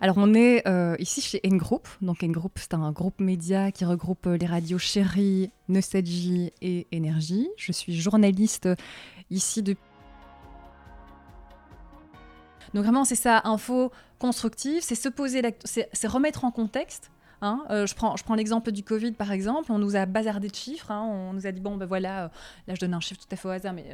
[0.00, 1.88] Alors on est euh, ici chez N Group.
[2.00, 6.86] Donc N Group, c'est un groupe média qui regroupe euh, les radios Chérie, Nostalgie et
[6.92, 7.48] Énergie.
[7.56, 8.68] Je suis journaliste
[9.30, 9.82] ici depuis...
[12.74, 17.10] Donc vraiment c'est ça, info constructive, c'est se poser, c'est remettre en contexte
[17.40, 19.70] Hein, euh, je prends, je prends l'exemple du Covid par exemple.
[19.70, 20.90] On nous a bazardé de chiffres.
[20.90, 21.04] Hein.
[21.04, 22.30] on nous a dit bon ben voilà,
[22.66, 23.92] là je donne un chiffre tout à fait au hasard, mais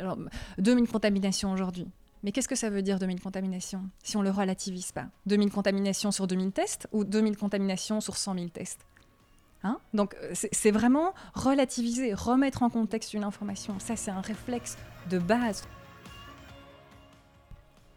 [0.59, 1.87] 2000 contaminations aujourd'hui.
[2.25, 5.09] Mais qu'est-ce que ça veut dire 2000 contaminations si on le relativise pas?
[5.27, 8.81] 2000 contaminations sur 2000 tests ou 2000 contaminations sur 100 000 tests?
[9.63, 9.79] Hein?
[9.93, 13.79] Donc euh, c'est vraiment relativiser, remettre en contexte une information.
[13.79, 14.79] Ça c'est un réflexe
[15.11, 15.65] de base.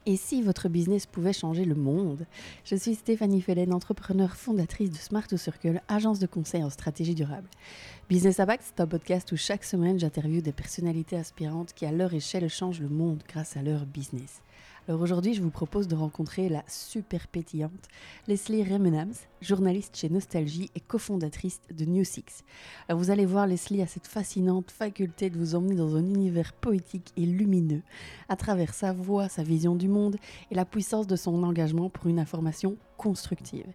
[0.06, 2.26] Et si votre business pouvait changer le monde?
[2.66, 7.48] Je suis Stéphanie Fellen, entrepreneur fondatrice de Smart Circle, agence de conseil en stratégie durable.
[8.10, 12.14] Business Impact, c'est un podcast où chaque semaine j'interviewe des personnalités aspirantes qui à leur
[12.14, 14.42] échelle changent le monde grâce à leur business.
[14.90, 17.90] Alors aujourd'hui, je vous propose de rencontrer la super pétillante
[18.26, 22.46] Leslie Remenams, journaliste chez Nostalgie et cofondatrice de New Six.
[22.88, 26.54] Alors vous allez voir, Leslie a cette fascinante faculté de vous emmener dans un univers
[26.54, 27.82] poétique et lumineux
[28.30, 30.16] à travers sa voix, sa vision du monde
[30.52, 33.68] et la puissance de son engagement pour une information constructive.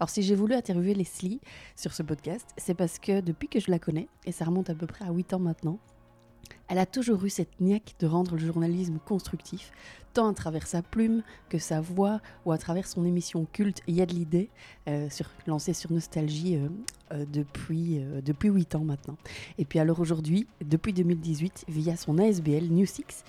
[0.00, 1.42] Alors si j'ai voulu interviewer Leslie
[1.76, 4.74] sur ce podcast, c'est parce que depuis que je la connais, et ça remonte à
[4.74, 5.78] peu près à 8 ans maintenant,
[6.68, 9.72] elle a toujours eu cette niaque de rendre le journalisme constructif,
[10.14, 13.96] tant à travers sa plume que sa voix ou à travers son émission culte Il
[13.96, 14.48] y a de l'idée,
[14.88, 16.68] euh, sur, lancée sur Nostalgie euh,
[17.12, 19.16] euh, depuis, depuis 8 ans maintenant.
[19.58, 23.24] Et puis alors aujourd'hui, depuis 2018, via son ASBL New Six,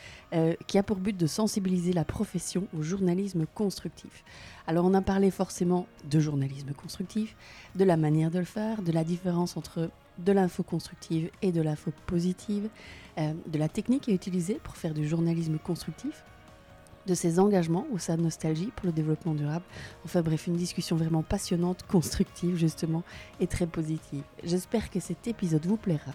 [0.67, 4.23] qui a pour but de sensibiliser la profession au journalisme constructif.
[4.67, 7.35] Alors on a parlé forcément de journalisme constructif,
[7.75, 11.61] de la manière de le faire, de la différence entre de l'info constructive et de
[11.61, 12.69] l'info positive,
[13.17, 16.23] de la technique à utiliser pour faire du journalisme constructif,
[17.05, 19.65] de ses engagements ou sa nostalgie pour le développement durable.
[20.03, 23.03] Enfin bref, une discussion vraiment passionnante, constructive justement
[23.39, 24.23] et très positive.
[24.43, 26.13] J'espère que cet épisode vous plaira.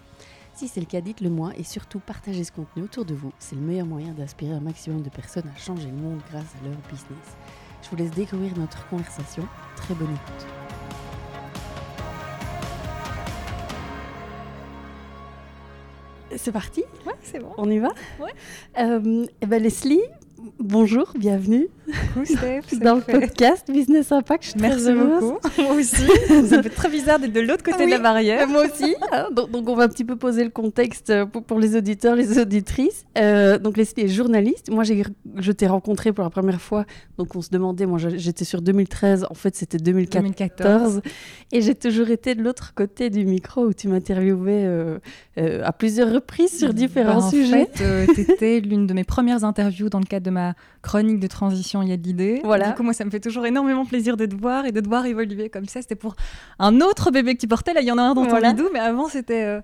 [0.53, 3.31] Si c'est le cas, dites-le moi et surtout partagez ce contenu autour de vous.
[3.39, 6.67] C'est le meilleur moyen d'inspirer un maximum de personnes à changer le monde grâce à
[6.67, 7.37] leur business.
[7.81, 9.47] Je vous laisse découvrir notre conversation.
[9.75, 10.47] Très bonne écoute.
[16.37, 16.83] C'est parti?
[17.05, 17.53] Ouais, c'est bon.
[17.57, 17.89] On y va?
[18.19, 18.31] Ouais.
[18.79, 20.01] Euh, eh ben Leslie,
[20.59, 21.67] bonjour, bienvenue
[22.23, 24.43] Steph, dans le podcast Business Impact.
[24.43, 25.37] Je suis Merci très beaucoup.
[25.61, 26.05] Moi aussi.
[26.47, 28.47] ça fait très bizarre d'être de l'autre côté Oui, de la barrière.
[28.47, 28.95] Moi aussi.
[29.11, 31.75] Hein, donc, donc, on va un petit peu poser le contexte euh, pour, pour les
[31.75, 33.05] auditeurs, les auditrices.
[33.17, 34.69] Euh, donc Leslie est journaliste.
[34.71, 36.85] Moi, je t'ai rencontré pour la première fois.
[37.17, 40.23] Donc on se demandait, moi j'étais sur 2013, en fait c'était 2014.
[40.23, 41.01] 2014.
[41.51, 44.97] Et j'ai toujours été de l'autre côté du micro où tu m'interviewais euh,
[45.37, 47.67] euh, à plusieurs reprises sur différents Bah, en sujets.
[47.73, 51.27] fait, tu étais l'une de mes premières interviews dans le cadre de ma chronique de
[51.27, 52.41] transition Il y a de l'idée.
[52.43, 52.69] Voilà.
[52.69, 54.87] Du coup, moi, ça me fait toujours énormément plaisir de te voir et de te
[54.89, 55.81] voir évoluer comme ça.
[55.81, 56.15] C'était pour
[56.57, 57.73] un autre bébé que tu portais.
[57.73, 58.53] Là, il y en a un dans ton Voilà.
[58.53, 59.61] bidou, mais avant, c'était euh,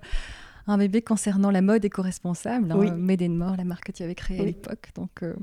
[0.66, 2.72] un bébé concernant la mode éco-responsable.
[2.76, 2.88] Oui.
[2.88, 4.90] Hein, Made in More, la marque que tu avais créée à l'époque.
[4.94, 5.34] Donc, euh,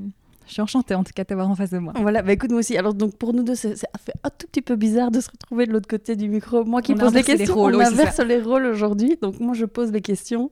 [0.47, 1.91] je suis enchantée en tout cas de t'avoir en face de moi.
[1.99, 2.77] Voilà, bah écoute, moi aussi.
[2.77, 5.31] Alors, donc pour nous deux, c'est- ça fait un tout petit peu bizarre de se
[5.31, 6.63] retrouver de l'autre côté du micro.
[6.63, 9.17] Moi qui On pose les les questions, rôles, on oui, inverse les rôles aujourd'hui.
[9.23, 10.51] Donc, moi, je pose les questions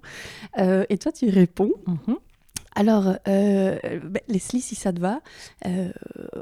[0.58, 1.72] euh, et toi, tu réponds.
[1.86, 2.16] Mhm.
[2.76, 5.22] Alors, euh, bah, Leslie, si ça te va,
[5.66, 5.92] euh,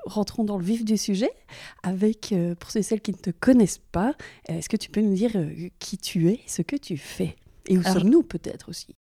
[0.05, 1.31] rentrons dans le vif du sujet
[1.83, 4.13] avec, euh, pour ceux et celles qui ne te connaissent pas,
[4.47, 5.31] est-ce que tu peux nous dire
[5.79, 7.35] qui tu es, ce que tu fais?
[7.67, 8.95] Et où sommes-nous peut-être aussi?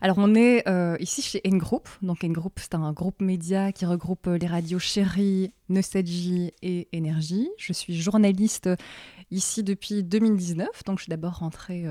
[0.00, 0.64] Alors, on est
[1.00, 1.88] ici chez N Group.
[2.02, 7.48] Donc, N Group, c'est un groupe média qui regroupe les radios Chérie, Nostalgie et Énergie.
[7.58, 8.68] Je suis journaliste
[9.30, 10.68] ici depuis 2019.
[10.86, 11.86] Donc, je suis d'abord rentrée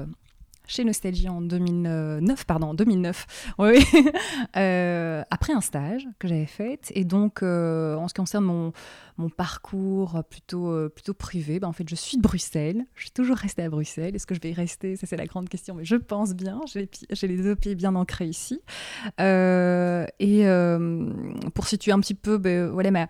[0.67, 3.25] chez Nostalgie en 2009, pardon, en 2009,
[3.59, 3.83] oui,
[4.57, 6.91] euh, après un stage que j'avais fait.
[6.93, 8.73] Et donc, euh, en ce qui concerne mon,
[9.17, 12.85] mon parcours plutôt, euh, plutôt privé, ben, en fait, je suis de Bruxelles.
[12.95, 14.15] Je suis toujours restée à Bruxelles.
[14.15, 14.95] Est-ce que je vais y rester?
[14.97, 15.75] Ça, c'est la grande question.
[15.75, 16.59] Mais je pense bien.
[16.67, 18.61] J'ai les, deux pieds bien ancrés ici.
[19.19, 20.45] Et
[21.53, 23.07] pour situer un petit peu, ben, voilà, ma,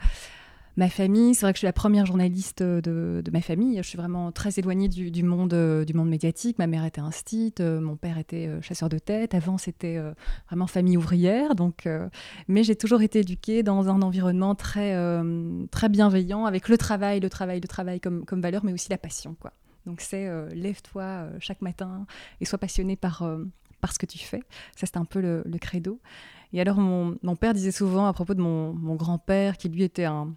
[0.77, 3.77] ma famille, c'est vrai que je suis la première journaliste de, de ma famille.
[3.77, 6.59] Je suis vraiment très éloignée du, du monde, euh, du monde médiatique.
[6.59, 9.33] Ma mère était instite, euh, mon père était euh, chasseur de tête.
[9.33, 10.13] Avant, c'était euh,
[10.47, 11.55] vraiment famille ouvrière.
[11.55, 12.07] Donc, euh,
[12.47, 17.19] mais j'ai toujours été éduquée dans un environnement très, euh, très bienveillant, avec le travail,
[17.19, 19.35] le travail, le travail comme, comme valeur, mais aussi la passion.
[19.39, 19.51] Quoi.
[19.87, 22.05] Donc c'est euh, lève-toi euh, chaque matin
[22.39, 23.45] et sois passionné par, euh,
[23.81, 24.41] par ce que tu fais.
[24.75, 25.99] Ça, c'est un peu le, le credo.
[26.53, 29.83] Et alors, mon, mon père disait souvent à propos de mon, mon grand-père, qui lui
[29.83, 30.33] était un,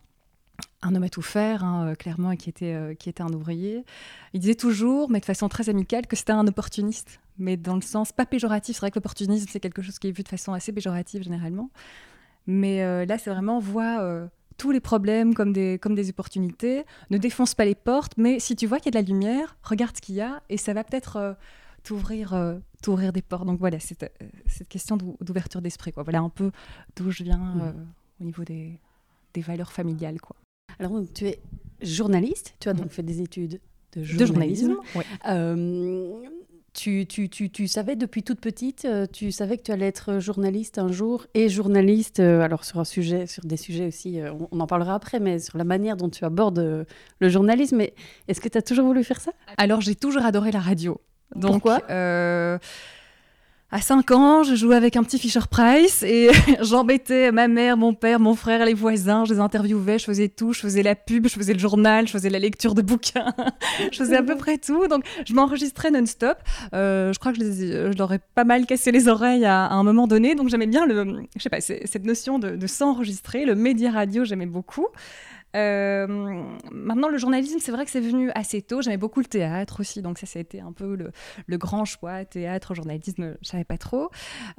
[0.83, 3.33] un homme à tout faire, hein, euh, clairement, et qui était, euh, qui était un
[3.33, 3.85] ouvrier.
[4.33, 7.83] Il disait toujours, mais de façon très amicale, que c'était un opportuniste, mais dans le
[7.83, 8.77] sens pas péjoratif.
[8.77, 11.71] C'est vrai que l'opportunisme, c'est quelque chose qui est vu de façon assez péjorative généralement.
[12.47, 16.85] Mais euh, là, c'est vraiment vois euh, tous les problèmes comme des, comme des opportunités.
[17.11, 19.57] Ne défonce pas les portes, mais si tu vois qu'il y a de la lumière,
[19.63, 21.37] regarde ce qu'il y a et ça va peut-être
[21.83, 22.35] t'ouvrir
[22.81, 23.47] t'ouvrir des portes.
[23.47, 24.09] Donc voilà, c'est euh,
[24.47, 25.93] cette question d'ouverture d'esprit.
[25.93, 26.03] Quoi.
[26.03, 26.51] Voilà un peu
[26.97, 27.75] d'où je viens
[28.21, 28.79] au niveau des,
[29.35, 30.21] des, valeurs familiales.
[30.21, 30.37] Quoi.
[30.81, 31.39] Alors donc, tu es
[31.81, 33.61] journaliste, tu as donc fait des études
[33.93, 34.69] de journalisme.
[34.69, 34.93] De
[35.25, 36.31] journalisme
[36.73, 40.19] tu, tu, tu, tu, savais depuis toute petite, euh, tu savais que tu allais être
[40.19, 44.33] journaliste un jour et journaliste, euh, alors sur un sujet, sur des sujets aussi, euh,
[44.51, 46.87] on, en parlera après, mais sur la manière dont tu abordes
[47.19, 47.81] le journalisme.
[48.29, 49.33] Est-ce que tu as toujours voulu faire ça?
[49.57, 51.01] Alors j'ai toujours adoré la radio.
[51.35, 51.81] Donc, Pourquoi?
[53.73, 56.31] À 5 ans, je jouais avec un petit Fisher Price et
[56.61, 59.25] j'embêtais ma mère, mon père, mon frère, les voisins.
[59.25, 60.53] Je les interviewais, je faisais tout.
[60.53, 63.33] Je faisais la pub, je faisais le journal, je faisais la lecture de bouquins.
[63.93, 64.89] je faisais à peu près tout.
[64.89, 66.39] Donc, je m'enregistrais non-stop.
[66.75, 69.69] Euh, je crois que je, les, je, leur ai pas mal cassé les oreilles à,
[69.69, 70.35] un moment donné.
[70.35, 73.45] Donc, j'aimais bien le, je sais pas, cette notion de, de s'enregistrer.
[73.45, 74.89] Le média radio, j'aimais beaucoup.
[75.57, 76.07] Euh,
[76.71, 78.83] maintenant, le journalisme, c'est vrai que c'est venu assez tôt.
[78.83, 82.25] J'aimais beaucoup le théâtre aussi, donc ça, ça a été un peu le, grand choix.
[82.25, 84.11] Théâtre, journalisme, je savais pas trop.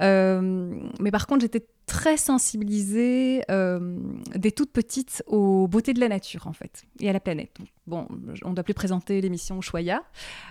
[0.02, 3.96] Euh, mais par contre, j'étais très sensibilisée euh,
[4.34, 7.56] dès toute petite aux beautés de la nature, en fait, et à la planète.
[7.86, 8.06] bon,
[8.44, 10.02] on ne doit plus présenter l'émission Choya.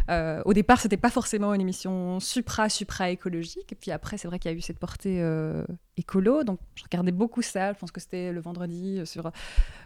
[0.10, 3.72] Euh, au départ, c'était pas forcément une émission supra-supra-écologique.
[3.72, 5.64] Et puis après, c'est vrai qu'il y a eu cette portée euh,
[5.98, 6.44] écolo.
[6.44, 7.74] Donc, je regardais beaucoup ça.
[7.74, 9.32] Je pense que c'était le vendredi euh, sur,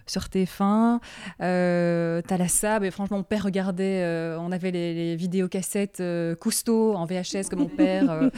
[0.07, 0.99] sur TF1.
[1.41, 4.03] Euh, Thalassa, mais franchement, mon père regardait.
[4.03, 6.01] Euh, on avait les, les vidéocassettes
[6.39, 8.29] Cousteau en VHS que mon père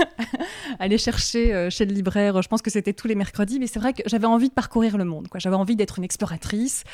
[0.78, 3.92] allait chercher chez le libraire je pense que c'était tous les mercredis, mais c'est vrai
[3.92, 5.28] que j'avais envie de parcourir le monde.
[5.36, 6.84] J'avais envie d'être une exploratrice.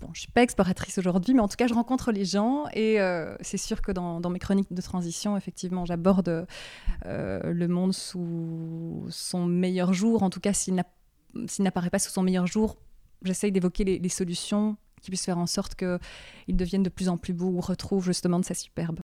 [0.00, 3.00] Bon, je suis pas exploratrice aujourd'hui, mais en tout cas, je rencontre les gens et
[3.00, 6.46] euh, c'est sûr que dans, mes chroniques de transition, effectivement, j'aborde
[7.06, 10.22] euh, le monde sous son meilleur jour.
[10.22, 10.74] En tout cas, s'il
[11.58, 12.76] n'apparaît pas sous son meilleur jour,
[13.22, 17.16] j'essaye d'évoquer les, les solutions qui puissent faire en sorte qu'il devienne de plus en
[17.16, 19.00] plus beau ou retrouve justement de sa superbe.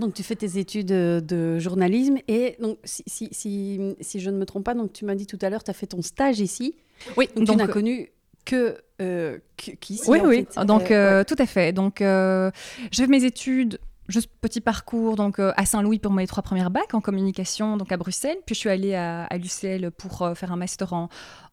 [0.00, 4.38] Donc tu fais tes études euh, de journalisme et donc si, si, si, je ne
[4.38, 6.40] me trompe pas, donc tu m'as dit tout à l'heure, tu as fait ton stage
[6.40, 6.76] ici.
[7.18, 8.10] Oui, donc, tu n'as connu
[8.46, 10.08] que euh, qu'ici.
[10.08, 11.74] Oui, oui, donc euh, tout à fait.
[11.74, 13.80] Donc j'ai fait mes études
[14.12, 17.90] juste petit parcours donc euh, à Saint-Louis pour mes trois premières bacs en communication donc
[17.90, 18.38] à Bruxelles.
[18.46, 21.08] Puis je suis allée à, l'UCL pour euh, faire un master en,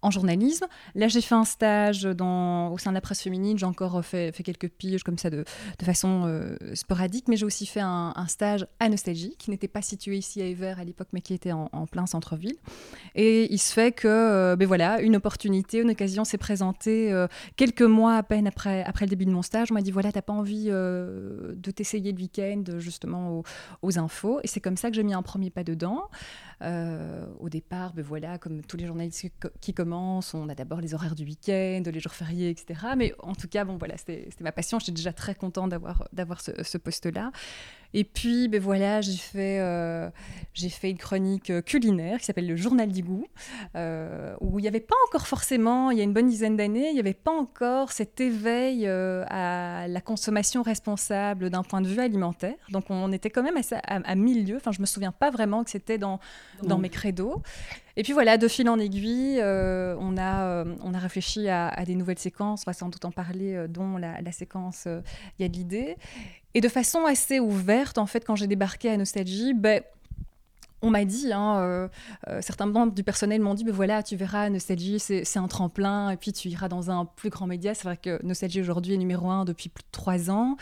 [0.09, 0.65] journalisme.
[0.95, 3.57] Là j'ai fait un stage dans, au sein de la presse féminine.
[3.57, 5.43] J'ai encore fait, quelques piges comme ça de,
[5.79, 7.27] de façon euh, sporadique.
[7.27, 10.75] Mais j'ai aussi fait un, stage à Nostalgie qui n'était pas situé ici à Ever
[10.77, 12.57] à l'époque mais qui était en, plein centre-ville.
[13.15, 17.13] Et il se fait que ben voilà une opportunité une occasion s'est présentée
[17.55, 19.71] quelques mois à peine après, après le début de mon stage.
[19.71, 23.43] On m'a dit voilà t'as pas envie de t'essayer le week-end justement
[23.81, 24.39] aux, infos.
[24.43, 26.09] Et c'est comme ça que j'ai mis un premier pas dedans.
[26.61, 30.93] Euh, au départ, ben voilà, comme tous les journalistes qui commencent, on a d'abord les
[30.93, 32.81] horaires du week-end, les jours fériés, etc.
[32.97, 34.79] Mais en tout cas, bon voilà, c'était ma passion.
[34.79, 37.31] J'étais déjà très contente d'avoir ce, poste-là.
[37.93, 40.09] Et puis, ben voilà, j'ai fait, euh,
[40.53, 43.25] fait une chronique culinaire qui s'appelle Le Journal du goût,
[43.75, 46.89] euh, où il n'y avait pas encore forcément, il y a une bonne dizaine d'années,
[46.89, 51.99] il n'y avait pas encore cet éveil à la consommation responsable d'un point de vue
[51.99, 52.55] alimentaire.
[52.69, 54.57] Donc, on était quand même à, à, mille lieues.
[54.57, 56.19] Enfin, je me souviens pas vraiment que c'était dans,
[56.63, 57.41] dans mes credos.
[57.95, 62.19] Et puis voilà, de fil en aiguille, on, a, on a réfléchi à, des nouvelles
[62.19, 65.53] séquences, on va sans doute en parler, dont la, la séquence Il y a de
[65.53, 65.97] l'idée.
[66.53, 69.81] Et de façon assez ouverte, en fait, quand j'ai débarqué à Nostalgie, ben,
[70.81, 71.87] on m'a dit, hein, euh,
[72.27, 76.09] euh, certains membres du personnel m'ont dit, ben voilà, tu verras, Nostalgie, c'est un tremplin,
[76.11, 77.73] et puis tu iras dans un plus grand média.
[77.73, 80.57] C'est vrai que Nostalgie aujourd'hui est numéro un depuis plus de trois ans.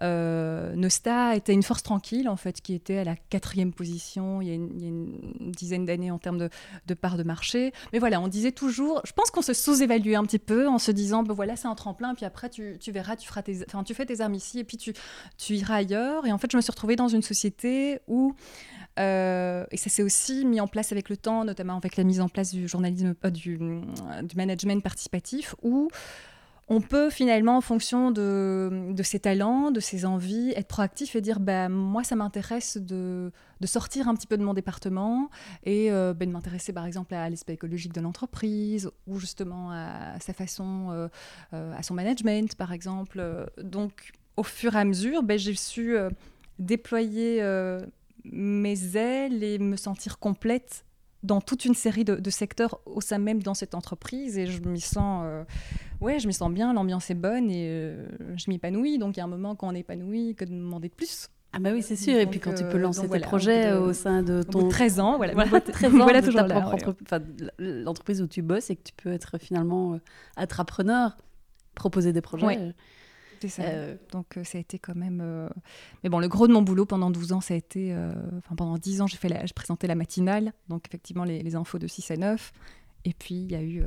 [0.00, 4.48] Euh, Nosta était une force tranquille, en fait, qui était à la quatrième position il
[4.48, 6.48] y a une, dizaine d'années en termes de,
[6.86, 7.72] de, part de marché.
[7.92, 10.90] Mais voilà, on disait toujours, je pense qu'on se sous-évaluait un petit peu en se
[10.92, 13.94] disant, ben voilà, c'est un tremplin, puis après, tu, tu verras, tu, feras tes, tu
[13.94, 14.94] fais tes armes ici, et puis tu,
[15.36, 16.26] tu iras ailleurs.
[16.26, 18.34] Et en fait, je me suis retrouvée dans une société où
[18.98, 22.20] euh, et ça s'est aussi mis en place avec le temps, notamment avec la mise
[22.20, 25.88] en place du journalisme, euh, du, du, management participatif, où
[26.70, 31.40] on peut finalement, en fonction de, ses talents, de ses envies, être proactif et dire
[31.40, 33.30] bah, moi, ça m'intéresse de,
[33.64, 35.30] sortir un petit peu de mon département
[35.64, 40.18] et euh, bah, de m'intéresser par exemple à l'aspect écologique de l'entreprise ou justement à,
[40.20, 41.08] sa façon,
[41.52, 43.22] à son management par exemple.
[43.62, 45.96] Donc, au fur et à mesure, bah, j'ai su
[46.58, 47.40] déployer
[48.32, 50.84] mes ailes et me sentir complète
[51.22, 54.80] dans toute une série de, secteurs au sein même dans cette entreprise et je m'y
[54.80, 55.44] sens euh,
[56.00, 58.06] ouais je me sens bien l'ambiance est bonne et euh,
[58.36, 60.88] je m'épanouis donc il y a un moment quand on est épanoui que de demander
[60.88, 62.16] de plus Ah bah oui, c'est sûr.
[62.16, 64.22] et puis quand tu peux euh, lancer tes voilà, projets au bout de- au sein
[64.22, 64.64] de ton...
[64.64, 65.32] de 13 ans, voilà.
[65.34, 67.20] Voilà, 13 ans voilà toujours ouais.
[67.58, 69.98] l'entreprise où tu bosses et que tu peux être finalement
[70.36, 71.16] entrepreneur,
[71.74, 72.46] proposer des projets.
[72.46, 72.74] Ouais.
[73.40, 73.62] C'est ça.
[73.62, 75.20] Euh, Donc euh, ça a été quand même.
[75.22, 75.48] euh,
[76.02, 77.92] Mais bon, le gros de mon boulot pendant 12 ans, ça a été.
[77.94, 79.46] euh, Enfin, pendant 10 ans, j'ai la...
[79.46, 82.52] je présentais la matinale, donc effectivement les, les infos de 6 à 9.
[83.04, 83.82] Et puis il y a eu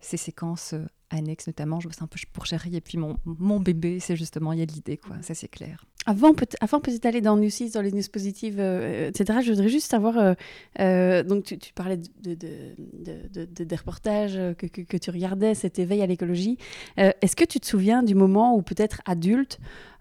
[0.00, 1.80] ces séquences euh, annexes, notamment.
[1.80, 2.76] Je bosse un peu pour Chérie.
[2.76, 5.16] Et puis mon, mon bébé, c'est justement il y a l'idée, quoi.
[5.22, 5.84] Ça, c'est clair.
[6.06, 9.50] Avant, peut avant peut-être d'aller dans News 6, dans les news positives, euh, etc., je
[9.52, 10.34] voudrais juste savoir,
[10.80, 12.74] euh, donc tu, parlais de, de, de-
[13.04, 16.56] de- de- de- des reportages que, que, que tu regardais, cet éveil à l'écologie.
[16.96, 19.58] Est-ce que tu te souviens du moment où peut-être adulte,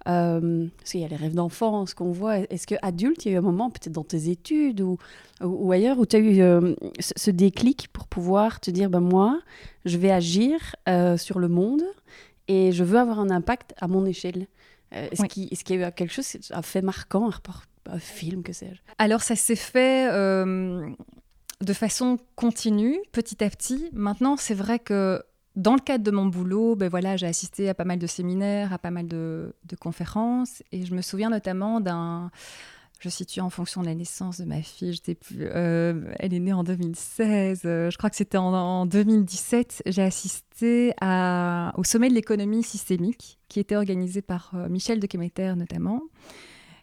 [0.07, 3.31] euh, parce qu'il y a les rêves d'enfance qu'on voit, est-ce que adulte, il y
[3.31, 4.97] a eu un moment peut-être dans tes études ou,
[5.41, 9.01] ou, ou ailleurs où tu as eu euh, ce, déclic pour pouvoir te dire, ben
[9.01, 9.41] moi,
[9.85, 11.83] je vais agir euh, sur le monde
[12.47, 14.47] et je veux avoir un impact à mon échelle
[14.93, 15.27] euh, Est-ce Oui.
[15.27, 18.53] qu'il qu'il y a eu quelque chose, un fait marquant, un, rapport, un film, que
[18.53, 18.79] sais-je?
[18.97, 20.07] Alors ça s'est fait
[21.59, 23.89] de façon continue, petit à petit.
[23.91, 25.21] Maintenant, c'est vrai que
[25.57, 28.71] dans le cadre de mon boulot, ben voilà, j'ai assisté à pas mal de séminaires,
[28.71, 32.31] à pas mal de, conférences, et je me souviens notamment d'un.
[32.99, 34.99] Je situe en fonction de la naissance de ma fille.
[35.35, 37.61] euh, elle est née en 2016.
[37.65, 39.83] euh, je crois que c'était en, en 2017.
[39.85, 45.53] J'ai assisté au sommet de l'économie systémique, qui était organisé par euh, Michel de Kemeter
[45.55, 46.01] notamment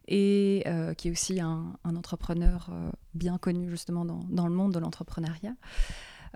[0.07, 0.65] et
[0.99, 2.71] qui est aussi un, entrepreneur
[3.15, 5.55] bien connu justement dans le monde de l'entrepreneuriat.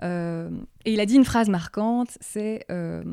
[0.03, 0.49] Euh,
[0.85, 3.03] et il a dit une phrase marquante, c'est euh,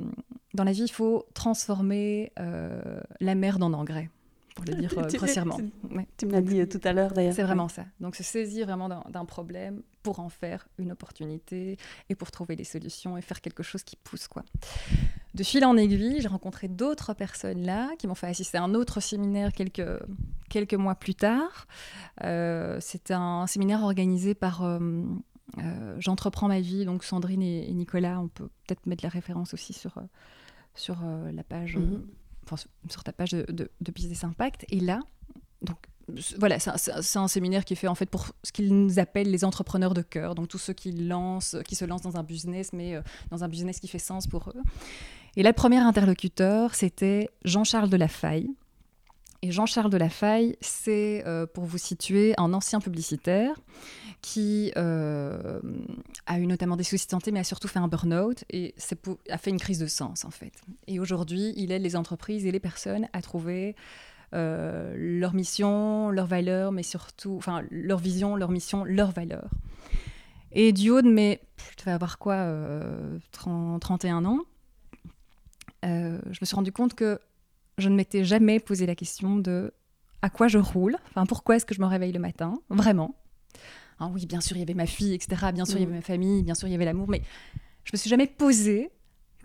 [0.54, 4.08] dans la vie, il faut transformer euh, la merde en engrais,
[4.54, 5.56] pour le dire grossièrement.
[5.56, 6.06] tu- Ouais.
[6.16, 7.34] Tu me l'as dit tout à l'heure d'ailleurs.
[7.34, 7.84] C'est vraiment ça.
[8.00, 11.76] Donc se saisir vraiment d'un problème pour en faire une opportunité
[12.08, 14.44] et pour trouver les solutions et faire quelque chose qui pousse quoi.
[15.34, 18.74] De fil en aiguille, j'ai rencontré d'autres personnes là qui m'ont fait assister à un
[18.74, 19.82] autre séminaire quelques,
[20.48, 21.66] quelques mois plus tard.
[22.80, 24.62] C'était un séminaire organisé par
[25.58, 28.20] euh, J'entreprends ma vie, donc Sandrine et, et Nicolas.
[28.20, 30.02] On peut peut-être mettre la référence aussi sur, euh,
[30.74, 32.04] sur euh, la page, Mhm.
[32.44, 32.56] enfin,
[32.88, 34.64] sur- ta page de, de- de Business Impact.
[34.70, 35.00] Et là,
[35.62, 35.78] donc
[36.38, 38.98] voilà, c'est un, c'est c'est séminaire qui est fait en fait pour ce qu'ils nous
[39.00, 42.22] appellent les entrepreneurs de cœur, donc tous ceux qui lancent, qui se lancent dans un
[42.22, 44.62] business, mais euh, dans un business qui fait sens pour eux.
[45.36, 48.48] Et là, le premier interlocuteur, c'était Jean-Charles Delafaille.
[49.42, 53.54] Et Jean-Charles Delafaille, c'est, euh, pour vous situer, un ancien publicitaire
[54.26, 55.60] qui euh,
[56.26, 58.74] a eu notamment des soucis de santé, mais a surtout fait un burn-out et
[59.30, 60.50] a fait une crise de sens, en fait.
[60.88, 63.76] Et aujourd'hui, il aide les entreprises et les personnes à trouver
[64.34, 69.48] euh, leur mission, leurs valeurs, mais surtout, enfin, leur vision, leur mission, leurs valeurs.
[70.50, 71.38] Et du haut de mes,
[71.70, 74.40] je devais avoir quoi, euh, 30, 31 ans,
[75.84, 77.20] euh, je me suis rendu compte que
[77.78, 79.72] je ne m'étais jamais posé la question de
[80.20, 83.14] à quoi je roule, enfin pourquoi est-ce que je me réveille le matin, vraiment.
[83.98, 85.52] Hein, oui, bien sûr, il y avait ma fille, etc.
[85.52, 85.88] Bien sûr, il y Mhm.
[85.92, 87.22] avait ma famille, bien sûr, il y avait l'amour, mais
[87.84, 88.90] je me suis jamais posée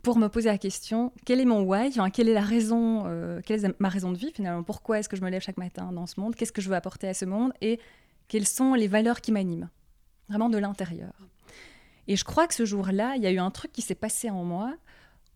[0.03, 3.39] pour me poser la question quel est mon why, enfin, quelle est la raison, euh,
[3.45, 5.91] quelle est ma raison de vie finalement, pourquoi est-ce que je me lève chaque matin
[5.93, 7.53] dans ce monde, qu'est-ce que je veux apporter à ce monde?
[7.61, 7.79] Et
[8.27, 9.69] quelles sont les valeurs qui m'animent,
[10.27, 11.13] vraiment de l'intérieur.
[12.07, 14.29] Et je crois que ce jour-là, il y a eu un truc qui s'est passé
[14.31, 14.73] en moi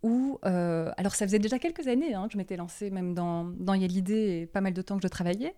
[0.02, 3.44] où, euh, alors ça faisait déjà quelques années hein, que je m'étais lancée même dans,
[3.46, 5.56] dans l'idée et pas mal de temps que je travaillais,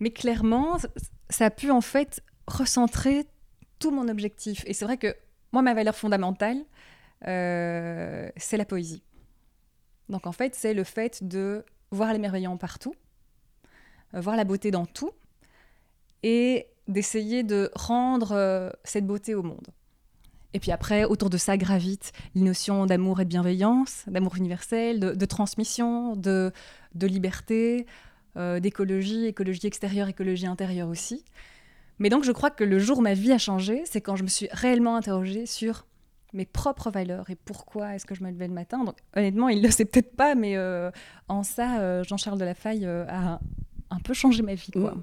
[0.00, 0.78] mais clairement,
[1.28, 3.26] ça a pu en fait recentrer
[3.78, 4.64] tout mon objectif.
[4.66, 5.14] Et c'est vrai que
[5.52, 6.58] moi, ma valeur fondamentale,
[7.26, 9.02] euh, c'est la poésie.
[10.08, 12.94] Donc en fait, c'est le fait de voir l'émerveillant partout,
[14.14, 15.10] euh, voir la beauté dans tout,
[16.22, 19.68] et d'essayer de rendre euh, cette beauté au monde.
[20.52, 24.98] Et puis après, autour de ça gravitent les notions d'amour et de bienveillance, d'amour universel,
[24.98, 26.52] de, transmission, de
[26.94, 27.86] liberté,
[28.36, 31.24] euh, d'écologie, écologie extérieure, écologie intérieure aussi.
[31.98, 34.22] Mais donc je crois que le jour où ma vie a changé, c'est quand je
[34.22, 35.86] me suis réellement interrogée sur
[36.32, 38.84] mes propres valeurs et pourquoi est-ce que je me levais le matin.
[38.84, 40.90] Donc honnêtement, il ne le sait peut-être pas, mais euh,
[41.28, 43.40] en ça, euh, Jean-Charles Delafaille euh, a
[43.92, 44.70] un peu changé ma vie.
[44.70, 44.94] Quoi.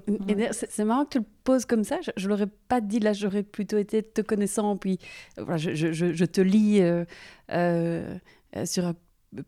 [0.52, 1.98] C'est marrant que tu le poses comme ça.
[2.00, 3.12] Je, je l'aurais pas dit là.
[3.12, 4.78] J'aurais plutôt été te connaissant.
[4.78, 4.98] Puis
[5.36, 7.04] voilà, je, je- je- je te lis euh,
[7.52, 8.16] euh,
[8.64, 8.94] sur un-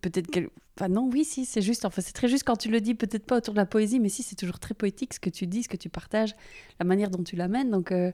[0.01, 0.49] peut-être quel.
[0.79, 1.85] Enfin non, oui, si, c'est juste.
[1.85, 2.95] Enfin, c'est très juste quand tu le dis.
[2.95, 5.47] Peut-être pas autour de la poésie, mais si, c'est toujours très poétique ce que tu
[5.47, 6.35] dis, ce que tu partages,
[6.79, 7.71] la manière dont tu l'amènes.
[7.71, 8.13] Donc euh,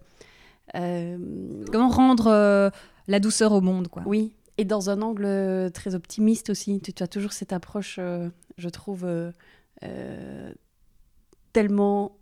[0.75, 1.19] euh,
[1.73, 2.71] Comment rendre euh,
[3.09, 4.03] la douceur au monde, quoi.
[4.07, 4.33] oui.
[4.59, 6.81] Et dans un angle très optimiste aussi.
[6.81, 8.01] Tu, tu as toujours cette approche,
[8.57, 9.07] je trouve,
[11.53, 12.17] tellement,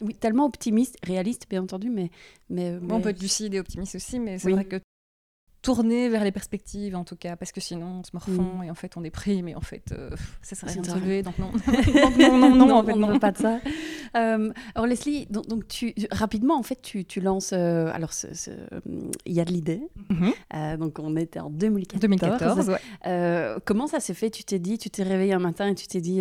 [0.00, 2.10] oui, tellement optimiste, réaliste bien entendu, mais,
[2.48, 4.52] mais, Bon, on peut être lucide et optimiste aussi, mais c'est Oui.
[4.52, 4.76] vrai que
[5.62, 8.64] tourner vers les perspectives en tout cas, parce que sinon on se morfond mm.
[8.64, 10.10] et en fait on déprime et en fait euh,
[10.40, 11.50] ça sert à rien de se lever, donc non.
[12.18, 13.58] non, non, non, en fait, on ne veut pas de ça.
[14.16, 18.10] Euh, alors Leslie, donc, donc, tu, rapidement en fait tu, tu lances, euh, alors
[19.26, 20.76] il y a de l'idée, mm-hmm.
[20.78, 22.00] donc on était en 2014.
[22.00, 22.76] 2014
[23.64, 24.30] comment ça s'est fait?
[24.30, 26.20] Tu t'es dit, tu t'es réveillé un matin et tu t'es dit,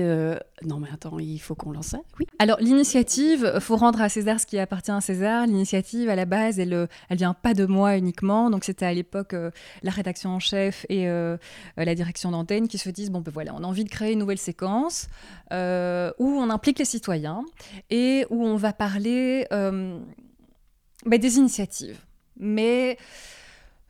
[0.65, 1.99] non mais attends, il faut qu'on lance ça?
[2.19, 2.25] Oui.
[2.39, 5.45] Alors l'initiative, faut rendre à César ce qui appartient à César.
[5.45, 9.26] L'initiative à la base, elle, elle vient pas de moi uniquement, donc c'était à l'époque
[9.33, 11.37] la rédaction en chef et euh,
[11.77, 14.19] la direction d'antenne qui se disent bon ben voilà, on a envie de créer une
[14.19, 15.07] nouvelle séquence
[15.51, 17.43] euh, où on implique les citoyens
[17.89, 19.99] et où on va parler euh,
[21.05, 21.99] ben, des initiatives,
[22.37, 22.97] mais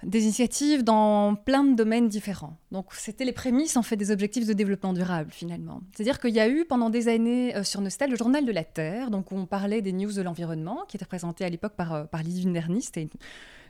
[0.04, 2.56] des initiatives dans plein de domaines différents.
[2.72, 5.82] Donc c'était les prémices en fait des objectifs de développement durable finalement.
[5.96, 9.10] C'est-à-dire qu'il y a eu pendant des années sur Nostal le journal de la Terre,
[9.10, 12.22] donc où on parlait des news de l'environnement, qui était présenté à l'époque par, par
[12.22, 12.48] Lydie
[12.82, 13.10] c'était une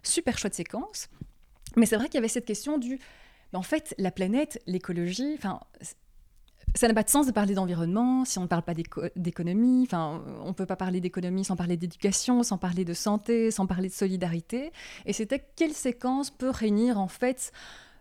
[0.03, 1.09] super chouette séquence.
[1.77, 2.99] Mais c'est vrai qu'il y avait cette question du.
[3.53, 5.61] En fait, la planète, l'écologie, enfin,
[6.75, 8.73] ça n'a pas de sens de parler d'environnement si on ne parle pas
[9.15, 9.83] d'économie.
[9.83, 13.65] Enfin, on ne peut pas parler d'économie sans parler d'éducation, sans parler de santé, sans
[13.65, 14.73] parler de solidarité.
[15.05, 17.53] Et c'était quelle séquence peut réunir en fait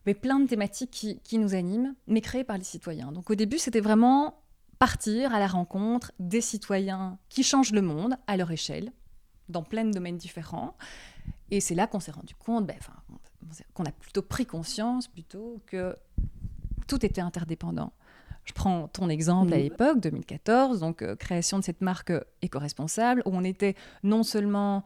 [0.07, 3.11] mais plein de thématiques qui, nous animent, mais créées par les citoyens.
[3.11, 4.41] Donc au début, c'était vraiment
[4.79, 8.93] partir à la rencontre des citoyens qui changent le monde à leur échelle,
[9.49, 10.77] dans plein de domaines différents.
[11.51, 12.77] Et c'est là qu'on s'est rendu compte, ben,
[13.75, 15.97] qu'on a plutôt pris conscience plutôt que
[16.87, 17.93] tout était interdépendant.
[18.45, 23.23] Je prends ton exemple à l'époque, 2014, donc euh, création de cette marque euh, éco-responsable,
[23.27, 23.75] où on était
[24.05, 24.85] non seulement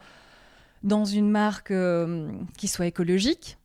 [0.82, 3.58] dans une marque euh, qui soit écologique,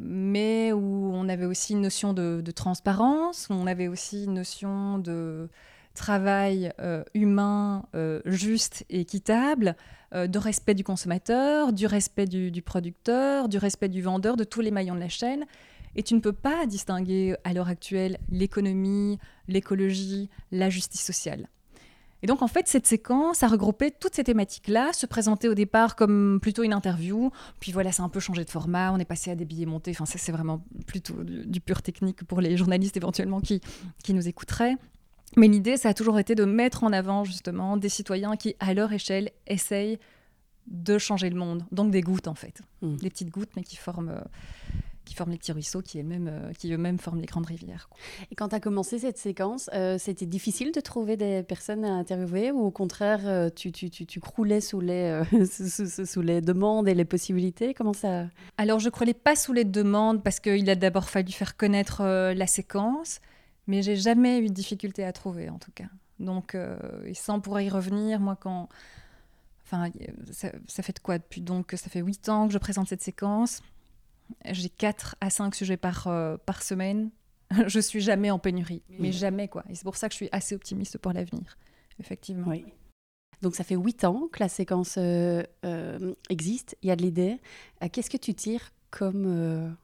[0.00, 4.98] mais où on avait aussi une notion de, de, transparence, on avait aussi une notion
[4.98, 5.48] de
[5.94, 6.72] travail
[7.14, 7.84] humain
[8.24, 9.76] juste et équitable,
[10.14, 14.62] euh, de respect du consommateur, du respect du, producteur, du respect du vendeur, de tous
[14.62, 15.44] les maillons de la chaîne.
[15.96, 19.18] Et tu ne peux pas distinguer à l'heure actuelle l'économie,
[19.48, 21.46] l'écologie, la justice sociale.
[22.22, 25.94] Et donc, en fait, cette séquence a regroupé toutes ces thématiques-là, se présentait au départ
[25.94, 27.30] comme plutôt une interview,
[27.60, 29.66] puis voilà, ça a un peu changé de format, on est passé à des billets
[29.66, 33.60] montés, enfin, ça, c'est vraiment plutôt du, pur technique pour les journalistes éventuellement qui,
[34.02, 34.76] qui nous écouteraient.
[35.36, 38.74] Mais l'idée, ça a toujours été de mettre en avant justement des citoyens qui, à
[38.74, 39.98] leur échelle, essayent
[40.66, 41.64] de changer le monde.
[41.72, 42.60] Donc des gouttes en fait.
[42.82, 42.96] Hmm.
[42.96, 44.20] Des petites gouttes, mais qui forment, euh,
[45.04, 47.88] qui forment les petits ruisseaux, qui, eux-mêmes, euh, qui eux-mêmes forment les grandes rivières.
[48.30, 51.92] Et quand tu as commencé cette séquence, euh, c'était difficile de trouver des personnes à
[51.92, 56.88] interviewer ou au contraire, tu, tu, tu, tu, croulais sous les, sous, sous, les demandes
[56.88, 57.72] et les possibilités?
[57.74, 58.26] Comment ça?
[58.56, 62.46] Alors je croulais pas sous les demandes parce qu'il a d'abord fallu faire connaître la
[62.46, 63.20] séquence.
[63.68, 65.88] Mais j'ai jamais eu de difficulté à trouver, en tout cas.
[66.18, 68.18] Donc, euh, et ça, on pourrait y revenir.
[68.18, 68.68] Moi, quand.
[69.64, 69.90] Enfin,
[70.32, 73.62] ça, fait de quoi depuis donc Ça fait huit ans que je présente cette séquence.
[74.46, 77.10] J'ai 4 à 5 sujets par, euh, par semaine.
[77.66, 79.64] je suis jamais en pénurie, mais jamais quoi.
[79.68, 81.56] Et c'est pour ça que je suis assez optimiste pour l'avenir,
[81.98, 82.48] effectivement.
[82.48, 82.64] Oui.
[83.40, 85.44] Donc ça fait huit ans que la séquence euh,
[86.28, 87.40] existe, il y a de l'idée.
[87.92, 89.76] Qu'est-ce que tu tires comme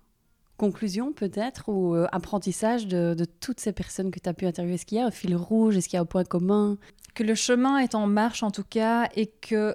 [0.56, 4.74] conclusion peut-être ou euh, apprentissage de, toutes ces personnes que tu as pu interviewer?
[4.74, 5.76] Est-ce qu'il y a un fil rouge?
[5.76, 6.76] Est-ce qu'il y a un point commun?
[7.14, 9.74] Que le chemin est en marche en tout cas et que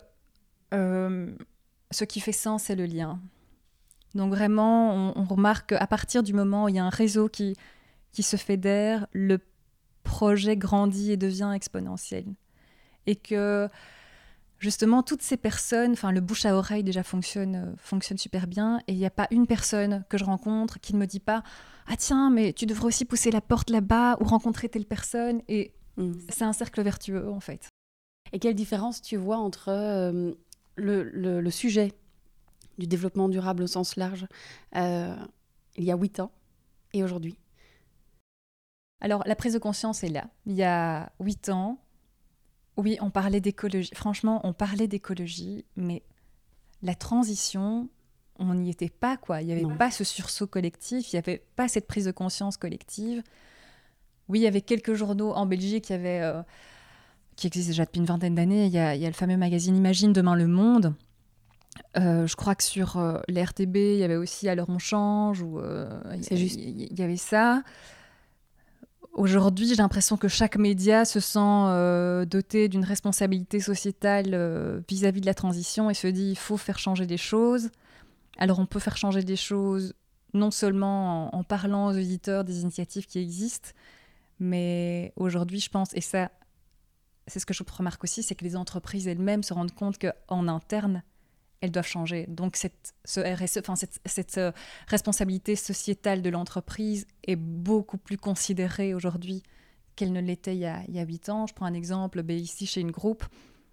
[0.73, 1.31] euh,
[1.91, 3.19] ce qui fait sens, c'est le lien.
[4.15, 7.55] Donc vraiment, on, remarque qu'à partir du moment où il y a un réseau qui,
[8.11, 9.39] qui se fédère, le
[10.03, 12.25] projet grandit et devient exponentiel.
[13.05, 13.69] Et que
[14.59, 18.79] justement, toutes ces personnes, enfin, le bouche à oreille déjà fonctionne, euh, fonctionne super bien.
[18.87, 21.43] Et il n'y a pas une personne que je rencontre qui ne me dit pas
[21.87, 25.41] Ah, tiens, mais tu devrais aussi pousser la porte là-bas ou rencontrer telle personne.
[25.47, 26.13] Et mm.
[26.29, 27.69] c'est un cercle vertueux, en fait.
[28.31, 30.33] Et quelle différence tu vois entre euh,
[30.75, 31.93] le, sujet
[32.77, 34.27] du développement durable au sens large
[34.75, 35.15] euh,
[35.75, 36.31] il y a huit ans
[36.93, 37.37] et aujourd'hui?
[39.01, 40.25] Alors, la prise de conscience est là.
[40.45, 41.79] Il y a huit ans,
[42.79, 43.91] oui, on parlait d'écologie.
[43.93, 46.03] Franchement, on parlait d'écologie, mais
[46.81, 47.89] la transition,
[48.37, 49.41] on n'y était pas, quoi.
[49.41, 52.57] Il n'y avait pas ce sursaut collectif, il n'y avait pas cette prise de conscience
[52.57, 53.21] collective.
[54.29, 56.41] Oui, il y avait quelques journaux en Belgique qui, avaient, euh,
[57.35, 58.65] qui existent déjà depuis une vingtaine d'années.
[58.65, 60.93] Il, y, a, le fameux magazine Imagine demain le monde.
[61.97, 65.59] Euh, je crois que sur euh, l'RTB, il y avait aussi Alors on change, ou
[66.13, 67.63] il y avait ça.
[69.13, 75.21] Aujourd'hui, j'ai l'impression que chaque média se sent euh, doté d'une responsabilité sociétale euh, vis-à-vis
[75.21, 77.69] de la transition et se dit il faut faire changer des choses.
[78.37, 79.93] Alors on peut faire changer des choses
[80.33, 83.69] non seulement en, parlant aux auditeurs des initiatives qui existent,
[84.39, 86.29] mais aujourd'hui, je pense, et ça,
[87.27, 90.47] c'est ce que je remarque aussi, c'est que les entreprises elles-mêmes se rendent compte qu'en
[90.47, 91.03] interne,
[91.61, 92.25] elles doivent changer.
[92.27, 93.59] Donc cette, ce RSE,
[94.05, 94.51] cette, euh,
[94.87, 99.43] responsabilité sociétale de l'entreprise est beaucoup plus considérée aujourd'hui
[99.95, 101.47] qu'elle ne l'était il, y a, il y a 8 ans.
[101.47, 103.25] Je prends un exemple, ici chez une groupe,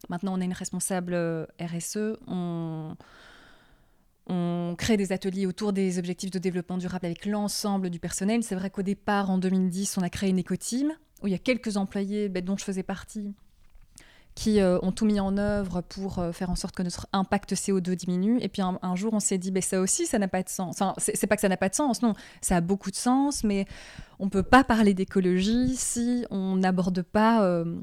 [0.09, 2.97] maintenant on a une responsable euh, RSE, on,
[4.27, 8.43] on crée des ateliers autour des objectifs de développement durable avec l'ensemble du personnel.
[8.43, 11.39] C'est vrai qu'au départ, en 2010, on a créé une éco-team où il y a
[11.39, 13.35] quelques employés ben, dont je faisais partie
[14.37, 17.55] qui euh, ont tout mis en œuvre pour euh, faire en sorte que notre impact
[17.55, 18.39] CO2 diminue.
[18.43, 20.77] Et puis un, jour, on s'est dit, ben, ça aussi, ça n'a pas de sens.
[20.81, 23.43] Enfin, c'est pas que ça n'a pas de sens, non, ça a beaucoup de sens,
[23.43, 23.67] mais
[24.19, 27.81] on peut pas parler d'écologie si on n'aborde pas euh,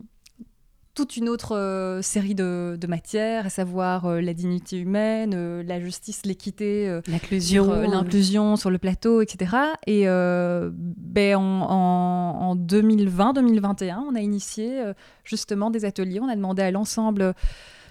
[0.95, 5.63] toute une autre euh, série de, de matières, à savoir euh, la dignité humaine, euh,
[5.63, 7.63] la justice, l'équité, L'inclusion.
[7.65, 9.55] sur, l'inclusion sur le plateau, etc.
[9.87, 14.83] Et ben, en, en- en 2020-2021, on a initié
[15.23, 16.19] justement des ateliers.
[16.19, 17.33] On a demandé à l'ensemble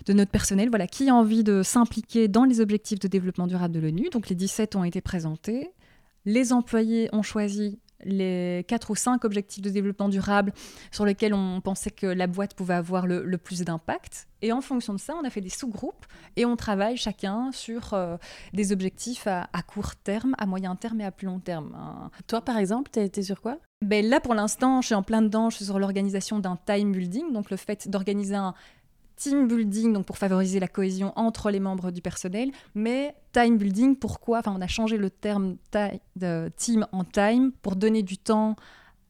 [0.06, 3.74] de notre personnel, voilà, qui a envie de s'impliquer dans les objectifs de développement durable
[3.74, 4.08] de l'ONU.
[4.10, 5.70] Donc les 17 ont été présentés.
[6.24, 10.52] Les employés ont choisi les 4 ou 5 objectifs de développement durable
[10.90, 14.28] sur lesquels on pensait que la boîte pouvait avoir le, le plus d'impact.
[14.42, 16.04] Et en fonction de ça, on a fait des sous-groupes
[16.36, 18.16] et on travaille chacun sur euh,
[18.52, 21.74] des objectifs à, à court terme, à moyen terme et à plus long terme.
[21.76, 23.58] Un- Toi, par exemple, t'es sur quoi?
[23.84, 25.50] Ben là, pour l'instant, je suis en plein dedans.
[25.50, 28.54] Je suis sur l'organisation d'un time building, donc le fait d'organiser un
[29.22, 32.50] team building, donc pour favoriser la cohésion entre les membres du personnel.
[32.74, 35.56] Mais time building, pourquoi Enfin, on a changé le terme
[36.56, 38.56] team en time pour donner du temps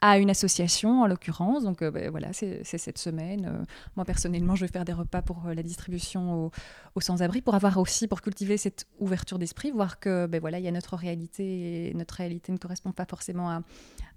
[0.02, 1.64] à une association, en l'occurrence.
[1.64, 3.46] Donc euh, ben, voilà, c'est cette semaine.
[3.46, 3.64] Euh,
[3.96, 6.50] moi, personnellement, je vais faire des repas pour euh, la distribution aux,
[6.94, 10.64] aux sans-abri, pour avoir aussi, pour cultiver cette ouverture d'esprit, voir que ben voilà, il
[10.64, 13.62] y a notre réalité et notre réalité ne correspond pas forcément à,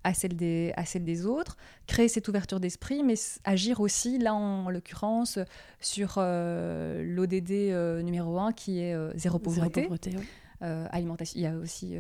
[0.06, 4.36] à celle des, à celle des autres, créer cette ouverture d'esprit, mais agir aussi, là
[4.36, 5.40] en l'occurrence,
[5.80, 9.82] sur euh, l'ODD euh, numéro 1 qui est euh, zéro pauvreté.
[9.82, 10.16] Zéro pauvreté.
[10.62, 11.40] Euh, alimentation.
[11.40, 11.98] Il y a aussi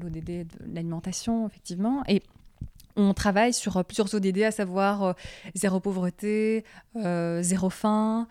[0.00, 2.02] l'ODD de l'alimentation, effectivement.
[2.08, 2.22] Et
[3.00, 5.12] on travaille sur euh, plusieurs ODD, à savoir euh,
[5.54, 6.64] zéro pauvreté,
[6.96, 8.28] euh, zéro faim,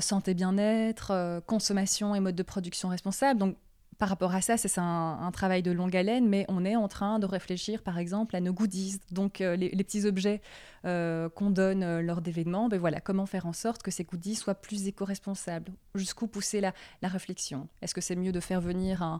[0.00, 3.38] santé bien-être, consommation et mode de production responsable.
[3.38, 3.56] Donc,
[3.98, 7.18] par rapport à ça, c'est un, travail de longue haleine, mais on est en train
[7.18, 10.40] de réfléchir, par exemple, à nos goodies, donc les, petits objets
[10.84, 12.68] qu'on donne lors d'événements.
[12.68, 15.72] Ben voilà, comment faire en sorte que ces goodies soient plus éco-responsables?
[15.94, 17.68] Jusqu'où pousser la, la réflexion?
[17.82, 19.18] Est-ce que c'est mieux de faire venir un,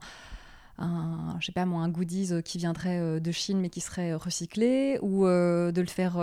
[0.79, 3.81] un, je sais pas moi, un goodies euh, qui viendrait euh, de Chine mais qui
[3.81, 6.19] serait euh, recyclé ou de le faire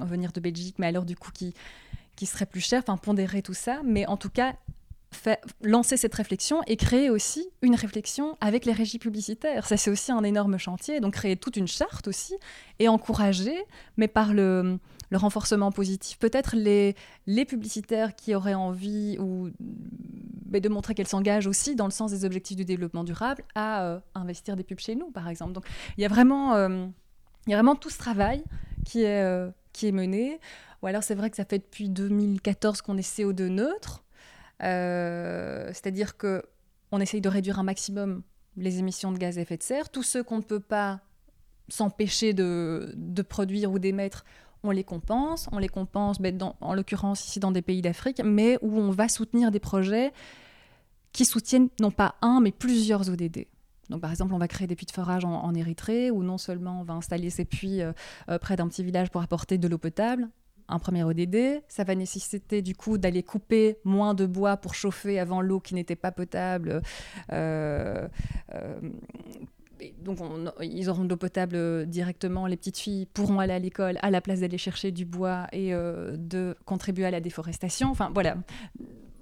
[0.00, 1.54] venir de Belgique mais alors du coup qui,
[2.16, 4.54] qui serait plus cher, enfin pondérer tout ça, mais en tout cas
[5.62, 9.66] lancer cette réflexion et créer aussi une réflexion avec les régies publicitaires.
[9.66, 12.34] Ça c'est aussi un énorme chantier, donc créer toute une charte aussi
[12.78, 13.56] et encourager,
[13.96, 14.78] mais par le,
[15.10, 16.94] le renforcement positif, peut-être les,
[17.26, 19.50] les publicitaires qui auraient envie ou
[20.48, 23.82] mais de montrer qu'elles s'engagent aussi dans le sens des objectifs du développement durable à
[23.84, 25.52] euh, investir des pubs chez nous, par exemple.
[25.52, 25.64] Donc
[25.96, 26.86] il y a vraiment, euh,
[27.46, 28.44] il y a vraiment tout ce travail
[28.84, 30.40] qui est, euh, qui est mené.
[30.82, 34.04] Ou alors c'est vrai que ça fait depuis 2014 qu'on est CO2 neutre,
[34.60, 36.42] c'est-à-dire que
[36.92, 38.22] on essaye de réduire un maximum
[38.56, 39.90] les émissions de gaz à effet de serre.
[39.90, 41.00] Tous ceux qu'on ne peut pas
[41.68, 44.24] s'empêcher de, de produire ou d'émettre,
[44.66, 45.48] on les compense.
[45.52, 49.08] On les compense, ben, en l'occurrence ici dans des pays d'Afrique, mais où on va
[49.08, 50.12] soutenir des projets
[51.12, 53.46] qui soutiennent non pas un, mais plusieurs ODD.
[53.88, 56.80] Donc, par exemple, on va créer des puits de forage en, Érythrée, où non seulement
[56.80, 57.92] on va installer ces puits euh,
[58.28, 60.28] euh, près d'un petit village pour apporter de l'eau potable,
[60.68, 65.20] un premier ODD, ça va nécessiter du coup d'aller couper moins de bois pour chauffer
[65.20, 66.82] avant l'eau qui n'était pas potable.
[67.32, 68.08] euh,
[69.80, 72.46] et donc, on- ils auront de l'eau potable euh, directement.
[72.46, 75.74] Les petites filles pourront aller à l'école à la place d'aller chercher du bois et
[75.74, 77.90] euh, de contribuer à la déforestation.
[77.90, 78.36] Enfin, voilà.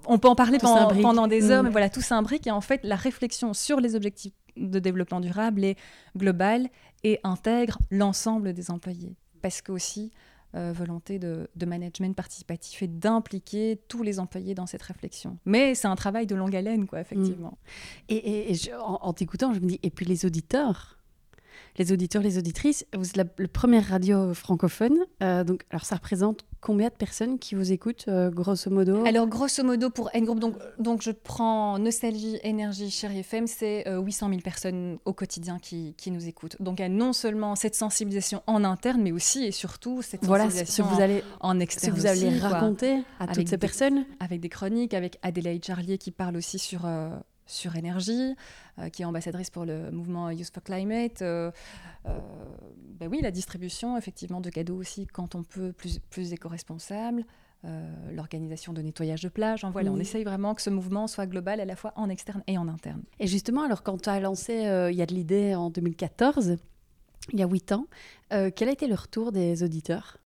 [0.07, 1.67] On peut en parler pendant, pendant des heures, Mm.
[1.67, 2.47] mais voilà, tout s'imbrique.
[2.47, 5.77] Et en fait, la réflexion sur les objectifs de développement durable est
[6.17, 6.69] globale
[7.03, 9.17] et intègre l'ensemble des employés.
[9.43, 10.13] Parce que aussi,
[10.55, 15.39] euh, volonté de, management participatif et d'impliquer tous les employés dans cette réflexion.
[15.45, 17.59] Mais c'est un travail de longue haleine, quoi, effectivement.
[18.09, 20.99] Et, et- en t'écoutant, je me dis, et puis les auditeurs
[21.77, 24.97] les auditeurs, les auditrices, vous êtes la, le première radio francophone.
[25.23, 29.05] euh, donc, alors, ça représente combien de personnes qui vous écoutent, euh, grosso modo?
[29.05, 33.87] Alors, grosso modo, pour N Group, donc, donc je prends Nostalgie, Énergie, Chérie FM, c'est
[33.89, 36.57] euh, 800 000 personnes au quotidien qui, qui nous écoutent.
[36.61, 40.25] Donc, il y a non seulement cette sensibilisation en interne, mais aussi et surtout cette
[40.25, 41.95] Voilà ce sensibilisation que vous allez, en ce externe.
[41.95, 42.49] que vous allez quoi.
[42.51, 44.05] raconter à toutes ces des- personnes?
[44.21, 47.11] avec des chroniques, avec Adélaïde Charlier qui parle aussi sur, euh,
[47.47, 48.35] sur énergie,
[48.79, 51.23] euh, qui est ambassadrice pour le mouvement Youth for Climate.
[51.23, 51.51] Euh,
[52.07, 52.19] euh,
[52.99, 57.25] ben oui, la distribution effectivement de cadeaux aussi quand on peut, plus, plus éco-responsable.
[58.13, 59.65] l'organisation de nettoyage de plage.
[59.73, 62.59] voilà, on essaye vraiment que ce mouvement soit global à la fois en externe et
[62.59, 63.03] en interne.
[63.21, 64.53] Et justement, alors quand tu as lancé
[64.91, 66.59] Il y a de l'idée en 2014,
[67.33, 67.87] il y a huit ans,
[68.29, 70.19] quel a été le retour des auditeurs?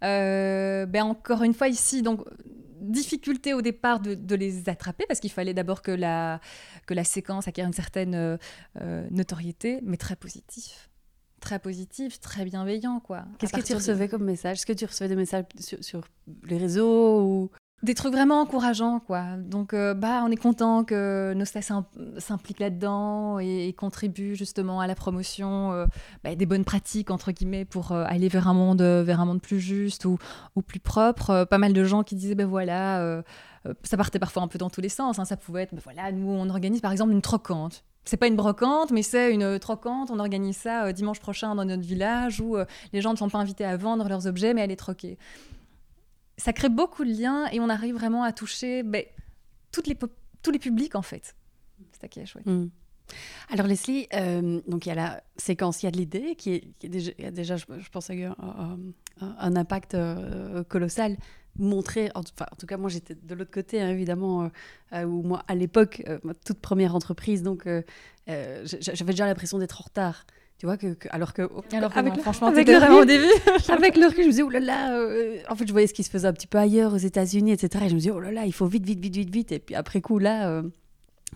[0.00, 2.20] Ben encore une fois ici, donc
[2.82, 6.40] difficulté au départ de, les attraper parce qu'il fallait d'abord que la,
[6.86, 8.36] que la séquence acquiert une certaine euh,
[8.80, 10.90] euh, notoriété, mais très positif.
[11.40, 13.24] Très positif, très bienveillant, quoi.
[13.38, 14.58] Qu'est-ce que tu recevais comme message?
[14.58, 16.02] Est-ce que tu recevais des messages sur, sur
[16.44, 17.50] les réseaux ou
[17.82, 19.36] des trucs vraiment encourageants, quoi.
[19.36, 21.72] Donc, euh, bah, on est content que Nostas
[22.18, 25.86] s'implique là-dedans et, contribue justement à la promotion euh,
[26.22, 29.42] bah, des bonnes pratiques, entre guillemets, pour euh, aller vers un monde, vers un monde
[29.42, 30.18] plus juste ou,
[30.54, 31.44] ou plus propre.
[31.44, 33.22] pas mal de gens qui disaient, ben voilà,
[33.82, 35.18] ça partait parfois un peu dans tous les sens.
[35.18, 35.24] Hein.
[35.24, 37.84] Ça pouvait être, ben voilà, nous, on organise par exemple une trocante.
[38.04, 40.10] C'est pas une brocante, mais c'est une trocante.
[40.10, 42.56] On organise ça dimanche prochain dans notre village où
[42.92, 45.18] les gens ne sont pas invités à vendre leurs objets, mais à les troquer
[46.42, 49.04] ça crée beaucoup de liens et on arrive vraiment à toucher ben,
[49.70, 49.96] toutes les
[50.42, 51.36] tous les publics en fait.
[51.92, 52.46] C'est ça qui est chouette.
[52.46, 52.66] Mm.
[53.50, 56.74] Alors Leslie, euh, donc il y a la séquence, il y a de l'idée qui,
[56.82, 61.16] déjà, a déjà, je, pense, un, impact euh, colossal.
[61.58, 64.50] Montrer, en, enfin, en tout cas moi j'étais de l'autre côté hein, évidemment,
[64.94, 67.68] euh, où moi à l'époque, ma toute première entreprise, donc
[68.26, 70.26] j'avais déjà l'impression d'être en retard.
[70.62, 71.42] Tu vois, que, alors que.
[71.72, 73.24] Alors avec, franchement, avec le vraiment au début.
[73.68, 74.96] avec le recul, je me disais, oh là là.
[74.96, 77.50] Euh, en fait, je voyais ce qui se faisait un petit peu ailleurs, aux États-Unis,
[77.50, 77.86] etc.
[77.86, 79.50] Et je me disais, oh là là, il faut vite, vite, vite, vite, vite.
[79.50, 80.62] Et puis après coup, là, euh,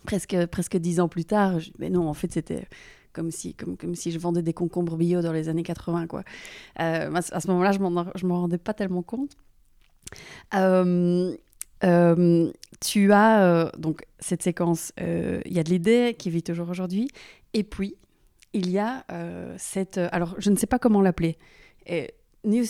[0.05, 2.69] presque, presque dix ans plus tard, mais non, en fait, c'était
[3.13, 6.23] comme si, comme, comme si je vendais des concombres bio dans les années 80, quoi.
[6.79, 9.33] Euh, à ce moment-là, je ne m'en rendais pas tellement compte.
[12.81, 17.09] tu as donc cette séquence, il y a de l'idée qui vit toujours aujourd'hui,
[17.53, 17.97] et puis
[18.57, 19.99] il y a euh, cette.
[19.99, 21.37] Euh, alors, je ne sais pas comment l'appeler.
[21.91, 22.07] Euh,
[22.45, 22.65] News.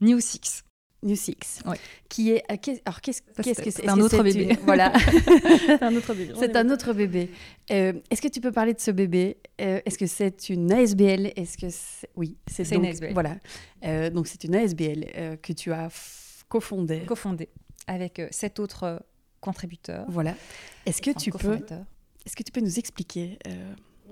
[0.00, 0.64] New Six.
[1.02, 1.62] New Six,
[2.10, 2.44] qui est
[2.84, 3.88] alors qu'est-ce que c'est C'est?
[3.88, 4.58] un, autre bébé.
[4.64, 4.92] Voilà,
[5.66, 6.34] c'est un autre bébé.
[6.38, 7.30] C'est un autre bébé.
[7.70, 9.38] Est-ce que tu peux parler de ce bébé?
[9.56, 11.68] Est-ce que c'est une ASBL Est-ce que
[12.16, 13.14] oui, c'est une ASBL.
[13.14, 13.38] Voilà,
[14.10, 15.88] donc c'est une ASBL que tu as
[16.50, 17.00] cofondée.
[17.06, 17.48] Cofondée
[17.86, 19.02] avec sept autres
[19.40, 20.04] contributeurs.
[20.06, 20.34] Voilà.
[20.84, 21.60] Est-ce que tu peux
[22.26, 23.38] Est-ce que tu peux nous expliquer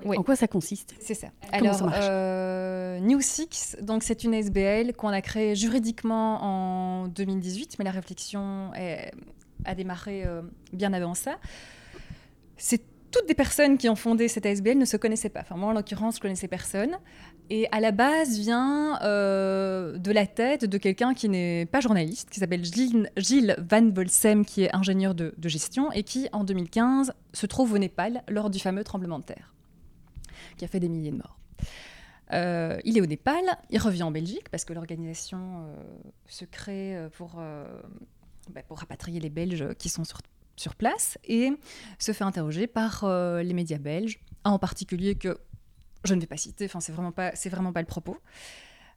[0.05, 0.95] en quoi ça consiste?
[1.01, 1.29] C'est ça.
[1.53, 7.77] Alors, ça euh, New Six, donc c'est une SBL qu'on a créée juridiquement en 2018,
[7.79, 8.71] mais la réflexion
[9.65, 11.39] a démarré euh, bien avant ça.
[12.57, 15.41] C'est toutes des personnes qui ont fondé cette SBL ne se connaissaient pas.
[15.41, 16.99] Enfin, moi, en l'occurrence, je connaissais personne.
[17.49, 22.29] Et à la base vient euh, de la tête de quelqu'un qui n'est pas journaliste,
[22.29, 27.15] qui s'appelle Gilles, Van Volsem, qui est ingénieur de, de gestion et qui, en 2015,
[27.33, 29.55] se trouve au Népal lors du fameux tremblement de terre
[30.57, 31.39] qui a fait des milliers de morts.
[32.33, 35.77] Euh, il est au Népal, il revient en Belgique parce que l'organisation euh,
[36.27, 37.41] se crée euh, pour,
[38.51, 40.21] bah, pour rapatrier les Belges qui sont sur,
[40.77, 41.53] place et
[42.01, 45.39] se fait interroger par les médias belges, en particulier que
[46.05, 48.17] je ne vais pas citer, enfin c'est vraiment pas vraiment pas le propos,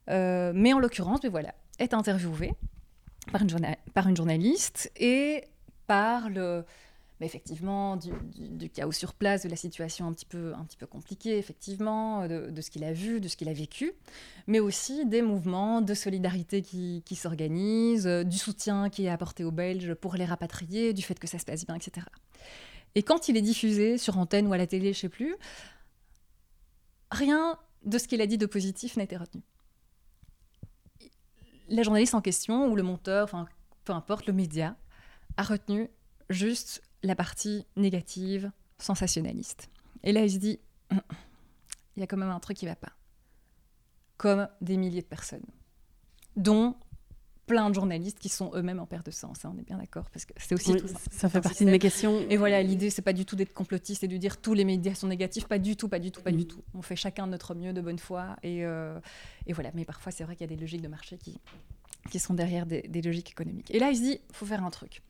[0.08, 2.54] mais en l'occurrence, mais voilà, est interviewé
[3.30, 5.44] par une, par une journaliste et
[7.24, 11.38] effectivement du, chaos sur place, de la situation un petit peu, un petit peu compliquée,
[11.38, 13.92] effectivement, de, ce qu'il a vu, de ce qu'il a vécu,
[14.46, 19.44] mais aussi des mouvements de solidarité qui, qui s'organisent, euh, du soutien qui est apporté
[19.44, 22.06] aux Belges pour les rapatrier, du fait que ça se passe bien, etc.
[22.94, 25.36] Et quand il est diffusé sur antenne ou à la télé, je sais plus,
[27.10, 29.42] rien de ce qu'il a dit de positif n'a été retenu.
[31.68, 33.46] La journaliste en question, ou le monteur, enfin
[33.84, 34.76] peu importe, le média,
[35.36, 35.90] a retenu
[36.30, 39.70] juste la partie négative, sensationnaliste.
[40.02, 40.60] Et là, il se dit,
[40.90, 42.92] il y a quand même un truc qui va pas.
[44.16, 45.46] Comme des milliers de personnes,
[46.36, 46.76] dont
[47.46, 49.44] plein de journalistes qui sont eux-mêmes en perte de sens.
[49.44, 50.98] Hein, on est bien d'accord parce que c'est aussi tout ça.
[51.10, 52.20] Ça fait partie de mes questions.
[52.30, 54.94] Et voilà, l'idée c'est pas du tout d'être complotiste et de dire tous les médias
[54.94, 56.46] sont négatifs, pas du tout, pas du tout, pas du mm.
[56.46, 56.62] tout.
[56.74, 58.98] On fait chacun de notre mieux de bonne foi et, euh,
[59.46, 59.70] et voilà.
[59.74, 61.40] Mais parfois c'est vrai qu'il y a des logiques de marché qui
[62.10, 63.70] qui sont derrière des, des logiques économiques.
[63.70, 65.02] Et là il se dit, faut faire un truc.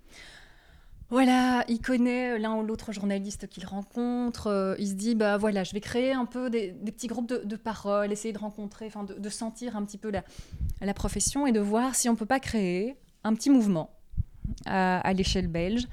[1.12, 4.46] Voilà, il connaît l'un ou l'autre journaliste qu'il rencontre.
[4.46, 7.56] Euh, il se dit, bah voilà, je vais créer un peu des, petits groupes de,
[7.56, 11.94] parole, essayer de rencontrer, enfin de, sentir un petit peu la, profession et de voir
[11.96, 13.90] si on peut pas créer un petit mouvement
[14.64, 15.86] à, l'échelle belge.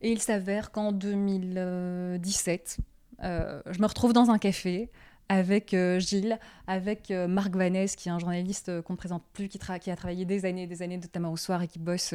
[0.00, 2.78] Et il s'avère qu'en 2017,
[3.24, 4.90] euh, je me retrouve dans un café
[5.28, 9.58] avec euh, Gilles, avec Marc Vanès, qui est un journaliste qu'on ne présente plus, qui,
[9.58, 12.14] qui, a travaillé des années et des années, notamment au soir, et qui bosse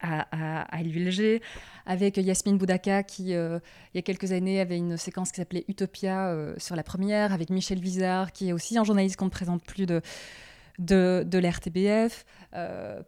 [0.00, 1.40] à, à, l'ULG,
[1.86, 3.58] avec Yasmine Boudaka qui, euh,
[3.92, 7.32] il y a quelques années, avait une séquence qui s'appelait Utopia euh, sur la première,
[7.32, 10.00] avec Michel Vizard, qui est aussi un journaliste qu'on ne présente plus de,
[10.78, 12.24] de, de l'RTBF.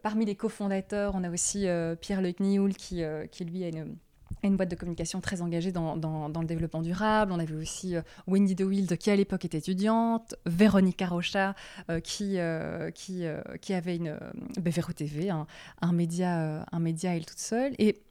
[0.01, 1.65] parmi les cofondateurs, on a aussi
[2.01, 3.97] Pierre Le qui, qui lui a une
[4.43, 7.31] une boîte de communication très engagée dans, le développement durable.
[7.31, 11.55] On avait aussi euh, Wendy DeWild, qui à l'époque était étudiante, Véronique Rocha,
[11.89, 13.25] euh, qui, euh, qui,
[13.61, 14.17] qui avait une
[14.59, 15.47] ben, Véro TV, un,
[15.91, 17.73] média, un média elle toute seule.
[17.79, 18.01] Et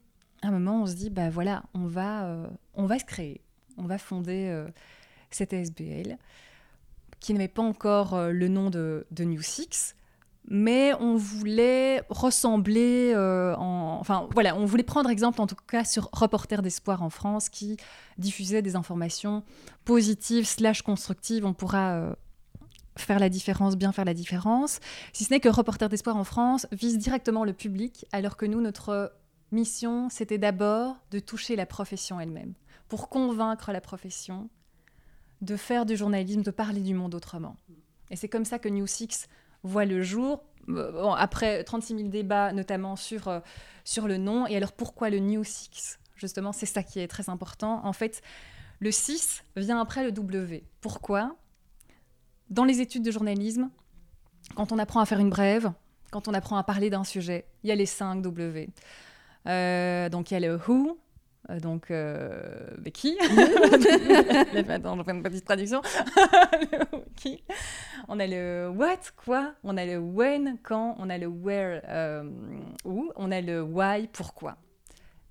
[0.43, 3.41] à un moment, on se dit, bah voilà, on va, on va se créer,
[3.79, 4.65] on va fonder
[5.31, 6.19] cette SBL,
[7.21, 9.97] qui n'avait pas encore le nom de, de New Six,
[10.49, 15.85] mais on voulait ressembler, euh, en, enfin voilà, on voulait prendre exemple en tout cas
[15.85, 17.77] sur Reporter d'espoir en France qui
[18.19, 19.43] diffusait des informations
[19.85, 21.45] positives slash constructives.
[21.45, 22.15] On pourra euh,
[22.97, 24.79] faire la différence, bien faire la différence.
[25.13, 28.61] Si ce n'est que Reporter d'espoir en France vise directement le public, alors que nous,
[28.61, 29.13] notre
[29.53, 32.55] mission, c'était d'abord de toucher la profession elle-même,
[32.89, 34.49] pour convaincre la profession
[35.41, 37.57] de faire du journalisme, de parler du monde autrement.
[38.11, 39.27] Et c'est comme ça que New Six
[39.67, 40.43] voit le jour.
[40.69, 43.41] Euh, après 36 000 débats, notamment sur, euh,
[43.85, 44.47] sur le nom.
[44.47, 45.99] Et alors, pourquoi le New Six?
[46.17, 47.85] Justement, c'est ça qui est très important.
[47.85, 48.23] En fait,
[48.81, 50.65] le 6 vient après le W.
[50.81, 51.37] Pourquoi?
[52.51, 53.71] Dans les études de journalisme,
[54.55, 55.73] quand on apprend à faire une brève,
[56.11, 58.69] quand on apprend à parler d'un sujet, il y a les 5 W.
[59.47, 60.99] Euh, donc, il y a le who,
[61.49, 63.17] donc, euh, mais qui
[64.69, 65.81] Attends, je fais une petite traduction.
[67.17, 67.43] qui
[68.09, 69.55] On a le what, quoi.
[69.63, 70.97] On a le when, quand.
[70.99, 72.29] On a le where, euh,
[72.85, 73.13] où.
[73.17, 74.57] On a le why, pourquoi.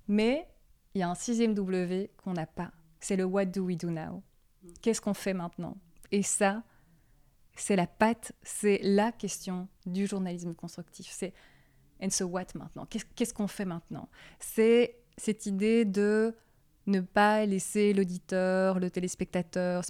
[0.08, 0.48] Mais
[0.94, 2.70] il y a un sixième W qu'on n'a pas.
[2.98, 4.22] C'est le what do we do now.
[4.80, 5.76] Qu'est-ce qu'on fait maintenant?
[6.10, 6.62] Et ça,
[7.56, 11.08] c'est la patte, c'est la question du journalisme constructif.
[11.10, 11.34] C'est
[12.02, 12.86] and so what maintenant?
[12.86, 14.08] Qu'est-ce qu'on fait maintenant?
[14.38, 16.34] C'est cette idée de
[16.86, 19.82] ne pas laisser l'auditeur, le téléspectateur,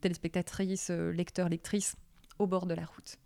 [0.00, 1.96] téléspectatrice, euh, lecteur, lectrice
[2.38, 3.16] au bord de la route.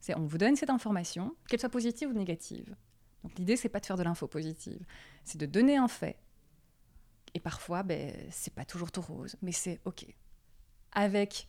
[0.00, 2.74] C'est on vous donne cette information, qu'elle soit positive ou négative.
[3.22, 4.84] Donc l'idée c'est pas de faire de l'info positive,
[5.24, 6.18] c'est de donner un fait.
[7.34, 10.06] Et parfois, ben, c'est pas toujours tout rose, mais c'est ok.
[10.92, 11.48] Avec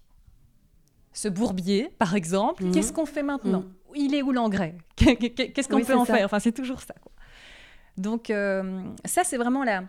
[1.14, 2.72] ce bourbier, par exemple, mmh.
[2.72, 3.62] qu'est-ce qu'on fait maintenant?
[3.62, 3.96] Mmh.
[3.96, 4.78] Il est où l'engrais?
[4.98, 6.26] Qu'est-ce qu'on peut en faire?
[6.26, 6.94] Enfin, c'est toujours ça.
[6.96, 7.14] Quoi.
[7.98, 9.84] Donc euh, ça, c'est vraiment la,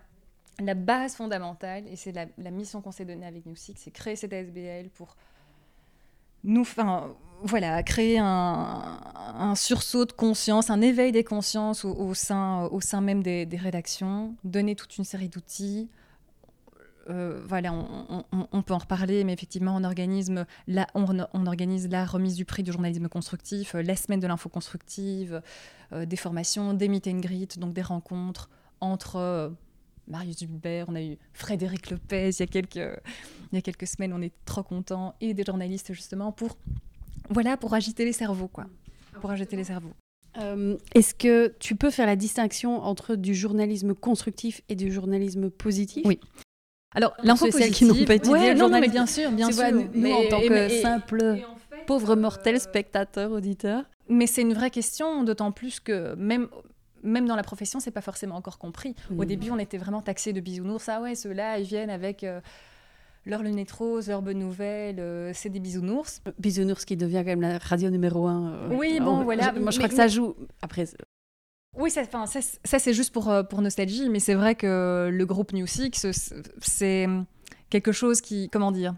[0.60, 4.16] la base fondamentale, et c'est la, mission qu'on s'est donnée avec New Six, c'est créer
[4.16, 5.16] cette ASBL pour
[6.44, 12.80] nous, enfin, voilà, créer un, sursaut de conscience, un éveil des consciences au, sein, au
[12.80, 15.88] sein même des, rédactions, donner toute une série d'outils.
[17.08, 20.32] Euh, voilà, on, peut en reparler, mais effectivement, on organise,
[20.66, 24.48] la, on, organise la remise du prix du journalisme constructif, euh, la semaine de l'info
[24.48, 25.40] constructive,
[25.92, 29.48] euh, des formations, des meet and greet, donc des rencontres entre euh,
[30.06, 33.86] Marius Dubert, on a eu Frédéric Lopez il y a quelques, il y a quelques
[33.86, 36.58] semaines, on est trop contents, et des journalistes justement pour,
[37.30, 38.66] voilà, pour agiter les cerveaux, quoi.
[39.20, 39.94] Pour agiter les cerveaux.
[40.36, 45.50] Euh, est-ce que tu peux faire la distinction entre du journalisme constructif et du journalisme
[45.50, 46.02] positif?
[46.06, 46.20] Oui.
[46.94, 47.74] Alors, l'info positive...
[47.74, 49.64] qui n'ont pas étudié non, non, mais bien sûr, bien sûr.
[49.94, 51.38] nous, en tant que simple
[51.86, 56.48] pauvre mortel spectateur, auditeur, mais c'est une vraie question, d'autant plus que même
[57.02, 58.96] même dans la profession, c'est pas forcément encore compris.
[59.10, 59.24] Au mm.
[59.24, 60.88] début, on était vraiment taxés de bisounours.
[60.88, 62.40] Ah ouais, ceux-là, ils viennent avec euh,
[63.24, 66.20] leur lunette rose, leur bonne nouvelle, euh, c'est des bisounours.
[66.38, 68.52] Bisounours qui devient quand même la radio numéro un.
[68.52, 69.52] Euh, oui, bon, voilà.
[69.52, 70.34] moi, je crois que ça joue.
[70.62, 70.86] Après.
[71.78, 75.52] Oui, ça, ça, ça c'est juste pour, pour nostalgie, mais c'est vrai que le groupe
[75.52, 77.06] New Six, c'est
[77.70, 78.94] quelque chose qui, comment dire,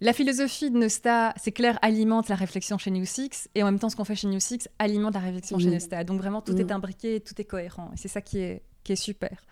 [0.00, 3.78] la philosophie de Nosta, c'est clair, alimente la réflexion chez New Six, et en même
[3.78, 6.02] temps, ce qu'on fait chez New Six alimente la réflexion chez Nosta.
[6.04, 8.96] Donc vraiment, tout est imbriqué, tout est cohérent, et c'est ça qui est, qui est
[8.96, 9.46] super.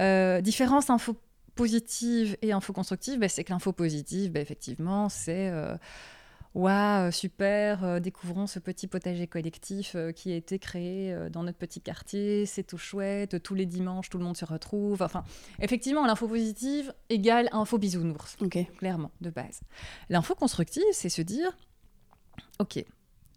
[0.00, 1.16] Euh, différence info
[1.54, 5.48] positive et info constructive, bah, c'est que l'info positive, bah, effectivement, c'est...
[5.50, 5.76] Euh,
[6.54, 11.42] Waouh, super, euh, découvrons ce petit potager collectif euh, qui a été créé euh, dans
[11.42, 15.02] notre petit quartier, c'est tout chouette, tous les dimanches tout le monde se retrouve.
[15.02, 15.24] Enfin,
[15.60, 18.58] effectivement, l'info positive égale info bisounours, Ok.
[18.78, 19.60] clairement, de base.
[20.08, 21.56] L'info constructive, c'est se dire,
[22.58, 22.84] ok,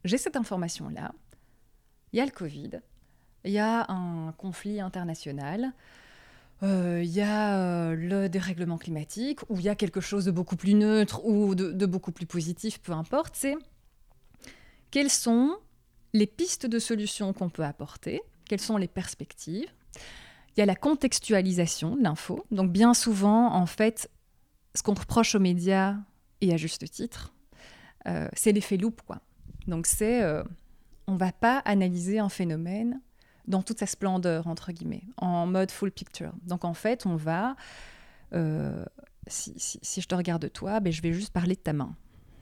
[0.06, 1.12] j'ai cette information-là,
[2.14, 2.72] il y a le Covid,
[3.44, 5.74] il y a un conflit international,
[6.62, 10.32] il euh, y a euh, le dérèglement climatique, ou il y a quelque chose de
[10.32, 13.56] beaucoup plus neutre ou de, beaucoup plus positif, peu importe, c'est
[14.92, 15.58] quelles sont
[16.14, 19.72] les pistes de solutions qu'on peut apporter, quelles sont les perspectives.
[20.56, 22.46] Il y a la contextualisation de l'info.
[22.52, 24.12] Donc bien souvent, en fait,
[24.76, 25.96] ce qu'on reproche aux médias,
[26.42, 27.34] et à juste titre,
[28.08, 29.02] euh, c'est l'effet loupe.
[29.02, 29.22] Quoi.
[29.68, 30.24] Donc c'est,
[31.08, 33.00] on ne va pas analyser un phénomène
[33.52, 36.34] dans toute sa splendeur, entre guillemets, en mode full picture.
[36.44, 37.56] Donc en fait, on va,
[38.34, 38.84] euh,
[39.28, 41.96] si, je te regarde toi, ben, je vais juste parler de ta main.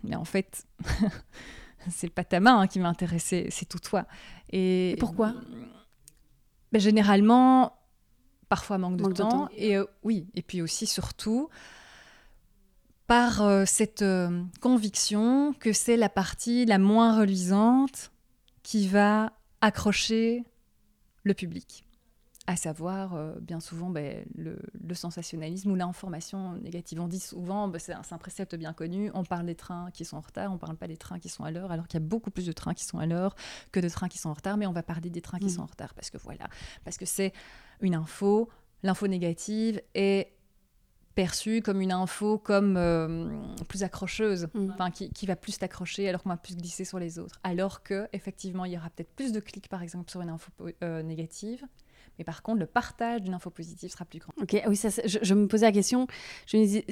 [0.04, 0.66] Mais en fait,
[1.90, 4.06] c'est pas ta main hein, qui m'intéresse, c'est tout toi.
[4.52, 5.34] Et, pourquoi?
[6.72, 7.74] Ben, Généralement,
[8.48, 11.50] parfois manque de, temps, Et euh, oui, et puis aussi, surtout,
[13.08, 18.12] par euh, cette euh, conviction que c'est la partie la moins reluisante
[18.62, 20.44] qui va accrocher
[21.24, 21.86] le public
[22.50, 24.58] à savoir euh, bien souvent ben, le,
[24.96, 27.00] sensationnalisme ou l'information négative.
[27.00, 30.18] On dit souvent, ben, c'est un, précepte bien connu, on parle des trains qui sont
[30.18, 32.04] en retard, on ne parle pas des trains qui sont à l'heure, alors qu'il y
[32.04, 33.36] a beaucoup plus de trains qui sont à l'heure
[33.72, 35.50] que de trains qui sont en retard, mais on va parler des trains qui mm.
[35.50, 36.48] sont en retard, parce que voilà,
[36.84, 37.34] parce que c'est
[37.82, 38.50] une info,
[38.82, 40.34] l'info négative est
[41.20, 43.28] perçue comme une info comme euh,
[43.68, 44.72] plus accrocheuse, mm.
[44.72, 47.38] enfin qui, va plus t'accrocher alors qu'on va plus glisser sur les autres.
[47.44, 50.50] Alors que effectivement, il y aura peut-être plus de clics par exemple sur une info
[50.82, 51.66] euh, négative,
[52.18, 54.32] mais par contre, le partage d'une info positive sera plus grand.
[54.42, 56.08] Ok, oui, ça, je, me posais la question.
[56.48, 56.86] Je me disais,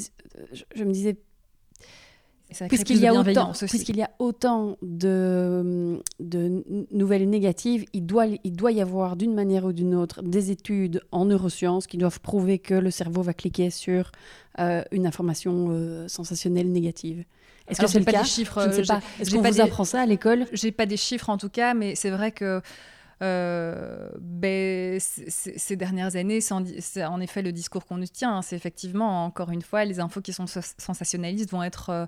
[0.76, 1.18] je, me disais
[2.70, 8.54] puisqu'il y, a autant, puisqu'il y a autant de, de nouvelles négatives, il doit, il
[8.54, 12.60] doit y avoir d'une manière ou d'une autre des études en neurosciences qui doivent prouver
[12.60, 14.12] que le cerveau va cliquer sur
[14.60, 17.26] euh, une information euh, sensationnelle négative.
[17.68, 18.24] Est-ce que c'est le cas?
[18.24, 19.02] chiffres, Je ne sais pas.
[19.20, 20.46] Est-ce qu'on vous apprend ça à l'école?
[20.54, 22.62] J'ai pas des chiffres en tout cas, mais c'est vrai que
[23.24, 28.38] euh, ben, ces dernières années, c'est en, effet le discours qu'on nous tient.
[28.38, 28.42] Hein.
[28.42, 32.06] c'est effectivement, encore une fois, les infos qui sont sensationnalistes vont être euh,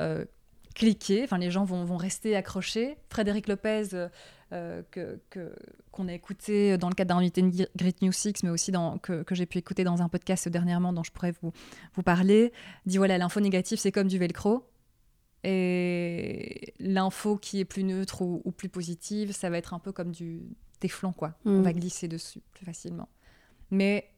[0.00, 0.24] euh,
[0.74, 2.96] cliquées, enfin, les gens vont, vont, rester accrochés.
[3.08, 3.88] Frédéric Lopez,
[4.50, 5.20] que,
[5.92, 9.22] qu'on a écouté dans le cadre d'un invité de Great News 6, mais aussi que,
[9.22, 11.52] que j'ai pu écouter dans un podcast dernièrement dont je pourrais vous,
[11.94, 12.52] vous parler,
[12.84, 14.69] dit voilà, l'info négative, c'est comme du velcro.
[15.42, 20.12] Et l'info qui est plus neutre ou, plus positive, ça va être un peu comme
[20.12, 20.42] du
[20.80, 21.34] téflon, quoi.
[21.44, 21.76] On va mm.
[21.76, 23.08] glisser dessus plus facilement.
[23.70, 24.10] Mais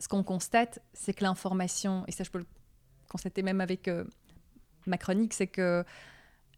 [0.00, 2.46] ce qu'on constate, c'est que l'information, et ça je peux le
[3.08, 4.04] constater même avec euh,
[4.86, 5.84] ma chronique, c'est que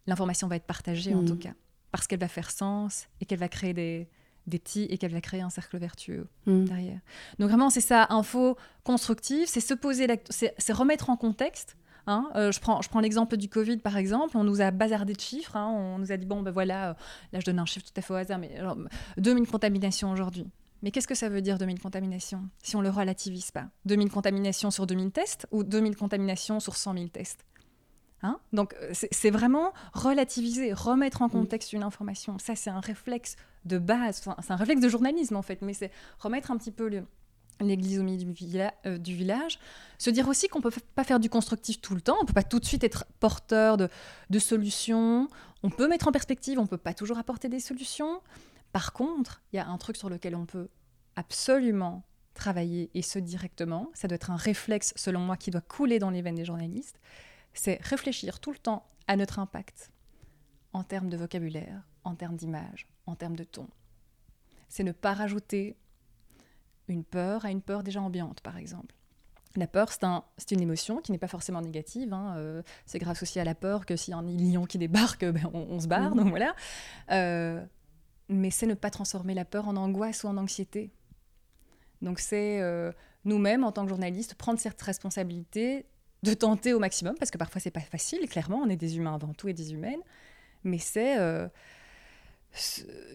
[0.06, 1.26] l'information va être partagée en mm.
[1.26, 1.54] tout cas,
[1.90, 4.08] parce qu'elle va faire sens et qu'elle va créer des,
[4.46, 6.64] des petits et qu'elle va créer un cercle vertueux mm.
[6.64, 7.00] derrière.
[7.38, 11.76] Donc vraiment, c'est ça, info constructive, c'est se poser, c'est remettre en contexte
[12.10, 14.36] Hein, euh, je prends, je prends l'exemple du Covid, par exemple.
[14.36, 15.56] On nous a bazardé de chiffres.
[15.56, 15.68] Hein.
[15.68, 16.94] on nous a dit, bon, ben voilà, euh,
[17.32, 18.76] là, je donne un chiffre tout à fait au hasard, mais alors,
[19.18, 20.48] 2000 contaminations aujourd'hui.
[20.82, 23.66] Mais qu'est-ce que ça veut dire 2000 contaminations si on le relativise pas?
[23.84, 27.44] 2000 contaminations sur 2000 tests ou 2000 contaminations sur 100 000 tests?
[28.22, 28.40] Hein?
[28.52, 31.32] Donc euh, c'est vraiment relativiser, remettre en mm.
[31.32, 32.38] contexte une information.
[32.38, 33.36] Ça, c'est un réflexe
[33.66, 36.88] de base, c'est un réflexe de journalisme en fait, mais c'est remettre un petit peu
[36.88, 37.04] le,
[37.68, 38.18] l'église au milieu
[38.86, 39.58] euh, du, village.
[39.98, 42.26] Se dire aussi qu'on ne peut pas faire du constructif tout le temps, on ne
[42.26, 43.88] peut pas tout de suite être porteur de,
[44.30, 45.28] de, solutions,
[45.62, 48.20] on peut mettre en perspective, on ne peut pas toujours apporter des solutions.
[48.72, 50.68] Par contre, il y a un truc sur lequel on peut
[51.16, 52.04] absolument
[52.34, 56.10] travailler, et ce directement, ça doit être un réflexe, selon moi, qui doit couler dans
[56.10, 56.98] les veines des journalistes,
[57.52, 59.90] c'est réfléchir tout le temps à notre impact
[60.72, 63.68] en termes de vocabulaire, en termes d'image, en termes de ton.
[64.68, 65.76] C'est ne pas rajouter
[66.90, 68.94] une peur à une peur déjà ambiante, par exemple.
[69.56, 70.22] La peur, c'est un,
[70.52, 72.12] une émotion qui n'est pas forcément négative.
[72.12, 74.78] Hein, euh, c'est grâce aussi à la peur que s'il y a un lion qui
[74.78, 76.14] débarque, ben, on, se barre.
[76.14, 76.22] Mhm.
[76.22, 76.54] Donc voilà.
[77.10, 77.64] Euh,
[78.28, 80.92] mais c'est ne pas transformer la peur en angoisse ou en anxiété.
[82.00, 82.92] Donc c'est euh,
[83.24, 85.84] nous-mêmes, en tant que journalistes, prendre cette responsabilité
[86.22, 89.14] de tenter au maximum, parce que parfois c'est pas facile, clairement, on est des humains
[89.14, 90.00] avant tout et des humaines,
[90.64, 91.16] mais c'est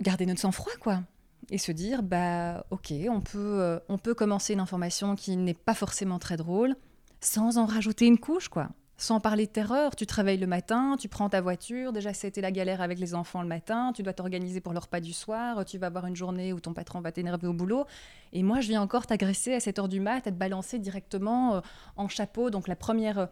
[0.01, 1.01] garder notre sang-froid, quoi
[1.49, 5.53] et se dire bah ok on peut euh, on peut commencer une information qui n'est
[5.53, 6.75] pas forcément très drôle
[7.21, 8.69] sans en rajouter une couche quoi.
[8.97, 12.39] Sans parler de terreur, tu te réveilles le matin, tu prends ta voiture, déjà c'était
[12.39, 15.65] la galère avec les enfants le matin, tu dois t'organiser pour leur repas du soir,
[15.65, 17.85] tu vas avoir une journée où ton patron va t'énerver au boulot,
[18.31, 21.55] et moi je viens encore t'agresser à 7 heure du mat, à te balancer directement
[21.55, 21.61] euh,
[21.97, 23.25] en chapeau, donc la première, euh,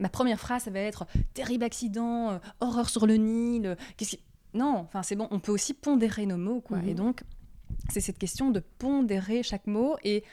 [0.00, 4.16] ma première phrase ça va être terrible accident, horreur sur le Nil, qu'est-ce
[4.52, 6.94] Non, enfin c'est bon, on peut aussi pondérer nos mots, quoi, et mhm.
[6.94, 7.22] donc
[7.90, 10.24] c'est cette question de pondérer chaque mot et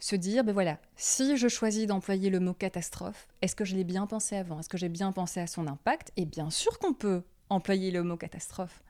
[0.00, 3.84] se dire, ben voilà, si je choisis d'employer le mot catastrophe, est-ce que je l'ai
[3.84, 4.60] bien pensé avant?
[4.60, 6.12] Est-ce que j'ai bien pensé à son impact?
[6.16, 8.82] Et bien sûr qu'on peut employer le mot catastrophe,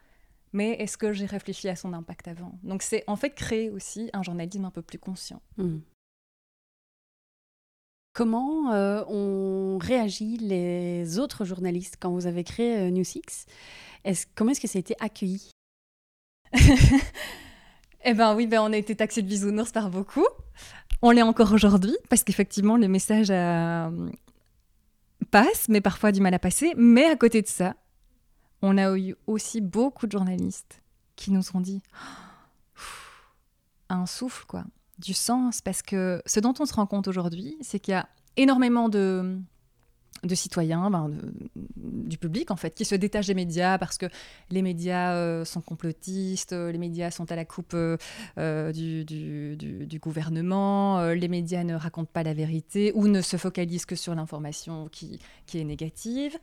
[0.52, 2.58] mais est-ce que j'ai réfléchi à son impact avant?
[2.62, 5.40] Donc c'est en fait créer aussi un journalisme un peu plus conscient.
[5.56, 5.78] Mmh.
[8.12, 13.46] Comment euh, ont réagi les autres journalistes quand vous avez créé euh, New Six
[14.34, 15.50] Comment est-ce que ça a été accueilli?
[18.04, 20.26] Eh ben oui, ben on a été taxé de bisounours par beaucoup.
[21.02, 24.10] On l'est encore aujourd'hui, parce qu'effectivement, le message euh,
[25.30, 26.72] passe, mais parfois du mal à passer.
[26.76, 27.74] Mais à côté de ça,
[28.62, 30.82] on a eu aussi beaucoup de journalistes
[31.16, 31.82] qui nous ont dit
[33.88, 34.64] un souffle, quoi,
[34.98, 38.08] du sens, parce que ce dont on se rend compte aujourd'hui, c'est qu'il y a
[38.36, 39.38] énormément de,
[40.24, 41.10] de citoyens, ben,
[41.76, 44.06] du public en fait, qui se détachent des médias parce que
[44.50, 51.10] les médias euh, sont complotistes, euh, les médias sont à la coupe euh, du, gouvernement,
[51.10, 55.20] les médias ne racontent pas la vérité ou ne se focalisent que sur l'information qui,
[55.54, 56.38] est négative.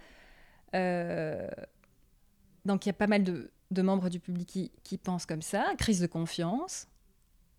[2.66, 6.00] donc il y a pas mal de, membres du public qui pensent comme ça, crise
[6.00, 6.88] de confiance,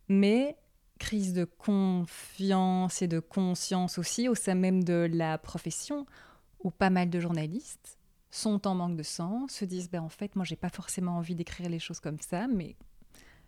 [0.09, 0.57] mais
[0.99, 6.07] crise de confiance et de conscience aussi au sein même de la profession,
[6.63, 7.99] où pas mal de journalistes
[8.31, 11.35] sont en manque de sens, se disent ben en fait moi j'ai pas forcément envie
[11.35, 12.77] d'écrire les choses comme ça, mais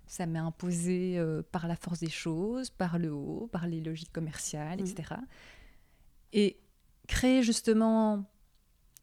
[0.07, 4.13] ça m'est imposé euh, par la force des choses, par le haut, par les logiques
[4.13, 5.15] commerciales, etc.
[5.19, 5.25] Mmh.
[6.33, 6.61] Et
[7.07, 8.25] créer justement,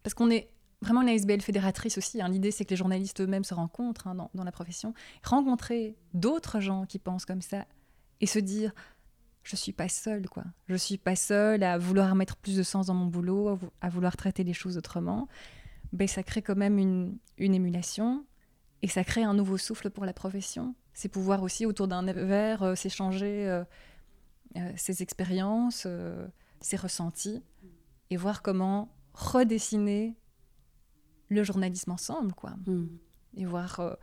[0.01, 0.49] parce qu'on est
[0.81, 2.21] vraiment une ASBL fédératrice aussi.
[2.21, 2.29] Hein.
[2.29, 4.93] L'idée, c'est que les journalistes eux-mêmes se rencontrent hein, dans, dans, la profession.
[5.23, 7.65] Rencontrer d'autres gens qui pensent comme ça,
[8.21, 8.73] et se dire
[9.43, 10.43] je suis pas seule quoi.
[10.67, 14.17] Je suis pas seule à vouloir mettre plus de sens dans mon boulot, à vouloir
[14.17, 15.27] traiter les choses autrement.
[15.93, 18.25] Ben, ça crée quand même une, une émulation
[18.81, 20.75] et ça crée un nouveau souffle pour la profession.
[20.93, 23.63] C'est pouvoir aussi autour d'un verre euh, s'échanger euh,
[24.57, 25.87] euh, ses expériences,
[26.61, 27.43] ses ressentis
[28.09, 30.15] et voir comment redessiner
[31.29, 32.51] le journalisme ensemble quoi.
[32.65, 32.87] Hmm.
[33.37, 33.97] Et voir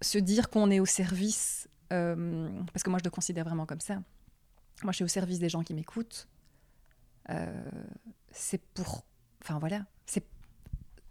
[0.00, 3.80] se dire qu'on est au service euh, parce que moi, je le considère vraiment comme
[3.80, 3.94] ça.
[4.82, 6.28] Moi, je suis au service des gens qui m'écoutent.
[7.30, 7.70] Euh,
[8.30, 9.04] c'est pour.
[9.42, 9.84] Enfin, voilà.
[10.06, 10.24] C'est...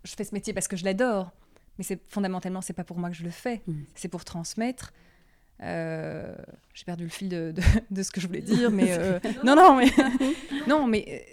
[0.03, 1.32] Je fais ce métier parce que je l'adore.
[1.78, 3.61] Mais c'est fondamentalement, c'est pas pour moi que je le fais.
[3.67, 3.84] Mm.
[3.95, 4.93] C'est pour transmettre.
[5.61, 6.36] Euh,
[6.73, 7.53] j'ai perdu le fil de,
[7.89, 8.97] de, ce que je voulais dire, mais
[9.43, 9.89] non, non, mais
[10.67, 11.25] non, mais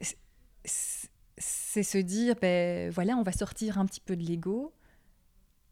[0.64, 4.72] c'est se dire, ben voilà, on va sortir un petit peu de l'ego.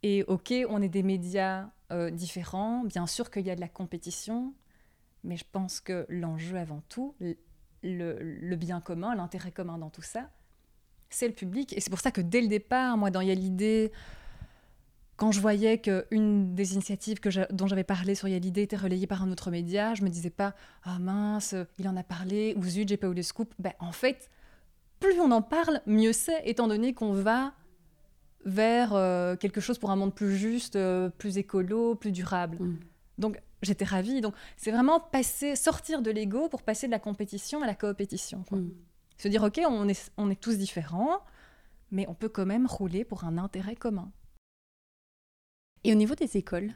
[0.02, 2.84] Et ok, on est des médias euh, différents.
[2.84, 4.54] Bien sûr qu'il y a de la compétition,
[5.24, 7.14] mais je pense que l'enjeu avant tout,
[7.82, 10.30] le, bien commun, l'intérêt commun dans tout ça,
[11.10, 11.76] c'est le public.
[11.76, 13.92] Et c'est pour ça que dès le départ, moi, dans Il y a l'idée,
[15.16, 19.22] quand je voyais qu'une des initiatives que dont j'avais parlé sur Il était relayée par
[19.22, 22.88] un autre média, je me disais pas Ah mince, il en a parlé, ou zut,
[22.88, 23.54] j'ai pas eu le scoop.
[23.58, 24.30] Ben, en fait,
[24.98, 27.52] plus on en parle, mieux c'est, étant donné qu'on va
[28.44, 32.58] vers euh, quelque chose pour un monde plus juste, euh, plus écolo, plus durable.
[32.60, 32.78] Mm.
[33.18, 34.20] Donc j'étais ravie.
[34.20, 38.44] Donc c'est vraiment passer, sortir de l'ego pour passer de la compétition à la coopétition.
[38.50, 38.68] Mm.
[39.18, 41.20] Se dire ok, on est, on est tous différents,
[41.90, 44.10] mais on peut quand même rouler pour un intérêt commun.
[45.84, 46.74] Et au niveau des écoles,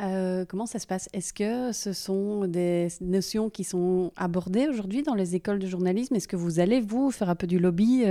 [0.00, 1.08] euh, comment ça se passe?
[1.12, 6.14] Est-ce que ce sont des notions qui sont abordées aujourd'hui dans les écoles de journalisme?
[6.14, 8.04] Est-ce que vous allez, vous, faire un peu du lobby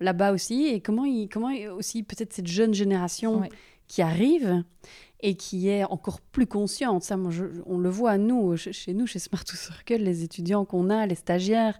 [0.00, 0.66] là-bas aussi?
[0.66, 3.42] Et comment, il, comment aussi peut-être cette jeune génération
[3.88, 4.62] qui arrive
[5.20, 7.02] et qui est encore plus consciente.
[7.02, 7.32] Ça, moi,
[7.66, 11.16] on le voit, nous, chez nous, chez Smart to Circle, les étudiants qu'on a, les
[11.16, 11.78] stagiaires,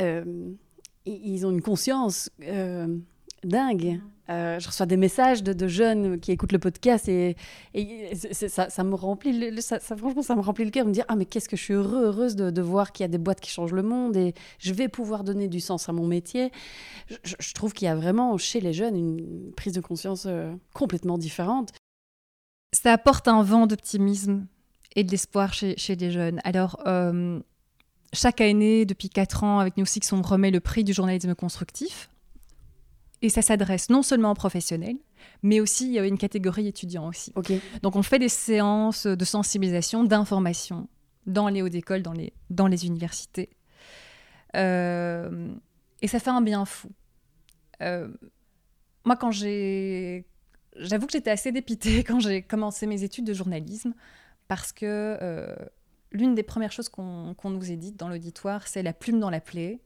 [0.00, 0.52] euh,
[1.06, 2.98] ils ont une conscience euh,
[3.44, 4.00] dingue.
[4.28, 7.36] Euh, je reçois des messages de, jeunes qui écoutent le podcast et,
[8.14, 11.26] ça, me remplit, ça, franchement, ça me remplit le cœur de me dire ah mais
[11.26, 13.72] qu'est-ce que je suis heureux, heureuse de, voir qu'il y a des boîtes qui changent
[13.72, 16.50] le monde et je vais pouvoir donner du sens à mon métier.
[17.22, 21.18] Je, trouve qu'il y a vraiment chez les jeunes une prise de conscience euh, complètement
[21.18, 21.72] différente.
[22.72, 24.46] Ça apporte un vent d'optimisme
[24.96, 26.40] et de l'espoir chez, les jeunes.
[26.42, 27.38] Alors euh,
[28.12, 32.10] chaque année, depuis 4 ans, avec New Six, on remet le prix du journalisme constructif
[33.22, 34.96] et ça s'adresse non seulement aux professionnels,
[35.42, 37.32] mais aussi il y a une catégorie étudiants aussi.
[37.82, 40.88] Donc on fait des séances de sensibilisation, d'information
[41.26, 43.50] dans les hautes écoles, dans les, dans les universités.
[44.54, 45.52] Euh,
[46.02, 46.90] et ça fait un bien fou.
[47.82, 48.08] Euh,
[49.04, 50.26] moi, quand j'ai...
[50.76, 53.94] J'avoue que j'étais assez dépitée quand j'ai commencé mes études de journalisme,
[54.48, 55.54] parce que euh,
[56.12, 59.40] l'une des premières choses qu'on nous est dites dans l'auditoire, c'est la plume dans la
[59.40, 59.80] plaie.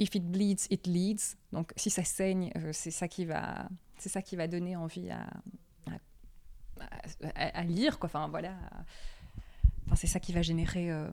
[0.00, 1.36] If it bleeds, it leads.
[1.52, 5.10] Donc, si ça saigne, euh, c'est ça qui va, c'est ça qui va donner envie
[5.10, 5.26] à,
[7.64, 7.98] lire.
[8.00, 8.54] Enfin, voilà.
[9.84, 11.10] Enfin, c'est ça qui va générer, euh,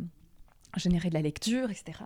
[0.78, 2.00] générer de la lecture, etc.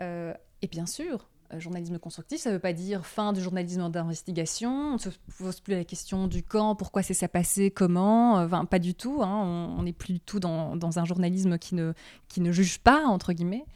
[0.00, 4.72] Euh, et bien sûr, journalisme constructif, ça ne veut pas dire fin du journalisme d'investigation.
[4.72, 8.38] On ne se pose plus la question du quand, pourquoi c'est ça passé, comment.
[8.38, 9.22] Enfin, pas du tout.
[9.22, 9.72] Hein.
[9.78, 11.92] On n'est plus du tout dans, un journalisme qui ne,
[12.26, 13.66] qui ne juge pas, entre guillemets,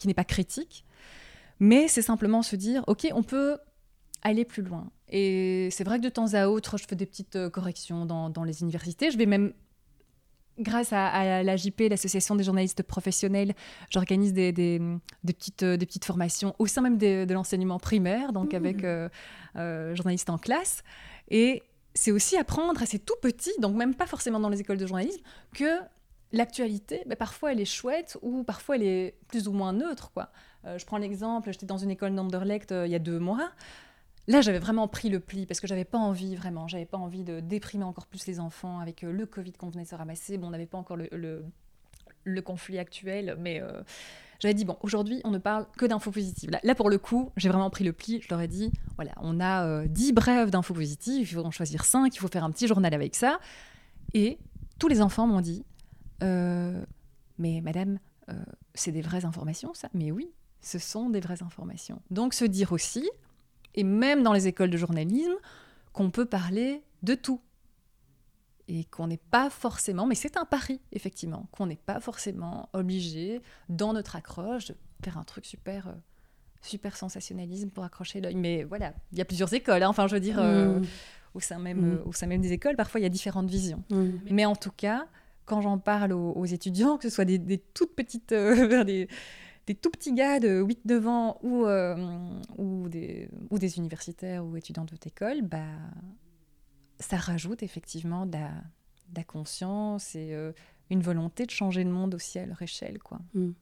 [0.00, 0.84] qui n'est pas critique.
[1.60, 3.58] Mais c'est simplement se dire, OK, on peut
[4.22, 4.90] aller plus loin.
[5.08, 8.30] Et c'est vrai que de temps à autre, je fais des petites euh, corrections dans,
[8.30, 9.10] dans les universités.
[9.10, 9.52] Je vais même,
[10.58, 13.54] grâce à, la JP, l'association des journalistes professionnels,
[13.90, 14.80] j'organise des, des,
[15.22, 18.56] des, petites, euh, des petites formations au sein même de l'enseignement primaire, donc mmh.
[18.56, 19.08] avec euh,
[19.94, 20.82] journalistes en classe.
[21.28, 21.62] Et
[21.94, 24.86] c'est aussi apprendre à ces tout petits, donc même pas forcément dans les écoles de
[24.86, 25.22] journalisme,
[25.54, 25.78] que
[26.32, 30.10] l'actualité, bah, parfois elle est chouette ou parfois elle est plus ou moins neutre.
[30.12, 30.30] Quoi.
[30.66, 33.50] Euh, je prends l'exemple, j'étais dans une école d'Anderlecht euh, il y a deux mois.
[34.26, 37.24] Là, j'avais vraiment pris le pli parce que j'avais pas envie, vraiment, j'avais pas envie
[37.24, 40.38] de déprimer encore plus les enfants avec euh, le Covid qu'on venait de se ramasser.
[40.38, 41.08] Bon, on n'avait pas encore le,
[42.24, 43.60] le, conflit actuel, mais
[44.40, 46.50] j'avais dit, bon, aujourd'hui, on ne parle que d'infos positives.
[46.62, 48.22] Là, pour le coup, j'ai vraiment pris le pli.
[48.22, 51.84] Je leur ai dit, voilà, on a 10 brèves d'infos positives, il faut en choisir
[51.84, 53.38] 5, il faut faire un petit journal avec ça.
[54.14, 54.38] Et
[54.78, 55.66] tous les enfants m'ont dit,
[56.20, 57.98] mais madame,
[58.74, 62.00] c'est des vraies informations, ça Mais oui, ce sont des vraies informations.
[62.10, 63.08] Donc se dire aussi,
[63.74, 65.34] et même dans les écoles de journalisme,
[65.92, 67.40] qu'on peut parler de tout.
[68.66, 73.42] Et qu'on n'est pas forcément, mais c'est un pari, effectivement, qu'on n'est pas forcément obligé,
[73.68, 75.92] dans notre accroche, de faire un truc super, euh,
[76.62, 78.36] super sensationnalisme pour accrocher l'œil.
[78.36, 79.88] Mais voilà, il y a plusieurs écoles, hein.
[79.88, 80.86] enfin, je veux dire, euh, mm.
[81.34, 81.92] au, sein même, mm.
[81.92, 83.84] euh, au sein même des écoles, parfois il y a différentes visions.
[83.90, 84.08] Mm.
[84.30, 85.06] Mais en tout cas,
[85.44, 89.08] quand j'en parle aux, étudiants, que ce soit des, toutes petites, des,
[89.66, 91.96] des tout petits gars de 8-9 ans ou, euh,
[92.58, 95.64] ou, des, ou des universitaires ou étudiants de haute école, bah,
[96.98, 100.52] ça rajoute effectivement de la, conscience et euh,
[100.90, 102.98] une volonté de changer le monde aussi à leur échelle.
[102.98, 103.20] Quoi.
[103.32, 103.52] Hmm.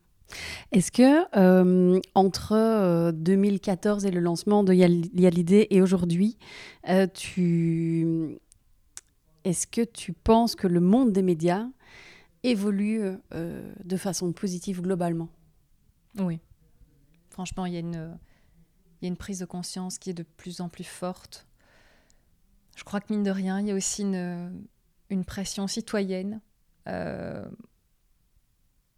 [0.73, 6.39] Est-ce que euh, entre 2014 et le lancement de l'idée et aujourd'hui,
[7.13, 8.39] tu...
[9.45, 11.67] est-ce que tu penses que le monde des médias
[12.43, 15.29] évolue de façon positive globalement?
[16.19, 16.41] Oui.
[17.31, 18.19] Franchement, il y, a une,
[19.01, 21.47] il y a une prise de conscience qui est de plus en plus forte.
[22.77, 24.67] Je crois que mine de rien, il y a aussi une,
[25.11, 26.41] une pression citoyenne
[26.89, 27.45] euh,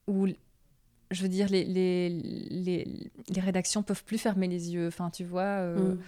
[0.07, 0.27] où,
[1.11, 4.87] je veux dire, les, les, les, les, rédactions peuvent plus fermer les yeux.
[4.87, 6.01] Enfin, tu vois, euh, mm.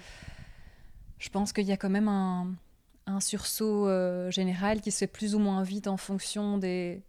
[1.19, 2.55] je pense qu'il y a quand même un,
[3.07, 7.03] un sursaut euh, général qui se fait plus ou moins vite en fonction des,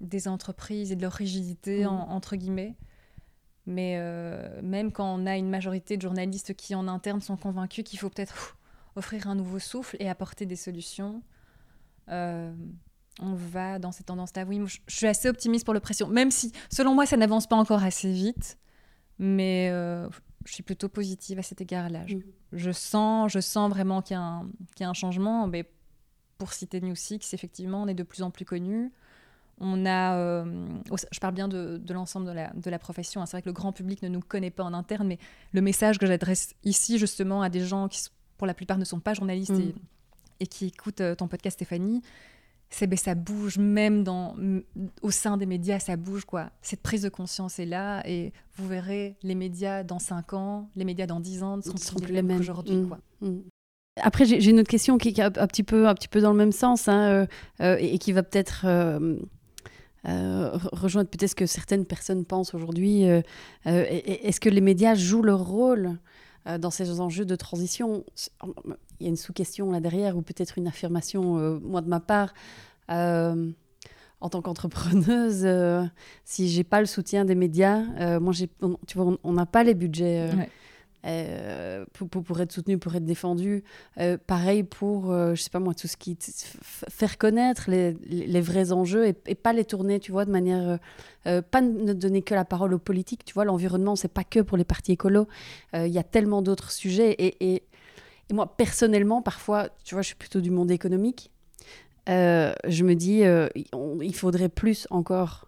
[0.00, 1.88] des entreprises et de leur rigidité, mm.
[1.88, 2.76] entre guillemets.
[3.66, 7.84] Mais euh, même quand on a une majorité de journalistes qui en interne sont convaincus
[7.84, 8.56] qu'il faut peut-être
[8.96, 11.22] offrir un nouveau souffle et apporter des solutions,
[12.08, 12.50] euh,
[13.20, 14.44] on va dans cette tendance-là.
[14.44, 17.82] Oui, je, suis assez optimiste pour l'oppression, même si, selon moi, ça n'avance pas encore
[17.82, 18.56] assez vite.
[19.18, 19.70] Mais
[20.44, 22.04] je suis plutôt positive à cet égard-là.
[22.52, 25.46] Je, sens, je sens vraiment qu'il y, y, a un changement.
[25.46, 25.64] Mais
[26.38, 28.92] pour citer New Six, effectivement, on est de plus en plus connus.
[29.60, 30.44] On a, euh,
[31.10, 33.20] je parle bien de, l'ensemble de la, de la profession.
[33.20, 33.26] Hein.
[33.26, 35.18] C'est vrai que le grand public ne nous connaît pas en interne, mais
[35.52, 38.00] le message que j'adresse ici justement à des gens qui,
[38.36, 40.46] pour la plupart, ne sont pas journalistes et, mm.
[40.46, 42.02] qui écoutent euh, ton podcast, Stéphanie,
[42.70, 44.36] c'est ben, ça bouge même dans,
[45.02, 46.50] au sein des médias, ça bouge quoi.
[46.62, 50.84] Cette prise de conscience est là et vous verrez les médias dans 5 ans, les
[50.84, 52.88] médias dans 10 ans ne seront, plus les mêmes qu'aujourd'hui mm.
[52.88, 52.98] quoi.
[53.22, 53.38] Mm.
[54.00, 56.36] Après, j'ai une autre question qui est un, petit peu, un petit peu dans le
[56.36, 57.26] même sens hein,
[57.60, 58.64] euh, et, qui va peut-être
[60.06, 63.08] euh, rejoindre peut-être ce que certaines personnes pensent aujourd'hui.
[63.08, 63.20] Euh,
[63.66, 65.98] euh, est-ce que les médias jouent leur rôle
[66.60, 68.04] dans ces enjeux de transition
[69.00, 72.32] Il y a une sous-question là derrière, ou peut-être une affirmation, moi de ma part.
[72.88, 75.46] en tant qu'entrepreneuse,
[76.24, 80.30] si j'ai pas le soutien des médias, moi, tu vois, on n'a pas les budgets
[81.06, 83.62] euh, pour, pour, être soutenu, pour être défendu.
[83.98, 86.16] Euh, pareil pour, euh, je sais pas moi, tout ce qui.
[86.62, 90.78] faire connaître les, les, vrais enjeux et, pas les tourner, tu vois, de manière.
[91.24, 93.44] pas ne donner que la parole aux politiques, tu vois.
[93.44, 95.28] L'environnement, c'est pas que pour les partis écolos.
[95.74, 97.12] Il y a tellement d'autres sujets.
[97.12, 97.62] Et, et,
[98.30, 101.30] et, moi, personnellement, parfois, tu vois, je suis plutôt du monde économique.
[102.06, 103.22] je me dis,
[104.02, 105.47] il faudrait plus encore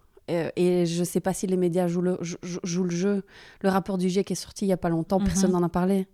[0.55, 3.23] et je ne sais pas si les médias jouent le, jouent le jeu.
[3.61, 5.25] Le rapport du GIEC est sorti il n'y a pas longtemps, mhm.
[5.25, 6.07] personne n'en a parlé.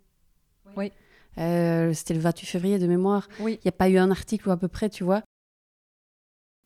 [0.76, 0.92] Oui.
[1.38, 3.28] Euh, c'était le 28 février de mémoire.
[3.40, 3.60] Oui.
[3.62, 5.22] Il n'y a pas eu un article ou à peu près, tu vois.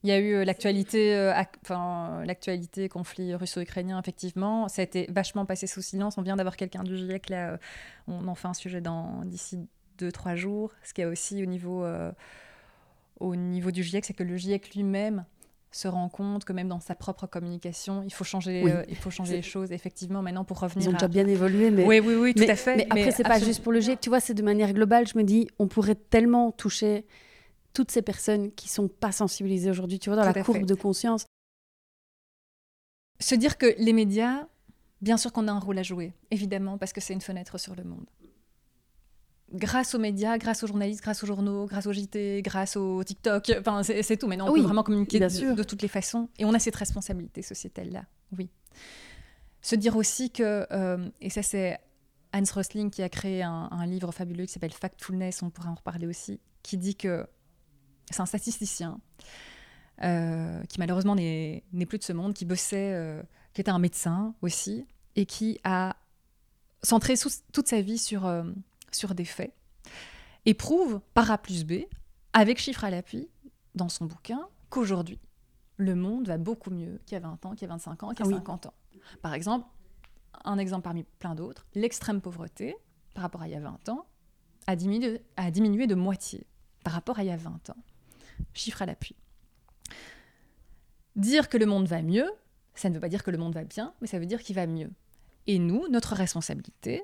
[0.04, 1.32] Il y a eu euh, l'actualité,
[1.62, 4.68] enfin, l'actualité conflit russo-ukrainien, effectivement.
[4.68, 6.18] Ça a été vachement passé sous silence.
[6.18, 7.60] On vient d'avoir quelqu'un du GIEC, là,
[8.08, 8.82] on en fait un sujet
[9.26, 9.60] d'ici
[9.98, 10.74] deux, trois jours.
[10.84, 11.86] Ce qu'il y a aussi au niveau,
[13.20, 15.26] au niveau du GIEC, c'est que le GIEC lui-même
[15.72, 19.10] se rend compte que même dans sa propre communication, il faut changer, euh, il faut
[19.10, 19.72] changer les choses.
[19.72, 20.88] Effectivement, maintenant pour revenir.
[20.88, 22.76] Ils ont déjà bien évolué, mais oui, oui, oui, tout à fait.
[22.76, 24.02] Mais, après, c'est pas juste pour le GIEC.
[24.02, 25.08] Tu vois, c'est de manière globale.
[25.08, 27.06] Je me dis, on pourrait tellement toucher
[27.74, 30.00] toutes ces personnes qui sont pas sensibilisées aujourd'hui.
[30.00, 31.26] Tu vois, dans la courbe de conscience.
[33.20, 34.48] Se dire que les médias,
[35.02, 37.76] bien sûr qu'on a un rôle à jouer, évidemment, parce que c'est une fenêtre sur
[37.76, 38.06] le monde
[39.54, 43.52] grâce aux médias, grâce aux journalistes, grâce aux journaux, grâce aux JT, grâce au TikTok,
[43.60, 44.28] enfin c'est tout.
[44.28, 46.30] Maintenant, on peut vraiment communiquer de, toutes les façons.
[46.38, 48.06] Et on a cette responsabilité sociétale-là,
[48.38, 48.50] oui.
[49.62, 51.80] Se dire aussi que, euh, et ça c'est
[52.34, 56.08] Hans Rosling qui a créé un, livre fabuleux qui s'appelle Factfulness, on pourrait en reparler
[56.08, 57.28] aussi, qui dit que,
[58.10, 59.00] c'est un statisticien,
[60.00, 63.22] qui malheureusement n'est plus de ce monde, qui bossait,
[63.54, 65.96] qui était un médecin aussi, et qui a
[66.84, 67.14] centré
[67.52, 68.26] toute sa vie sur,
[68.92, 69.54] sur des faits,
[70.46, 71.84] et prouve par A plus B,
[72.34, 73.30] avec chiffres à l'appui,
[73.76, 75.20] dans son bouquin, qu'aujourd'hui,
[75.78, 78.10] le monde va beaucoup mieux qu'il y a 20 ans, qu'il y a 25 ans,
[78.10, 78.74] qu'il y a 50 ans.
[79.22, 79.68] Par exemple,
[80.46, 82.76] un exemple parmi plein d'autres, l'extrême pauvreté,
[83.14, 84.06] par rapport à il y a 20 ans,
[84.68, 86.46] a diminué, a diminué de moitié
[86.84, 87.84] par rapport à il y a 20 ans.
[88.54, 89.16] Chiffre à l'appui.
[91.16, 92.30] Dire que le monde va mieux,
[92.74, 94.56] ça ne veut pas dire que le monde va bien, mais ça veut dire qu'il
[94.56, 94.92] va mieux.
[95.48, 97.04] Et nous, notre responsabilité,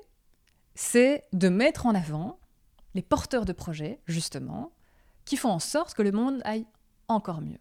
[0.78, 2.38] c'est de mettre en avant
[2.94, 4.70] les porteurs de projets, justement,
[5.24, 6.66] qui font en sorte que le monde aille
[7.08, 7.58] encore mieux.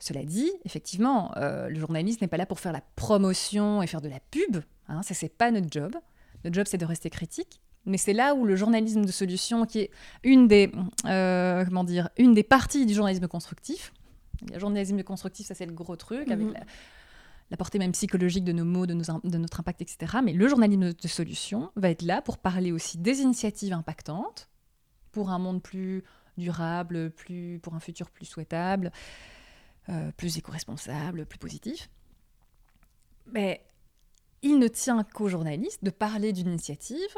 [0.00, 4.00] Cela dit, effectivement, euh, le journaliste n'est pas là pour faire la promotion et faire
[4.00, 4.56] de la pub.
[4.88, 5.94] Hein, ça, c'est pas notre job.
[6.42, 7.60] Notre job, c'est de rester critique.
[7.86, 9.90] Mais c'est là où le journalisme de solution, qui est
[10.24, 10.72] une des,
[11.04, 13.92] euh, comment dire, une des parties du journalisme constructif.
[14.52, 16.54] Le journalisme constructif, ça c'est le gros truc, avec mhm.
[17.52, 20.18] La, portée même psychologique de nos mots, de, de notre impact, etc.
[20.24, 24.48] Mais le journalisme de solution va être là pour parler aussi des initiatives impactantes,
[25.12, 26.02] pour un monde plus
[26.38, 28.90] durable, plus, pour un futur plus souhaitable,
[29.88, 31.90] euh, plus éco-responsable, plus positif.
[33.32, 33.64] Mais
[34.42, 37.16] il ne tient qu'aux journalistes de parler d'une initiative,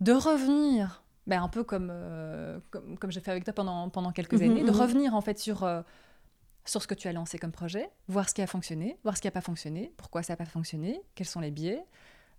[0.00, 4.12] de revenir, ben un peu comme, euh, comme, comme j'ai fait avec toi pendant, pendant
[4.12, 4.80] quelques mhm, années, de mhm.
[4.80, 5.82] revenir en fait sur, euh,
[6.64, 9.22] sur ce que tu as lancé comme projet, voir ce qui a fonctionné, voir ce
[9.22, 11.84] qui n'a pas fonctionné, pourquoi ça n'a pas fonctionné, quels sont les biais,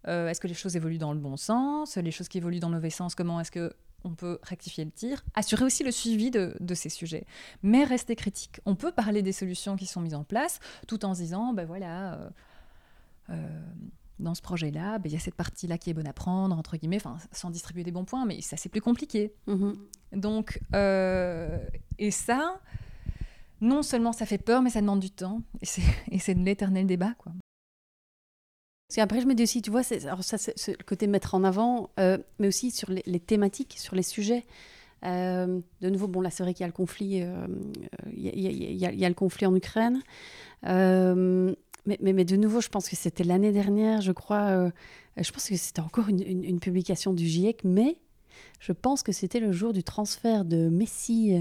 [0.08, 2.76] est-ce que les choses évoluent dans le bon sens, les choses qui évoluent dans le
[2.76, 6.74] mauvais sens, comment est-ce que on peut rectifier le tir, assurer aussi le suivi de,
[6.74, 7.26] ces sujets,
[7.64, 8.62] mais rester critique.
[8.66, 11.66] On peut parler des solutions qui sont mises en place tout en se disant, ben
[11.66, 12.30] voilà, euh,
[13.30, 13.62] euh,
[14.20, 16.78] dans ce projet-là, ben, il y a cette partie-là qui est bonne à prendre, entre
[16.78, 17.02] guillemets,
[17.32, 19.34] sans distribuer des bons points, mais ça c'est plus compliqué.
[19.48, 19.76] Mm-hmm.
[20.14, 21.60] Donc, euh,
[22.00, 22.60] et ça,
[23.62, 25.42] non seulement ça fait peur, mais ça demande du temps,
[26.12, 27.32] et c'est de l'éternel débat, quoi.
[28.92, 31.92] Parce qu'après, je me dis aussi, tu vois, alors c'est, le côté mettre en avant,
[31.98, 34.44] euh, mais aussi sur les, thématiques, sur les sujets.
[35.06, 37.48] Euh, de nouveau, bon, là, c'est vrai qu'il y a le conflit, euh,
[38.14, 40.02] il, y a, le conflit en Ukraine.
[40.64, 44.70] Mais, mais, de nouveau, je pense que c'était l'année dernière, je crois.
[45.16, 47.96] je pense que c'était encore une, une, publication du GIEC, mais
[48.60, 51.38] je pense que c'était le jour du transfert de Messi.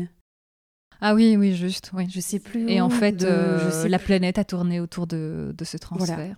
[1.01, 2.09] Ah oui, oui, juste, oui.
[2.11, 2.69] Je sais plus.
[2.69, 6.37] Et en fait, la planète a tourné autour de, de ce transfert.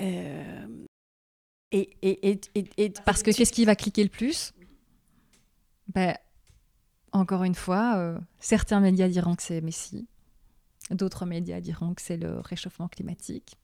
[0.00, 0.66] Euh,
[1.72, 2.40] et, et,
[2.76, 4.52] et, Parce que qu'est-ce qui va cliquer le plus?
[5.94, 6.16] Ben,
[7.12, 10.06] Encore une fois, euh, certains médias diront que c'est Messi,
[10.90, 13.58] d'autres médias diront que c'est le réchauffement climatique.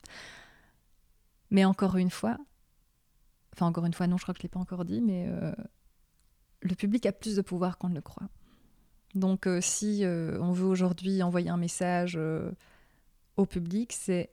[1.51, 2.37] Mais encore une fois,
[3.53, 5.25] enfin encore une fois, non, je crois que je ne l'ai pas encore dit, mais
[5.27, 5.53] euh,
[6.61, 8.27] le public a plus de pouvoir qu'on ne le croit.
[9.15, 12.19] Donc si on veut aujourd'hui envoyer un message
[13.37, 14.29] au public, c'est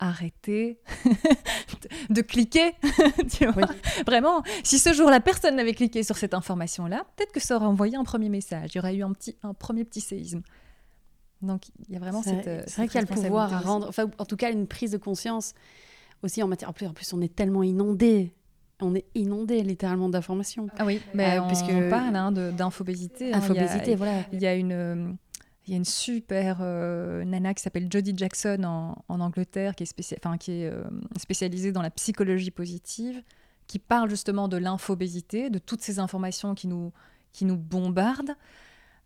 [0.00, 0.80] arrêter
[2.10, 2.72] de cliquer.
[3.30, 3.68] tu vois
[4.06, 7.96] Vraiment, si ce jour-là, personne n'avait cliqué sur cette information-là, peut-être que ça aurait envoyé
[7.96, 8.70] un premier message.
[8.74, 10.42] Il y aurait eu un, petit, un premier petit séisme.
[11.42, 12.68] Donc, il y a vraiment cette.
[12.68, 14.90] C'est vrai qu'il y a le pouvoir à rendre, enfin, en tout cas, une prise
[14.90, 15.54] de conscience
[16.22, 16.70] aussi en matière.
[16.70, 18.34] En plus, en plus on est tellement inondé.
[18.80, 20.68] On est inondé littéralement d'informations.
[20.78, 23.32] Ah oui, mais euh, on, parle hein, d'infobésité.
[23.32, 23.38] Hein.
[23.38, 24.24] Infobésité, voilà.
[24.32, 25.16] Il y a une
[25.70, 30.18] il y a une super euh, nana qui s'appelle Jodie Jackson en, Angleterre, qui est,
[30.18, 30.82] enfin, qui est euh,
[31.16, 33.22] spécialisée dans la psychologie positive,
[33.68, 36.92] qui parle justement de l'infobésité, de toutes ces informations qui nous,
[37.32, 38.34] qui nous bombardent.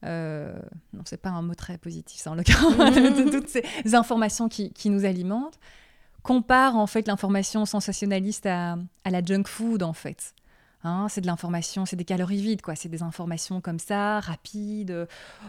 [0.04, 0.54] Euh,
[0.94, 4.72] non, c'est pas un mot très positif, ça, en l'occurrence, de, toutes ces informations qui,
[4.72, 5.58] qui, nous alimentent.
[6.24, 10.34] Compare en fait l'information sensationnaliste à, à la junk food, en fait.
[10.86, 12.76] Hein, c'est de l'information, c'est des calories vides, quoi.
[12.76, 15.06] C'est des informations comme ça, rapides.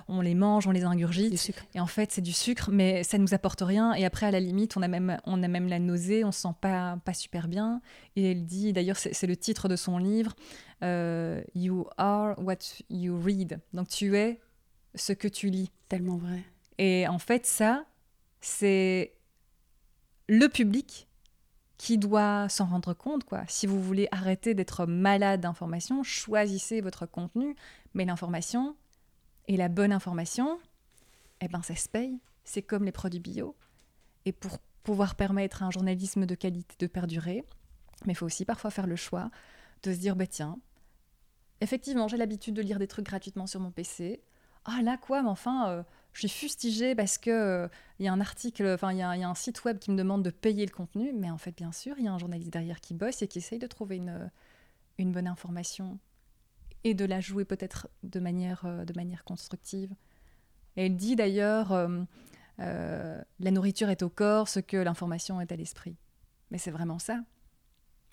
[0.07, 1.51] On les mange, on les ingurgite.
[1.73, 3.93] Et en fait, c'est du sucre, mais ça nous apporte rien.
[3.95, 6.41] Et après, à la limite, on a même, on a même la nausée, on se
[6.41, 7.81] sent pas, pas super bien.
[8.15, 10.33] Et elle dit, d'ailleurs, c'est le titre de son livre,
[10.83, 12.59] euh, You are what
[12.89, 13.59] you read.
[13.73, 14.39] Donc, tu es
[14.93, 15.69] ce que tu lis.
[15.89, 16.43] Tellement vrai.
[16.77, 17.83] Et en fait, ça,
[18.39, 19.15] c'est
[20.27, 21.07] le public
[21.77, 23.23] qui doit s'en rendre compte.
[23.23, 23.43] quoi.
[23.47, 27.55] Si vous voulez arrêter d'être malade d'information, choisissez votre contenu,
[27.93, 28.75] mais l'information
[29.47, 30.59] et la bonne information,
[31.41, 32.19] eh ben ça se paye.
[32.43, 33.55] C'est comme les produits bio.
[34.25, 37.43] Et pour pouvoir permettre à un journalisme de qualité de perdurer,
[38.05, 39.29] mais il faut aussi parfois faire le choix
[39.83, 40.57] de se dire, bah tiens,
[41.61, 44.21] effectivement, j'ai l'habitude de lire des trucs gratuitement sur mon PC.
[44.63, 45.83] Ah là quoi, mais enfin, euh,
[46.15, 47.67] je suis fustigée parce que il euh,
[47.99, 50.29] y a un article, enfin il y, a un site web qui me demande de
[50.29, 52.93] payer le contenu, mais en fait bien sûr il y a un journaliste derrière qui
[52.93, 54.27] bosse et qui essaye de trouver une, euh,
[54.97, 55.99] une bonne information
[56.85, 59.93] et de la jouer peut-être de manière, euh, de manière constructive.
[60.77, 65.55] Et elle dit d'ailleurs, euh, la nourriture est au corps, ce que l'information est à
[65.55, 65.95] l'esprit.
[66.51, 67.21] Mais c'est vraiment ça.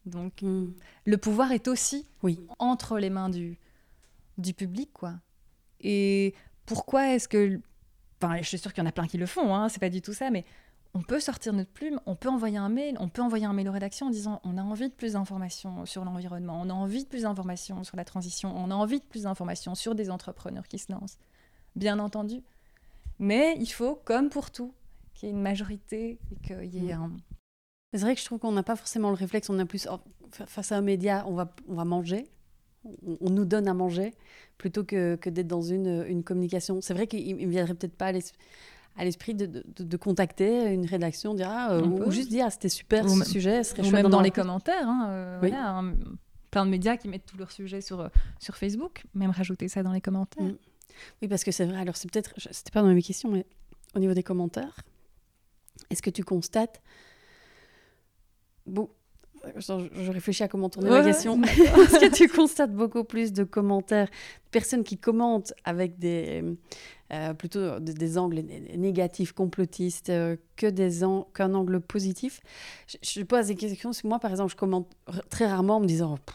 [0.07, 0.73] Donc, Mm.
[1.05, 2.41] le pouvoir est aussi Oui.
[2.59, 3.59] entre les mains du,
[4.39, 5.15] du public, quoi.
[5.81, 6.35] Et
[6.67, 7.61] pourquoi est-ce que...
[8.23, 9.89] Enfin, je suis sûre qu'il y en a plein qui le font, hein, c'est pas
[9.89, 10.45] du tout ça, mais
[10.95, 13.69] on peut sortir notre plume, on peut envoyer un mail, on peut envoyer un mail
[13.69, 17.03] aux rédactions en disant on a envie de plus d'informations sur l'environnement, on a envie
[17.03, 20.69] de plus d'informations sur la transition, on a envie de plus d'informations sur des entrepreneurs
[20.69, 21.19] qui se lancent.
[21.75, 22.43] Bien entendu.
[23.19, 24.73] Mais il faut, comme pour tout,
[25.15, 27.11] qu'il y ait une majorité et qu'il y ait un...
[27.95, 29.89] C'est vrai que je trouve qu'on n'a pas forcément le réflexe, on a plus
[30.31, 32.31] fa- face à un média, on va, on va manger,
[32.85, 34.15] on, nous donne à manger,
[34.59, 36.81] plutôt que, que d'être dans une, une communication.
[36.81, 38.33] C'est vrai qu'il il me viendrait peut-être pas à l'es-
[38.97, 42.51] à l'esprit de, de, de contacter une rédaction, dire, ah, euh, ou, juste dire ah,
[42.51, 45.39] c'était super Ou ce même- sujet, ce serait Ou même dans les commentaires, hein, euh,
[45.43, 45.49] Oui.
[45.49, 45.95] voilà, hein,
[46.51, 48.09] plein de médias qui mettent tous leurs sujets sur, euh,
[48.39, 50.45] sur Facebook, même rajouter ça dans les commentaires.
[50.45, 50.57] Mm.
[51.23, 51.79] Oui, parce que c'est vrai.
[51.79, 53.47] Alors, c'est peut-être, c'était pas dans mes questions, mais
[53.95, 54.77] au niveau des commentaires,
[55.89, 56.83] est-ce que tu constates.
[58.67, 58.91] Bon,
[59.57, 61.41] je, je réfléchis à comment tourner Ouais, ma question.
[61.43, 66.43] Est-ce que tu constates beaucoup plus de commentaires, de personnes qui commentent avec des.
[67.13, 72.41] euh, plutôt des, des angles né- négatifs, complotistes, euh, que des an- qu'un angle positif
[72.89, 74.89] je, je pose des questions parce que moi, par exemple, je commente
[75.31, 76.17] très rarement en me disant.
[76.17, 76.35] Pff,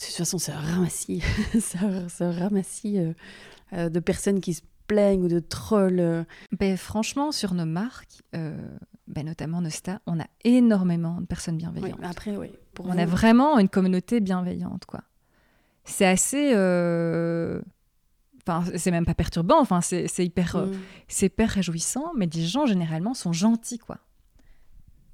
[0.00, 1.22] de toute façon, c'est un ramassis.
[1.60, 1.78] c'est
[2.24, 3.12] un, ramassis euh,
[3.72, 5.98] euh, de personnes qui se plaignent ou de trolls.
[6.00, 6.24] euh.
[6.58, 8.56] Ben, franchement, sur nos marques, euh,
[9.08, 11.98] ben, notamment Nosta, on a énormément de personnes bienveillantes.
[12.02, 12.50] après, oui.
[12.74, 15.00] Pour on vous, a vraiment une communauté bienveillante, quoi.
[15.84, 16.52] C'est assez...
[16.54, 17.60] euh,
[18.46, 20.78] Enfin, c'est même pas perturbant, enfin, c'est hyper, euh, Mm.
[21.06, 23.98] c'est hyper réjouissant, mais les gens, généralement, sont gentils, quoi.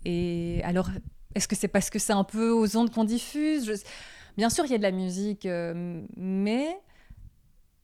[0.04, 0.90] Et alors,
[1.34, 3.66] est-ce que c'est parce que c'est un peu aux ondes qu'on diffuse?
[3.66, 3.72] Je-
[4.36, 6.76] Bien sûr, il y a de la musique, euh, mais...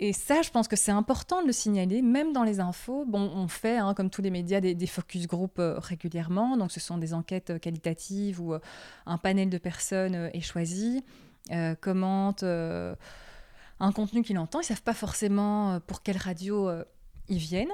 [0.02, 3.04] Et ça, je pense que c'est important de le signaler, même dans les infos.
[3.06, 6.56] Bon, on fait, hein, comme tous les médias, des, focus group euh, régulièrement.
[6.56, 8.60] Donc, ce sont des enquêtes euh, qualitatives où euh,
[9.04, 11.04] un panel de personnes est choisi,
[11.52, 14.60] euh, commente un contenu qu'il entend.
[14.60, 16.70] Ils savent pas forcément pour quelle radio
[17.28, 17.72] ils viennent.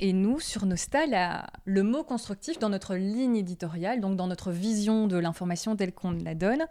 [0.00, 4.50] Et nous, sur Nosta, la- le mot constructif dans notre ligne éditoriale, donc dans notre
[4.50, 6.66] vision de l'information telle qu'on la donne,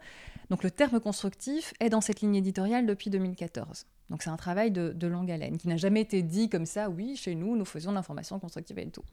[0.50, 3.86] donc le terme constructif est dans cette ligne éditoriale depuis 2014.
[4.10, 7.16] Donc c'est un travail de, longue haleine qui n'a jamais été dit comme ça, oui,
[7.16, 9.04] chez nous, nous faisons de l'information constructive et tout.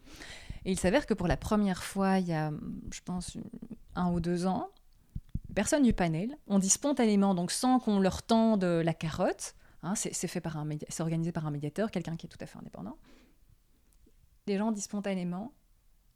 [0.65, 2.51] Et il s'avère que pour la première fois, il y a,
[2.91, 3.38] je pense,
[3.95, 4.69] un ou deux ans,
[5.55, 10.27] personne du panel ont dit spontanément, donc sans qu'on leur tende la carotte, hein, c'est
[10.27, 12.97] fait par un c'est organisé par un médiateur, quelqu'un qui est tout à fait indépendant.
[14.47, 15.53] Les gens disent spontanément,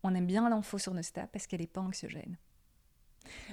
[0.04, 2.38] on aime bien l'info sur Nosta parce qu'elle n'est pas anxiogène.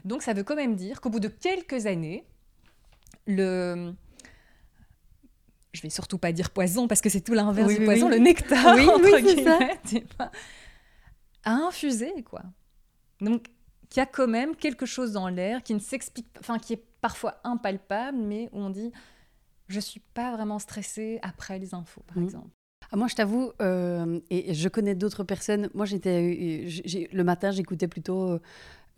[0.05, 2.25] Donc ça veut quand même dire qu'au bout de quelques années,
[3.27, 3.93] le...
[5.73, 8.07] Je vais surtout pas dire poison parce que c'est tout l'inverse Oui, du oui, poison,
[8.09, 8.12] oui.
[8.12, 9.20] le nectar, entre ça.
[9.20, 10.31] guillemets, tu vois,
[11.45, 12.43] a infusé, quoi.
[13.20, 13.47] Donc,
[13.89, 16.75] qu'il y a quand même quelque chose dans l'air qui ne s'explique pas, enfin, qui
[16.75, 18.93] est parfois impalpable, mais où on dit,
[19.68, 22.25] je suis pas vraiment stressée après les infos, par Mhm.
[22.25, 22.51] exemple.
[22.91, 25.70] Ah, moi, je t'avoue, euh, et je connais d'autres personnes.
[25.73, 28.39] Moi, j'étais, j'ai- le matin, j'écoutais plutôt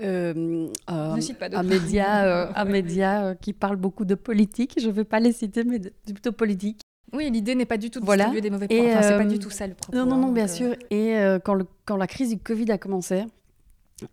[0.03, 1.17] euh, euh,
[1.53, 4.75] un média, euh, un média euh, qui parle beaucoup de politique.
[4.81, 6.81] Je ne vais pas les citer, mais de- plutôt politique.
[7.13, 8.25] Oui, l'idée n'est pas du tout de Voilà.
[8.25, 8.91] distribuer des mauvais points.
[8.93, 9.97] Enfin, c'est pas du tout ça le propos.
[9.97, 10.75] Non, non, non, hein, bien donc, euh, sûr.
[10.91, 11.15] Et
[11.45, 13.25] quand, le- quand la crise du Covid a commencé,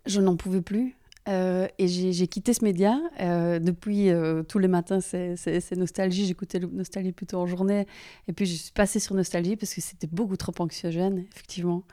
[0.05, 0.95] je n'en pouvais plus.
[1.27, 2.99] Et j'ai quitté ce média.
[3.19, 4.09] Depuis
[4.47, 6.25] tous les matins, c'est Nostalgie.
[6.27, 7.87] J'écoutais Nostalgie plutôt en journée.
[8.27, 11.83] Et puis, je suis passée sur Nostalgie parce que c'était beaucoup trop anxiogène, effectivement,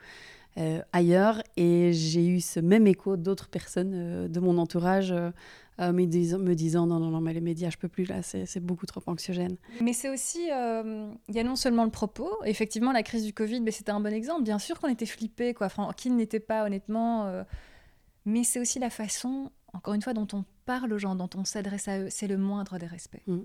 [0.57, 1.41] euh, ailleurs.
[1.57, 5.31] Et j'ai eu ce même écho d'autres personnes euh, de mon entourage euh,
[5.79, 8.59] me, disant, me disant Non, non, non, mais les médias, je peux plus là, c'est
[8.59, 9.57] beaucoup trop anxiogène.
[9.81, 13.61] Mais c'est aussi, il y a non seulement le propos, effectivement la crise du Covid,
[13.61, 14.43] mais c'était un bon exemple.
[14.43, 15.67] Bien sûr qu'on était flippés, quoi.
[15.67, 17.31] Enfin, qui ne l'était pas honnêtement.
[18.25, 21.45] mais c'est aussi la façon, encore une fois, dont on parle aux gens, dont on
[21.45, 22.07] s'adresse à eux.
[22.09, 23.23] C'est le moindre des respects.
[23.27, 23.39] Mm.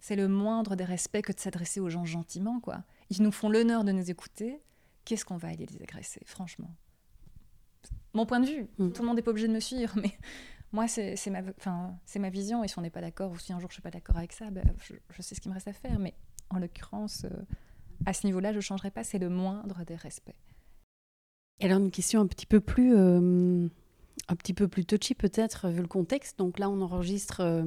[0.00, 2.84] C'est le moindre des respects que de s'adresser aux gens gentiment, quoi.
[3.10, 4.62] Ils nous font l'honneur de nous écouter.
[5.04, 6.74] Qu'est-ce qu'on va aller les agresser, franchement?
[8.12, 8.90] Mon point de vue, Mm.
[8.90, 10.12] tout le monde n'est pas obligé de me suivre, mais
[10.72, 12.62] moi, c'est ma, vision.
[12.64, 14.32] Et si on n'est pas d'accord, ou si un jour je suis pas d'accord avec
[14.32, 15.98] ça, ben, je, je sais ce qu'il me reste à faire.
[15.98, 16.14] Mais
[16.50, 17.42] en l'occurrence, euh,
[18.06, 19.04] à ce niveau-là, je ne changerai pas.
[19.04, 20.36] C'est le moindre des respects.
[21.60, 23.68] Et alors une question un petit peu plus, euh,
[24.28, 26.38] un petit peu plus touchy peut-être vu le contexte.
[26.38, 27.64] Donc là, on enregistre euh,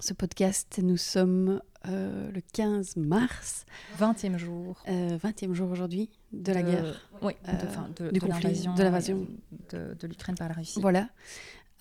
[0.00, 0.80] ce podcast.
[0.82, 3.64] Nous sommes euh, le 15 mars,
[3.98, 4.82] 20e jour.
[4.88, 7.08] euh, 20e jour aujourd'hui de la guerre.
[7.22, 7.52] Oui, euh,
[7.96, 9.26] de, du de conflit, l'invasion de l'invasion.
[9.70, 10.80] de, de l'Ukraine par la Russie.
[10.80, 11.08] Voilà.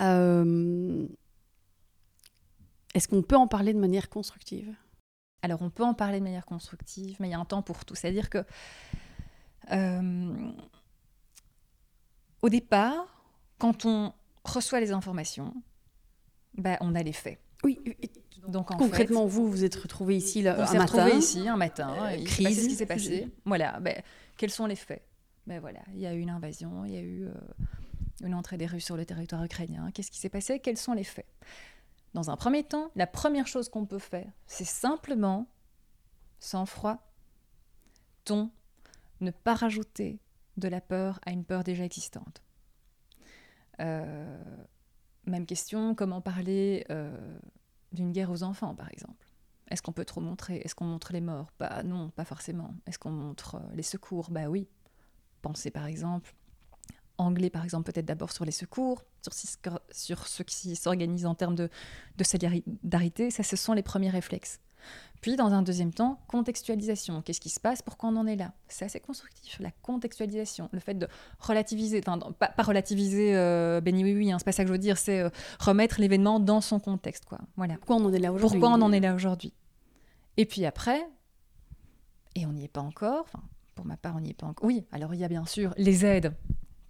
[0.01, 1.05] Euh,
[2.93, 4.73] Est-ce qu'on peut en parler de manière constructive?
[5.43, 7.83] Alors, on peut en parler de manière constructive, mais il y a un temps pour
[7.85, 7.95] tout.
[7.95, 8.43] C'est-à-dire que
[12.41, 13.23] au départ,
[13.57, 15.53] quand on reçoit les informations,
[16.55, 17.39] bah, on a les faits.
[17.63, 17.79] Oui.
[18.47, 21.09] Donc concrètement, vous vous êtes retrouvé ici là, on un matin.
[21.09, 21.93] ici un matin.
[21.99, 22.63] Euh, crise.
[22.63, 23.27] ce qui s'est passé.
[23.45, 23.79] Voilà.
[23.79, 24.01] Ben,
[24.37, 25.03] quels sont les faits?
[25.47, 27.33] Ben voilà, il y a eu une invasion, il y a eu euh,
[28.23, 29.89] une entrée des Russes sur le territoire ukrainien.
[29.91, 30.59] Qu'est-ce qui s'est passé?
[30.59, 31.27] Quels sont les faits?
[32.13, 35.47] Dans un premier temps, la première chose qu'on peut faire, c'est simplement,
[36.39, 36.97] sans froid,
[38.25, 38.51] ton,
[39.21, 40.19] ne pas rajouter
[40.57, 42.41] de la peur à une peur déjà existante.
[43.79, 44.37] Euh,
[45.31, 47.17] même question, comment parler euh,
[47.91, 49.25] d'une guerre aux enfants, par exemple?
[49.69, 50.57] Est-ce qu'on peut trop montrer?
[50.57, 51.51] Est-ce qu'on montre les morts?
[51.57, 52.75] Bah non, pas forcément.
[52.85, 54.29] Est-ce qu'on montre euh, les secours?
[54.29, 54.67] Bah oui.
[55.41, 56.35] Pensez par exemple,
[57.17, 61.55] anglais par exemple, peut-être d'abord sur les secours, sur, sur ce qui s'organise en termes
[61.55, 61.69] de,
[62.17, 63.31] de solidarité.
[63.31, 64.59] Ça, ce sont les premiers réflexes.
[65.21, 67.21] Puis, dans un deuxième temps, contextualisation.
[67.21, 67.81] Qu'est-ce qui se passe?
[67.81, 68.53] Pourquoi on en est là?
[68.67, 70.69] C'est assez constructif, la contextualisation.
[70.71, 71.07] Le fait de
[71.39, 74.79] relativiser, enfin, pas, relativiser, euh, Benny oui, oui, hein, c'est pas ça que je veux
[74.79, 75.29] dire, c'est euh,
[75.59, 77.25] remettre l'événement dans son contexte.
[77.25, 77.37] Quoi.
[77.55, 77.75] Voilà.
[77.75, 78.59] Pourquoi on en est là aujourd'hui?
[78.59, 79.53] Pourquoi on en est là aujourd'hui?
[80.37, 81.07] Et puis après,
[82.35, 83.43] et on n'y est pas encore, enfin,
[83.75, 84.65] pour ma part, on n'y est pas encore.
[84.65, 86.33] Oui, alors il y a bien sûr les aides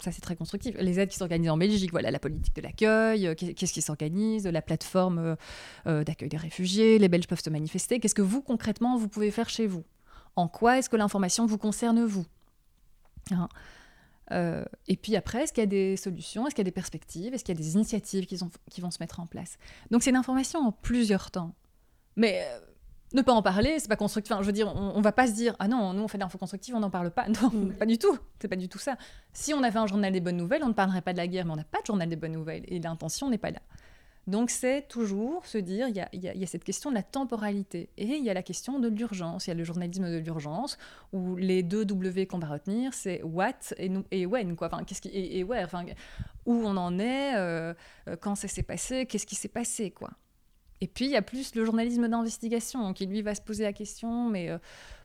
[0.03, 0.75] ça c'est très constructif.
[0.79, 4.47] Les aides qui s'organisent en Belgique, voilà, la politique de l'accueil, euh, qu'est-ce qui s'organise,
[4.47, 5.35] la plateforme euh,
[5.87, 7.99] euh, d'accueil des réfugiés, les Belges peuvent se manifester.
[7.99, 9.83] Qu'est-ce que vous concrètement vous pouvez faire chez vous?
[10.35, 12.25] En quoi est-ce que l'information vous concerne vous?
[13.31, 13.49] Hein?
[14.87, 16.47] Et puis après, est-ce qu'il y a des solutions?
[16.47, 17.33] Est-ce qu'il y a des perspectives?
[17.33, 19.57] Est-ce qu'il y a des initiatives qui, vont se mettre en place?
[19.89, 21.53] Donc c'est une information en plusieurs temps.
[22.15, 22.47] Mais
[23.13, 24.31] ne pas en parler, c'est pas constructif.
[24.31, 26.17] Enfin, je veux dire, on, on, va pas se dire ah non, nous on fait
[26.17, 27.25] de l'info constructive, on n'en parle pas.
[27.41, 27.73] Non, mm.
[27.73, 28.17] pas du tout.
[28.39, 28.97] C'est pas du tout ça.
[29.33, 31.45] Si on avait un journal des bonnes nouvelles, on ne parlerait pas de la guerre,
[31.45, 33.59] mais on n'a pas de journal des bonnes nouvelles et l'intention n'est pas là.
[34.27, 38.05] Donc c'est toujours se dire, il y, y a, cette question de la temporalité et
[38.05, 39.47] il y a la question de l'urgence.
[39.47, 40.77] Il y a le journalisme de l'urgence
[41.11, 44.67] où les deux W qu'on va retenir, c'est what et, nous, et when quoi.
[44.67, 45.65] Enfin, qu'est-ce qui et, et where.
[45.65, 45.85] Enfin,
[46.45, 47.73] où on en est, euh,
[48.07, 50.11] euh, quand ça s'est passé, qu'est-ce qui s'est passé quoi.
[50.81, 53.71] Et puis, il y a plus le journalisme d'investigation qui, lui, va se poser la
[53.71, 54.57] question, mais euh,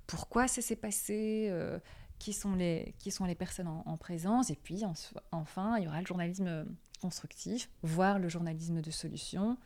[0.06, 1.78] pourquoi ça s'est passé euh,
[2.18, 4.50] qui, sont les, qui sont les personnes en, présence?
[4.50, 4.84] Et puis,
[5.32, 6.64] enfin, il y aura le journalisme
[7.02, 9.58] constructif, voire le journalisme de solution,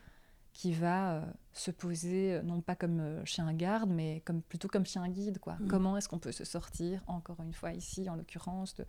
[0.51, 5.07] qui va euh, se poser, non pas comme chien garde, mais comme, plutôt comme chien
[5.07, 5.39] guide.
[5.39, 5.53] Quoi.
[5.53, 5.67] Mmh.
[5.67, 8.85] Comment est-ce qu'on peut se sortir, encore une fois ici, en l'occurrence, de,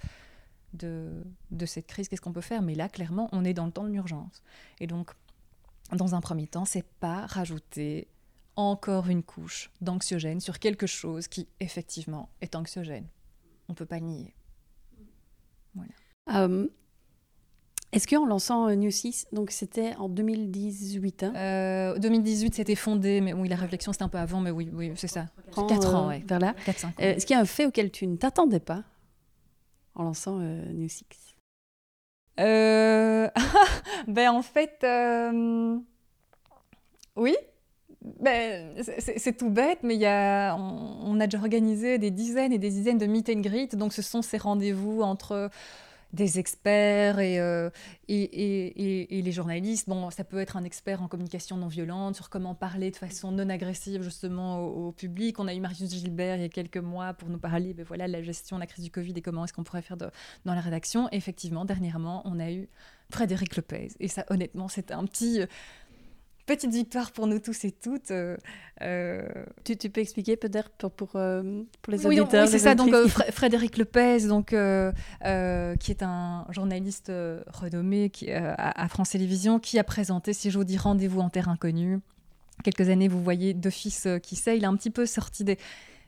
[0.72, 2.08] de, de cette crise?
[2.08, 2.62] Qu'est-ce qu'on peut faire?
[2.62, 4.42] Mais là, clairement, on est dans le temps de l'urgence.
[4.80, 5.12] Et donc,
[5.90, 8.08] dans un premier temps, c'est pas rajouter
[8.56, 13.06] encore une couche d'anxiogène sur quelque chose qui effectivement est anxiogène.
[13.68, 14.34] On peut pas nier.
[15.74, 15.92] Voilà.
[16.34, 16.68] Euh,
[17.92, 23.20] est-ce qu'en lançant euh, New 6, donc c'était en 2018 hein 2018, euh, c'était fondé,
[23.20, 25.26] mais oui, la réflexion c'était un peu avant, mais oui, oui c'est ça.
[25.54, 26.22] 4 ans, ouais.
[26.26, 26.54] Vers là.
[26.98, 28.84] Est-ce qu'il y a un fait auquel tu ne t'attendais pas
[29.94, 31.04] en lançant New 6
[32.40, 33.28] euh...
[34.06, 35.76] ben en fait, euh...
[37.16, 37.36] oui.
[38.18, 42.58] Ben, c'est tout bête, mais y a, on, on, a déjà organisé des dizaines et
[42.58, 43.68] des dizaines de meet and greet.
[43.76, 45.50] Donc, ce sont ces rendez-vous entre
[46.12, 47.70] des experts euh,
[48.08, 49.88] et, et, et, les journalistes.
[49.88, 53.32] Bon, ça peut être un expert en communication non violente, sur comment parler de façon
[53.32, 55.38] non agressive justement au, public.
[55.40, 58.06] On a eu Marius Gilbert il y a quelques mois pour nous parler ben voilà,
[58.06, 60.54] de la gestion de la crise du Covid et comment est-ce qu'on pourrait faire dans
[60.54, 61.08] la rédaction.
[61.12, 62.68] effectivement, dernièrement, on a eu
[63.10, 63.88] Frédéric Lopez.
[64.00, 65.40] Et ça, honnêtement, c'était un petit
[66.56, 68.10] petite victoire pour nous tous et toutes.
[68.10, 68.36] Euh,
[68.82, 69.26] euh,
[69.64, 72.74] tu, tu, peux expliquer peut-être pour, pour, euh, pour, les auditeurs Oui, c'est ça.
[72.74, 74.54] Donc, Frédéric Lepez, donc, qui
[75.90, 77.12] est un journaliste
[77.46, 82.00] renommé qui, à, France Télévisions, qui a présenté, si j'ose dire, Rendez-vous en terre inconnue.
[82.64, 85.58] Quelques années, vous voyez d'office qui sait, il a un petit peu sorti des,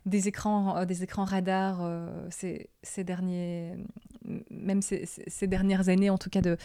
[0.05, 1.88] des écrans, des écrans radars
[2.30, 3.72] ces, ces, derniers,
[4.51, 6.57] même ces, ces, dernières années, en tout cas de,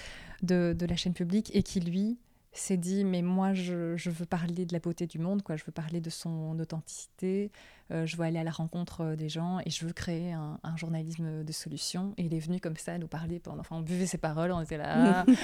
[0.44, 2.18] de, de la chaîne publique, et qui, lui,
[2.52, 5.56] s'est dit mais moi je, je, veux parler de la beauté du monde quoi.
[5.56, 7.52] Je veux parler de son authenticité.
[7.92, 10.60] Euh, je veux aller à la rencontre euh, des gens et je veux créer un,
[10.76, 12.14] journalisme de solution.
[12.18, 14.62] Et il est venu comme ça nous parler pendant enfin on buvait ses paroles on
[14.62, 15.26] était là.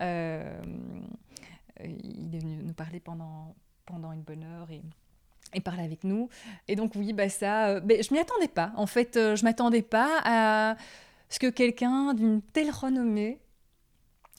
[0.00, 0.62] Euh,
[1.84, 3.54] il est venu nous parler pendant
[3.84, 4.82] pendant une bonne heure et
[5.52, 6.28] et parler avec nous.
[6.68, 8.72] Et donc oui bah ça mais je m'y attendais pas.
[8.76, 10.76] En fait je m'attendais pas à
[11.28, 13.40] ce que quelqu'un d'une telle renommée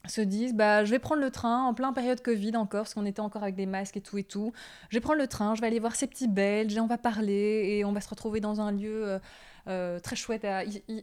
[0.08, 3.06] se disent bah, je vais prendre le train en plein période Covid encore, parce qu'on
[3.06, 4.52] était encore avec des masques et tout et tout.
[4.90, 6.98] Je vais prendre le train, je vais aller voir ces petits Belges et on va
[6.98, 9.20] parler et on va se retrouver dans un lieu euh,
[9.68, 10.46] euh, très chouette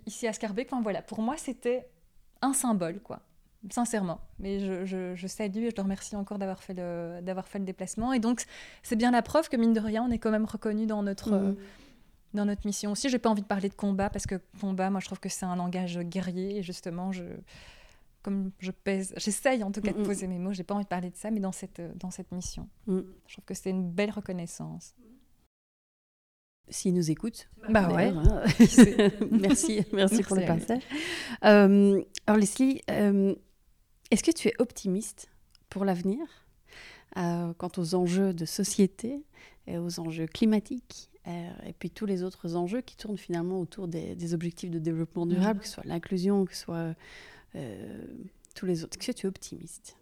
[0.06, 0.68] ici à Scarbeck.
[0.72, 1.88] Enfin voilà, pour moi c'était
[2.42, 3.20] un symbole quoi,
[3.70, 4.20] sincèrement.
[4.38, 7.64] Mais je, je, je, salue et je le remercie encore d'avoir fait, le, fait le
[7.64, 8.12] déplacement.
[8.12, 8.44] Et donc
[8.82, 11.32] c'est bien la preuve que mine de rien on est quand même reconnu dans notre.
[11.32, 11.56] Mmh
[12.34, 13.08] dans notre mission aussi.
[13.08, 15.46] J'ai pas envie de parler de combat parce que combat, moi, je trouve que c'est
[15.46, 17.22] un langage guerrier et justement, je,
[18.24, 20.52] comme je pèse, j'essaye en tout cas de poser mes mots.
[20.52, 23.00] J'ai pas envie de parler de ça, mais dans cette dans cette mission, mm.
[23.28, 24.96] je trouve que c'est une belle reconnaissance.
[26.70, 27.50] S'ils nous écoutent.
[27.68, 28.06] Bah ouais.
[28.06, 28.42] Hein.
[29.30, 30.82] merci, merci pour le partage.
[31.44, 33.34] Euh, alors Leslie, euh,
[34.10, 35.28] est-ce que tu es optimiste
[35.68, 36.20] pour l'avenir
[37.18, 39.22] euh, quant aux enjeux de société
[39.66, 44.34] et aux enjeux climatiques et puis tous les autres enjeux qui tournent finalement autour des,
[44.34, 46.94] objectifs de développement durable, que ce soit l'inclusion, que ce soit
[48.54, 48.98] tous les autres.
[48.98, 49.96] Est-ce que tu es optimiste?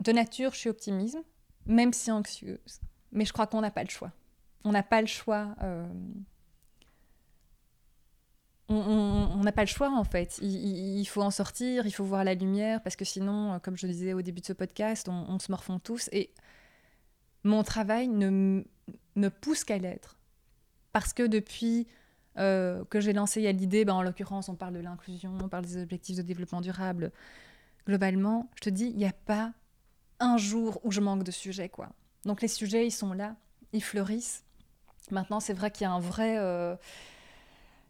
[0.00, 1.18] De nature, je suis optimiste,
[1.66, 2.80] même si anxieuse.
[3.12, 4.12] Mais je crois qu'on n'a pas le choix
[4.64, 5.54] on n'a pas le choix.
[5.62, 5.86] Euh,
[8.68, 10.38] on n'a pas le choix en fait.
[10.40, 13.86] Il, faut en sortir, il faut voir la lumière, parce que sinon, euh, comme je
[13.86, 16.08] le disais au début de ce podcast, on, se morfond tous.
[16.12, 16.32] Et
[17.44, 18.64] mon travail ne
[19.16, 20.16] me pousse qu'à l'être.
[20.92, 21.86] Parce que depuis
[22.38, 25.64] euh, que j'ai lancé il l'idée, ben, en l'occurrence, on parle de l'inclusion, on parle
[25.64, 27.12] des objectifs de développement durable.
[27.86, 29.52] Globalement, je te dis, il n'y a pas
[30.20, 31.68] un jour où je manque de sujets.
[31.68, 31.90] quoi.
[32.24, 33.36] Donc les sujets, ils sont là,
[33.72, 34.44] ils fleurissent.
[35.10, 36.76] Maintenant, c'est vrai qu'il y a un vrai, euh,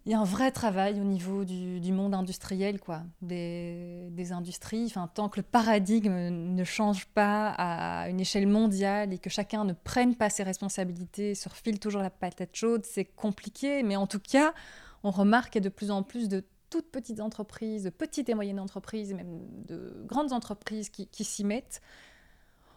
[0.05, 4.86] il y a un vrai travail au niveau du, monde industriel, quoi, des, industries.
[4.86, 9.64] Enfin, tant que le paradigme ne change pas à une échelle mondiale et que chacun
[9.64, 13.84] ne prenne pas ses responsabilités, se refile toujours la patate chaude, c'est compliqué.
[13.84, 14.55] Mais en tout cas,
[15.05, 18.28] on remarque qu'il y a de plus en plus de toutes petites entreprises, de petites
[18.28, 21.80] et moyennes entreprises, même de grandes entreprises qui, s'y mettent.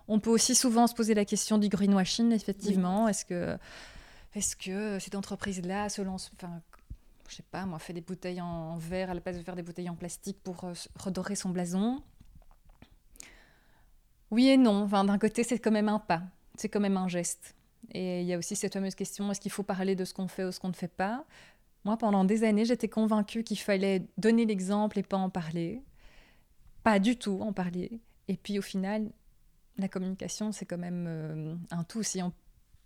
[0.07, 3.07] On peut aussi souvent se poser la question du greenwashing, effectivement.
[3.07, 3.57] Est-ce que
[4.36, 6.61] est-ce que cette entreprise-là se lance, enfin,
[7.30, 9.63] je sais pas, moi, fait des bouteilles en verre à la place de faire des
[9.63, 12.01] bouteilles en plastique pour euh, redorer son blason
[14.32, 14.86] Oui et non.
[14.86, 16.23] D'un côté, c'est quand même un pas,
[16.57, 17.55] c'est quand même un geste.
[17.91, 20.28] Et il y a aussi cette fameuse question est-ce qu'il faut parler de ce qu'on
[20.28, 21.26] fait ou ce qu'on ne fait pas?
[21.84, 25.84] Moi, pendant des années, j'étais convaincue qu'il fallait donner l'exemple et pas en parler.
[26.84, 28.01] Pas du tout en parler.
[28.28, 29.11] Et puis, au final,
[29.78, 32.01] la communication, c'est quand même euh, un tout.
[32.01, 32.21] Si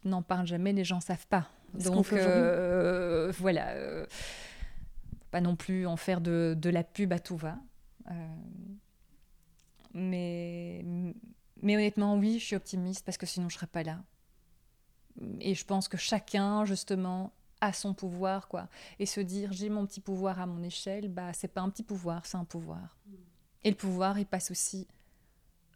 [0.03, 1.47] n'en parle jamais, les gens savent pas.
[1.73, 4.05] Donc euh, voilà, euh,
[5.31, 7.57] pas non plus en faire de, la pub à tout va.
[8.09, 8.13] Euh,
[9.93, 10.83] mais,
[11.61, 13.99] mais honnêtement, oui, je suis optimiste parce que sinon je serais pas là.
[15.41, 18.69] Et je pense que chacun, justement, a son pouvoir, quoi.
[18.99, 21.83] Et se dire, j'ai mon petit pouvoir à mon échelle, bah, c'est pas un petit
[21.83, 22.97] pouvoir, c'est un pouvoir.
[23.63, 24.87] Et le pouvoir, il passe aussi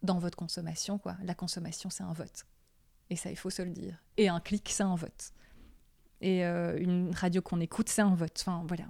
[0.02, 1.16] dans votre consommation, quoi.
[1.24, 2.46] La consommation, c'est un vote.
[3.10, 4.02] Et ça, il faut se le dire.
[4.16, 5.32] Et un clic, c'est un vote.
[6.20, 8.36] Et euh, une radio qu'on écoute, c'est un vote.
[8.40, 8.84] Enfin, voilà.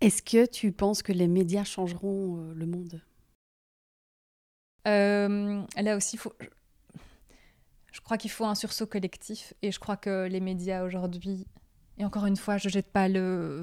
[0.00, 3.00] Est-ce que tu penses que les médias changeront euh, le monde?
[4.88, 6.32] Euh, Là aussi, faut...
[7.92, 9.54] je crois qu'il faut un sursaut collectif.
[9.62, 11.46] Et je crois que les médias aujourd'hui,
[11.98, 13.62] et encore une fois, je jette pas le,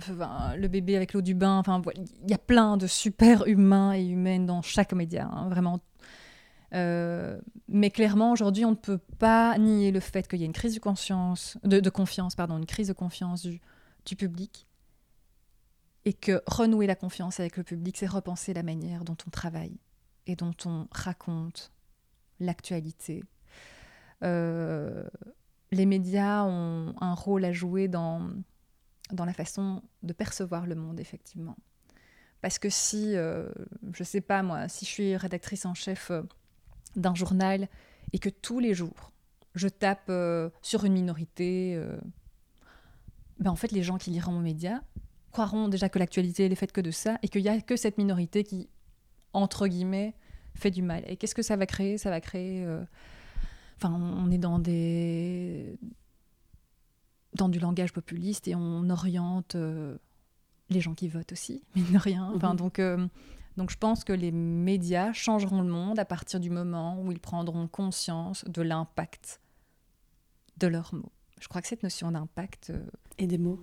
[0.56, 1.58] le bébé avec l'eau du bain.
[1.58, 1.82] Enfin,
[2.24, 5.28] il y a plein de super humains et humaines dans chaque média.
[5.32, 5.50] Hein.
[5.50, 5.80] vraiment,
[6.74, 10.54] euh, mais clairement, aujourd'hui, on ne peut pas nier le fait qu'il y a une
[10.54, 10.80] crise de,
[11.90, 13.60] confiance, pardon, une crise de confiance du,
[14.16, 14.68] public,
[16.06, 19.78] et que renouer la confiance avec le public, c'est repenser la manière dont on travaille
[20.26, 21.72] et dont on raconte
[22.40, 23.24] l'actualité.
[24.24, 25.04] Euh,
[25.72, 28.30] les médias ont un rôle à jouer dans,
[29.12, 31.58] dans la façon de percevoir le monde, effectivement.
[32.42, 33.50] Parce que si, euh,
[33.94, 36.12] je sais pas moi, si je suis rédactrice en chef
[36.96, 37.68] d'un journal
[38.14, 39.12] et que tous les jours,
[39.56, 41.98] je tape euh, sur une minorité, euh,
[43.40, 44.84] ben en fait, les gens qui liront mon média
[45.32, 47.98] croiront déjà que l'actualité n'est faite que de ça et qu'il n'y a que cette
[47.98, 48.68] minorité qui,
[49.34, 50.16] entre guillemets,
[50.56, 51.04] fait du mal.
[51.08, 51.98] Et qu'est-ce que ça va créer?
[51.98, 52.66] Ça va créer...
[52.66, 52.84] Euh,
[53.78, 55.78] enfin, on est dans des
[57.36, 59.56] dans du langage populiste et on oriente
[60.70, 62.32] les gens qui votent aussi, mine de rien.
[62.36, 62.58] Enfin, mhm.
[62.58, 62.82] donc,
[63.60, 67.20] donc je pense que les médias changeront le monde à partir du moment où ils
[67.20, 69.42] prendront conscience de l'impact
[70.56, 71.12] de leurs mots.
[71.42, 72.70] Je crois que cette notion d'impact...
[72.70, 72.82] Euh,
[73.18, 73.60] et des mots.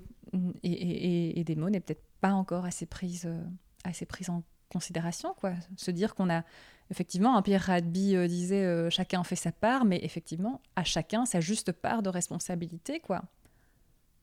[0.63, 3.43] Et, des mots n'est peut-être pas encore assez prise, euh,
[3.85, 5.33] assez prise en considération.
[5.41, 5.55] quoi.
[5.79, 6.43] Se dire qu'on a...
[6.91, 11.41] Effectivement, un Pierre Radby euh, disait chacun fait sa part, mais effectivement, à chacun sa
[11.41, 13.01] juste part de responsabilité.
[13.01, 13.23] quoi.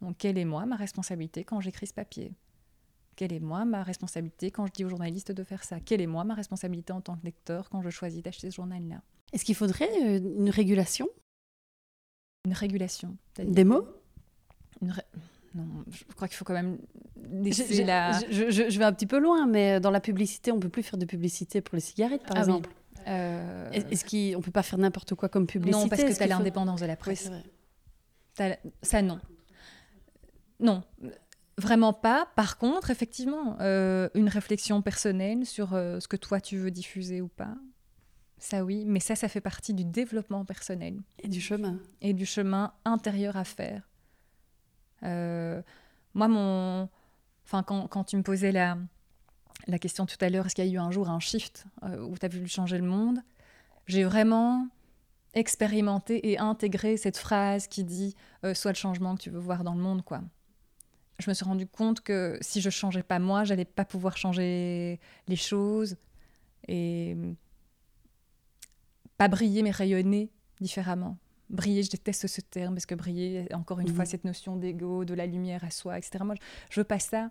[0.01, 2.31] Donc quelle est moi ma responsabilité quand j'écris ce papier?
[3.15, 5.79] Quelle est moi ma responsabilité quand je dis aux journalistes de faire ça?
[5.79, 9.01] Quelle est moi ma responsabilité en tant que lecteur quand je choisis d'acheter ce journal-là?
[9.31, 11.07] Est-ce qu'il faudrait euh, une régulation?
[12.45, 13.87] Une régulation Des mots?
[14.81, 14.93] Non,
[15.89, 16.79] je crois qu'il faut quand même
[17.49, 21.05] je, vais un petit peu loin, mais dans la publicité, on peut plus faire de
[21.05, 22.69] publicité pour les cigarettes, par ah exemple.
[23.07, 25.83] Euh, est-ce qu'on peut pas faire n'importe quoi comme publicité?
[25.83, 27.31] Non, parce que tu as l'indépendance de la presse.
[28.81, 29.19] Ça, non.
[30.59, 30.83] Non,
[31.57, 32.27] vraiment pas.
[32.35, 37.21] Par contre, effectivement, euh, une réflexion personnelle sur euh, ce que toi tu veux diffuser
[37.21, 37.55] ou pas.
[38.37, 41.01] Ça oui, mais ça, ça fait partie du développement personnel.
[41.19, 41.79] Et du chemin.
[42.01, 43.89] Et du chemin intérieur à faire.
[45.01, 46.89] moi, mon...
[47.45, 48.77] Enfin, quand, quand, tu me posais la,
[49.67, 52.17] la question tout à l'heure, est-ce qu'il y a eu un jour un shift où
[52.17, 53.19] tu as voulu changer le monde
[53.85, 54.67] J'ai vraiment
[55.33, 59.63] expérimenter et intégrer cette phrase qui dit euh, soit le changement que tu veux voir
[59.63, 60.21] dans le monde quoi.
[61.19, 64.99] Je me suis rendu compte que si je changeais pas moi, j'allais pas pouvoir changer
[65.27, 65.95] les choses
[66.67, 67.15] et
[69.17, 71.17] pas briller mais rayonner différemment.
[71.49, 74.09] Briller, je déteste ce terme parce que briller, encore une fois, mhm.
[74.09, 76.23] cette notion d'ego, de la lumière à soi, etc.
[76.23, 76.35] Moi,
[76.69, 77.29] je, veux pas ça.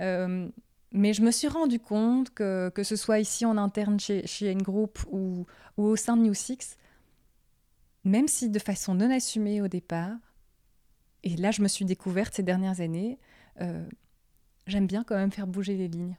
[0.00, 0.48] Euh,
[0.92, 4.46] mais je me suis rendu compte que, que ce soit ici en interne chez, chez
[4.46, 5.46] N-Group ou,
[5.76, 6.76] ou au sein de New Six,
[8.04, 10.16] même si de façon non assumée au départ,
[11.22, 13.18] et là je me suis découverte ces dernières années,
[13.60, 13.86] euh,
[14.66, 16.16] j'aime bien quand même faire bouger les lignes.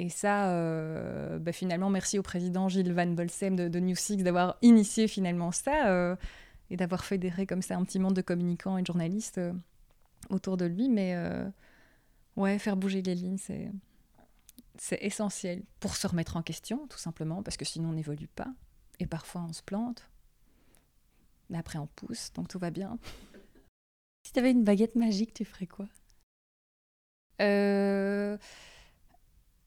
[0.00, 4.56] Et ça, euh, bah, finalement, merci au président Gilles Van Bolsem de, New Six d'avoir
[4.62, 6.14] initié finalement ça euh,
[6.70, 9.40] et d'avoir fédéré comme ça un petit monde de communicants et de journalistes
[10.30, 10.88] autour de lui.
[10.88, 11.16] Mais
[12.36, 13.72] ouais, faire bouger les lignes, c'est,
[14.76, 18.52] c'est essentiel pour se remettre en question, tout simplement, parce que sinon on n'évolue pas.
[19.00, 20.08] Et parfois on se plante.
[21.50, 22.98] Mais après, on pousse, donc tout va bien.
[24.22, 25.86] Si tu avais une baguette magique, tu ferais quoi?
[27.40, 28.36] Euh...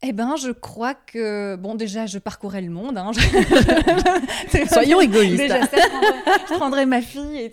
[0.04, 2.98] Eh ben, je crois que bon, déjà, je parcourais le monde.
[2.98, 3.12] Hein.
[4.72, 5.38] Soyons égoïstes.
[5.38, 7.52] Déjà, je, prendrais, ma fille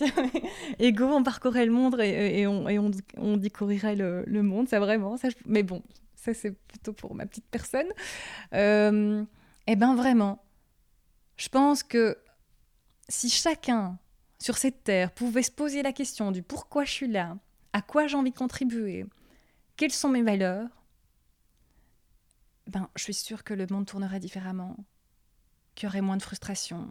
[0.78, 4.66] et, go, on parcourait le monde et, on, et on, découvrirait le, monde.
[4.66, 5.18] Ça vraiment.
[5.18, 5.82] Ça, mais bon,
[6.14, 7.88] ça c'est plutôt pour ma petite personne.
[8.54, 9.22] Euh,
[9.66, 10.42] eh ben, vraiment,
[11.36, 12.16] je pense que
[13.10, 13.98] si chacun
[14.38, 17.36] sur cette terre pouvait se poser la question du pourquoi je suis là,
[17.72, 19.04] à quoi j'ai envie de contribuer,
[19.76, 20.68] quelles sont mes valeurs,
[22.66, 24.76] ben, je suis sûre que le monde tournerait différemment,
[25.74, 26.90] qu'il y aurait moins de frustration,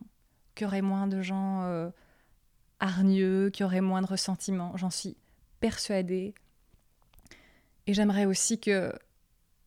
[0.56, 1.90] qu'il y aurait moins de gens euh,
[2.80, 4.76] hargneux, qu'il y aurait moins de ressentiment.
[4.76, 5.16] J'en suis
[5.60, 6.34] persuadée.
[7.86, 8.92] Et j'aimerais aussi que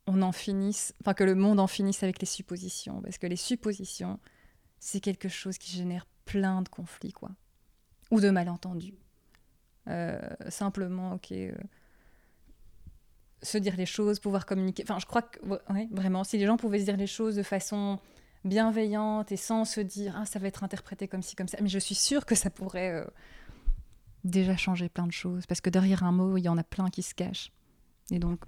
[0.07, 3.36] on en finisse, enfin que le monde en finisse avec les suppositions, parce que les
[3.36, 4.19] suppositions,
[4.81, 7.31] c'est quelque chose qui génère plein de conflits, quoi
[8.11, 8.99] ou de malentendus.
[9.89, 10.19] Euh,
[10.49, 11.53] simplement, ok, euh,
[13.43, 14.82] se dire les choses, pouvoir communiquer.
[14.82, 15.41] Enfin, je crois que
[15.91, 17.99] vraiment, si les gens pouvaient se dire les choses de façon
[18.45, 21.69] bienveillante et sans se dire ah ça va être interprété comme ci comme ça, mais
[21.69, 23.05] je suis sûre que ça pourrait euh,
[24.24, 26.89] déjà changer plein de choses parce que derrière un mot il y en a plein
[26.89, 27.53] qui se cachent
[28.11, 28.41] et donc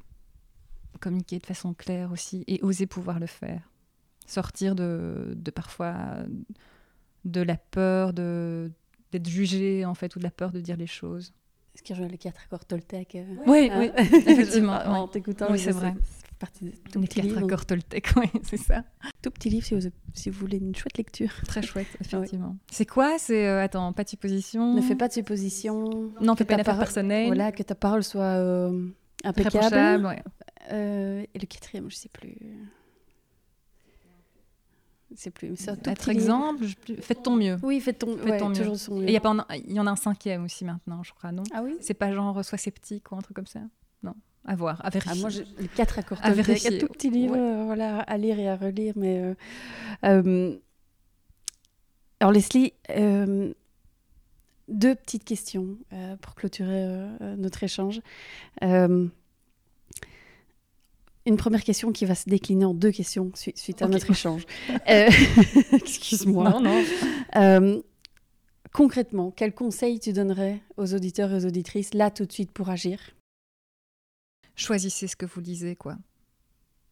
[1.01, 3.71] communiquer de façon claire aussi et oser pouvoir le faire,
[4.27, 6.25] sortir de, de parfois
[7.25, 8.73] de la peur de
[9.13, 11.33] d'être jugé en fait ou de la peur de dire les choses.
[11.75, 14.79] Est-ce qu'il rejoint les quatre accords Toltec euh, Oui, oui, effectivement.
[14.85, 15.95] en t'écoutant, oui, c'est vrai.
[16.03, 18.85] C'est partie de les quatre accords Toltec, oui, c'est ça.
[19.23, 21.33] Tout petit livre si vous, si vous voulez une chouette lecture.
[21.47, 22.57] Très chouette, effectivement.
[22.71, 23.19] C'est quoi?
[23.19, 24.75] C'est euh, attends, pas de supposition?
[24.75, 26.13] Ne fais pas de supposition.
[26.21, 27.29] Non, fais pas d'affaires personnelles.
[27.29, 28.89] Voilà, que ta parole soit euh,
[29.25, 30.07] impeccable.
[30.07, 30.23] Ouais.
[30.71, 32.37] et le quatrième, je sais plus.
[35.17, 35.75] C'est plus ça.
[35.85, 36.65] Être exemple,
[37.01, 37.57] faites ton mieux.
[37.63, 38.57] Oui, faites ton, ton mieux.
[38.57, 39.09] Toujours son mieux.
[39.09, 41.43] il y a pas, il y en a un cinquième aussi maintenant, je crois, non?
[41.53, 41.77] Ah oui?
[41.81, 43.61] C'est pas genre sois sceptique ou un truc comme ça?
[44.03, 44.15] Non,
[44.45, 45.23] à voir, à vérifier.
[45.25, 46.19] Ah, moi, les quatre accords.
[46.23, 46.71] À vérifier.
[46.71, 49.19] Il y a tout petit livre, euh, voilà, à lire et à relire, mais.
[49.21, 49.35] Euh,
[50.05, 50.57] euh,
[52.21, 52.73] alors Leslie,
[54.69, 55.77] deux petites questions
[56.21, 56.87] pour clôturer
[57.37, 58.01] notre échange.
[61.25, 64.45] Une première question qui va se décliner en deux questions suite à notre échange.
[64.89, 65.09] Euh,
[65.73, 66.51] excuse-moi.
[66.51, 66.85] Non, non.
[67.37, 67.81] Euh,
[68.73, 72.69] concrètement, quel conseil tu donnerais aux auditeurs et aux auditrices là tout de suite pour
[72.69, 72.99] agir?
[74.57, 75.97] Choisissez ce que vous lisez, quoi.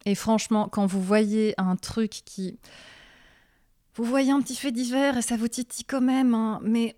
[0.05, 2.59] Et franchement, quand vous voyez un truc qui.
[3.95, 6.95] Vous voyez un petit fait divers et ça vous titille quand même, hein, mais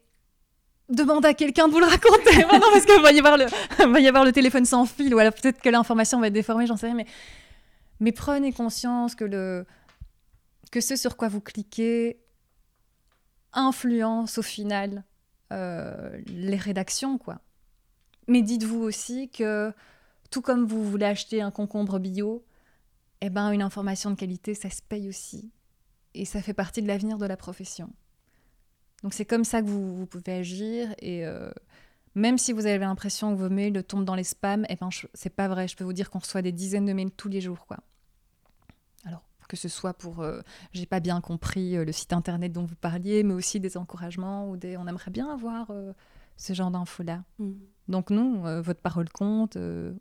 [0.89, 2.37] demande à quelqu'un de vous le raconter.
[2.51, 6.19] non, parce qu'il va y avoir le, téléphone sans fil, ou alors peut-être que l'information
[6.19, 7.05] va être déformée, j'en sais rien.
[7.99, 9.65] Mais, prenez conscience que, le,
[10.79, 12.19] ce sur quoi vous cliquez
[13.53, 15.03] influence au final
[15.51, 17.39] euh, les rédactions, quoi.
[18.27, 19.71] Mais dites-vous aussi que
[20.31, 22.43] tout comme vous voulez acheter un concombre bio,
[23.21, 25.51] eh ben une information de qualité, ça se paye aussi.
[26.15, 27.91] Et ça fait partie de l'avenir de la profession.
[29.03, 31.51] Donc c'est comme ça que vous, pouvez agir et euh,
[32.15, 35.29] même si vous avez l'impression que vos mails tombent dans les spams, eh ben c'est
[35.35, 35.67] pas vrai.
[35.67, 37.77] Je peux vous dire qu'on reçoit des dizaines de mails tous les jours, quoi.
[39.05, 42.65] Alors que ce soit pour euh, j'ai pas bien compris euh, le site internet dont
[42.65, 45.71] vous parliez, mais aussi des encouragements ou des on aimerait bien avoir
[46.37, 47.23] ce genre d'infos-là.
[47.39, 47.51] Mm.
[47.87, 49.93] Donc non, euh, votre parole compte euh,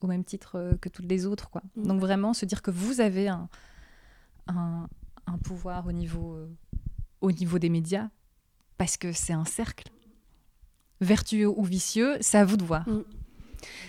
[0.00, 1.50] au même titre euh, que toutes les autres.
[1.50, 1.62] Quoi.
[1.76, 1.86] Mm.
[1.86, 3.48] Donc vraiment se dire que vous avez un,
[4.46, 4.88] un,
[5.26, 6.48] un pouvoir au niveau, euh,
[7.20, 8.08] au niveau des médias,
[8.80, 9.88] parce que c'est un cercle.
[11.02, 12.88] Vertueux ou vicieux, c'est à vous de voir.
[12.88, 13.02] Mm.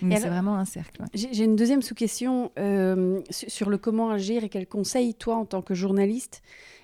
[0.01, 1.01] Mais c'est vraiment un cercle.
[1.01, 1.07] ouais.
[1.13, 5.45] J'ai une deuxième sous-question euh, su- sur le comment agir et quels conseils, toi, en
[5.45, 6.41] tant que journaliste,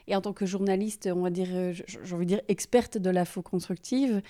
[0.08, 3.10] et en tant que journaliste, on va dire, euh, j'ai envie de dire, experte de
[3.10, 4.22] l'info constructive,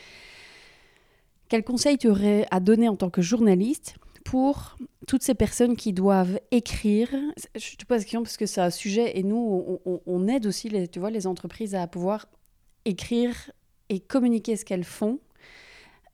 [1.49, 3.95] quels conseils tu aurais à donner en tant que journaliste
[4.25, 4.75] pour
[5.07, 7.09] toutes ces personnes qui doivent écrire?
[7.55, 10.27] Je te pose la question parce que c'est un sujet et nous, on, on- on
[10.27, 12.25] aide aussi les, tu vois, les entreprises à pouvoir
[12.85, 13.51] écrire
[13.89, 15.19] et communiquer ce qu'elles font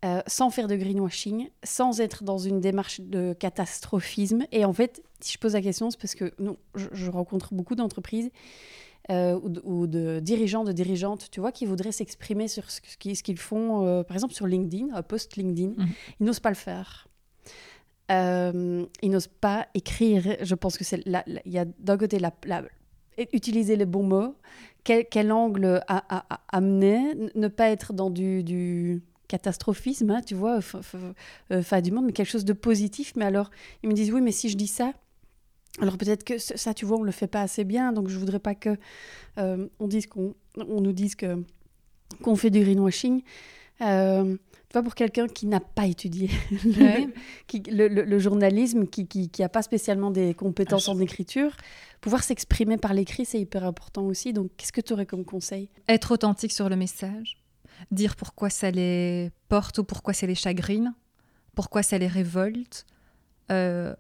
[0.06, 4.46] euh, sans faire de greenwashing, sans être dans une démarche de catastrophisme.
[4.52, 7.54] Et en fait, si je pose la question, c'est parce que non, je, je rencontre
[7.54, 8.30] beaucoup d'entreprises
[9.12, 12.80] euh, ou, de, ou de dirigeants, de dirigeantes, tu vois, qui voudraient s'exprimer sur ce
[12.84, 15.74] ce qu'ils font, euh, par exemple sur LinkedIn, un post LinkedIn.
[15.78, 15.90] Mhm.
[16.20, 17.08] Ils n'osent pas le faire.
[18.10, 20.38] Ils n'osent pas écrire.
[20.42, 22.64] Je pense que c'est il y a d'un côté la, la-
[23.32, 24.36] utiliser les bons mots,
[24.84, 27.02] quel, quel angle à, à- à amener,
[27.36, 30.76] ne pas être dans du, du catastrophisme, hein, tu vois, f-
[31.52, 33.14] euh, fin du monde, mais quelque chose de positif.
[33.16, 33.50] Mais alors,
[33.82, 34.94] ils me disent oui, mais si je dis ça,
[35.80, 38.40] alors peut-être que ça, tu vois, on le fait pas assez bien, donc je voudrais
[38.40, 38.78] pas que
[39.40, 41.44] euh, on dise qu'on, on nous dise que
[42.22, 43.24] qu'on fait du greenwashing.
[43.82, 44.36] Euh,
[44.70, 46.30] tu vois, pour quelqu'un qui n'a pas étudié
[46.66, 47.12] le,
[47.48, 51.00] qui- le, le- le journalisme, qui n'a qui, a pas spécialement des compétences Ah, en
[51.00, 51.56] écriture,
[52.04, 54.34] pouvoir s'exprimer par l'écrit, c'est hyper important aussi.
[54.34, 55.70] Donc, qu'est-ce que tu aurais comme conseil?
[55.88, 57.42] Être authentique sur le message,
[57.92, 60.94] dire pourquoi ça les porte ou pourquoi ça les chagrine,
[61.56, 62.86] pourquoi ça les révolte.
[63.52, 63.96] Euh,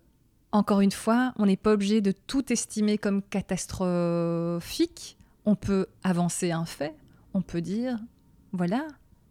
[0.51, 5.17] encore une fois, on n'est pas obligé de tout estimer comme catastrophique.
[5.45, 6.93] On peut avancer un fait,
[7.33, 7.97] on peut dire,
[8.51, 8.85] voilà,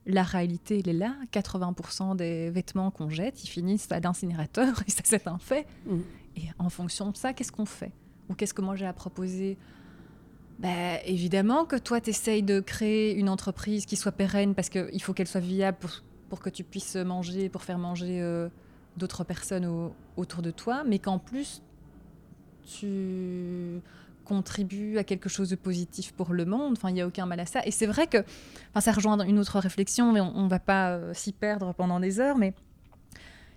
[0.06, 1.14] la réalité, elle est là.
[1.30, 5.66] 80% des vêtements qu'on jette, ils finissent à l'incinérateur, et ça, c'est un fait.
[5.84, 5.98] Mm.
[6.36, 7.92] Et en fonction de ça, qu'est-ce qu'on fait?
[8.36, 9.56] Qu'est-ce que moi j'ai à proposer?
[10.58, 15.02] Ben, évidemment que toi, tu essayes de créer une entreprise qui soit pérenne parce qu'il
[15.02, 15.90] faut qu'elle soit viable pour,
[16.28, 18.48] pour que tu puisses manger, pour faire manger euh,
[18.96, 21.62] d'autres personnes au- autour de toi, mais qu'en plus,
[22.64, 23.80] tu
[24.24, 26.74] contribues à quelque chose de positif pour le monde.
[26.76, 27.66] Enfin, il n'y a aucun mal à ça.
[27.66, 28.18] Et c'est vrai que
[28.70, 31.98] enfin, ça rejoint une autre réflexion, mais on ne va pas euh, s'y perdre pendant
[31.98, 32.54] des heures, mais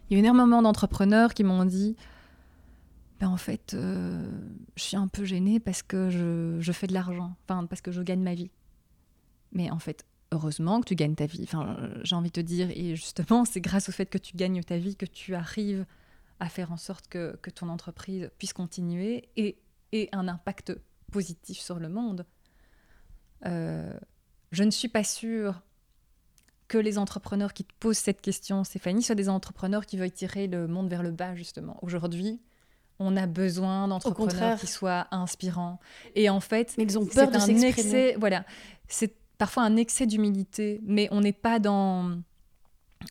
[0.10, 1.96] il y a énormément d'entrepreneurs qui m'ont dit
[3.20, 4.30] ben en fait, euh,
[4.76, 8.02] je suis un peu gênée parce que je, fais de l'argent, enfin parce que je
[8.02, 8.52] gagne ma vie.
[9.54, 11.44] Mais en fait, heureusement que tu gagnes ta vie.
[11.44, 14.62] Enfin, j'ai envie de te dire, et justement, c'est grâce au fait que tu gagnes
[14.64, 15.86] ta vie que tu arrives
[16.42, 19.58] à faire en sorte que, que ton entreprise puisse continuer et
[19.94, 20.78] ait un impact
[21.12, 22.26] positif sur le monde.
[23.46, 23.94] Euh,
[24.52, 25.62] je ne suis pas sûre
[26.68, 30.48] que les entrepreneurs qui te posent cette question, Stéphanie, soient des entrepreneurs qui veuillent tirer
[30.48, 31.78] le monde vers le bas, justement.
[31.84, 32.42] Aujourd'hui,
[33.00, 35.80] on a besoin d'entrepreneurs qui soient inspirants.
[36.16, 37.68] Et en fait, Mais ils ont c'est peur de un s'exprimer.
[37.68, 38.46] excès, voilà,
[38.88, 42.18] c'est parfois un excès d'humilité, mais on n'est pas dans.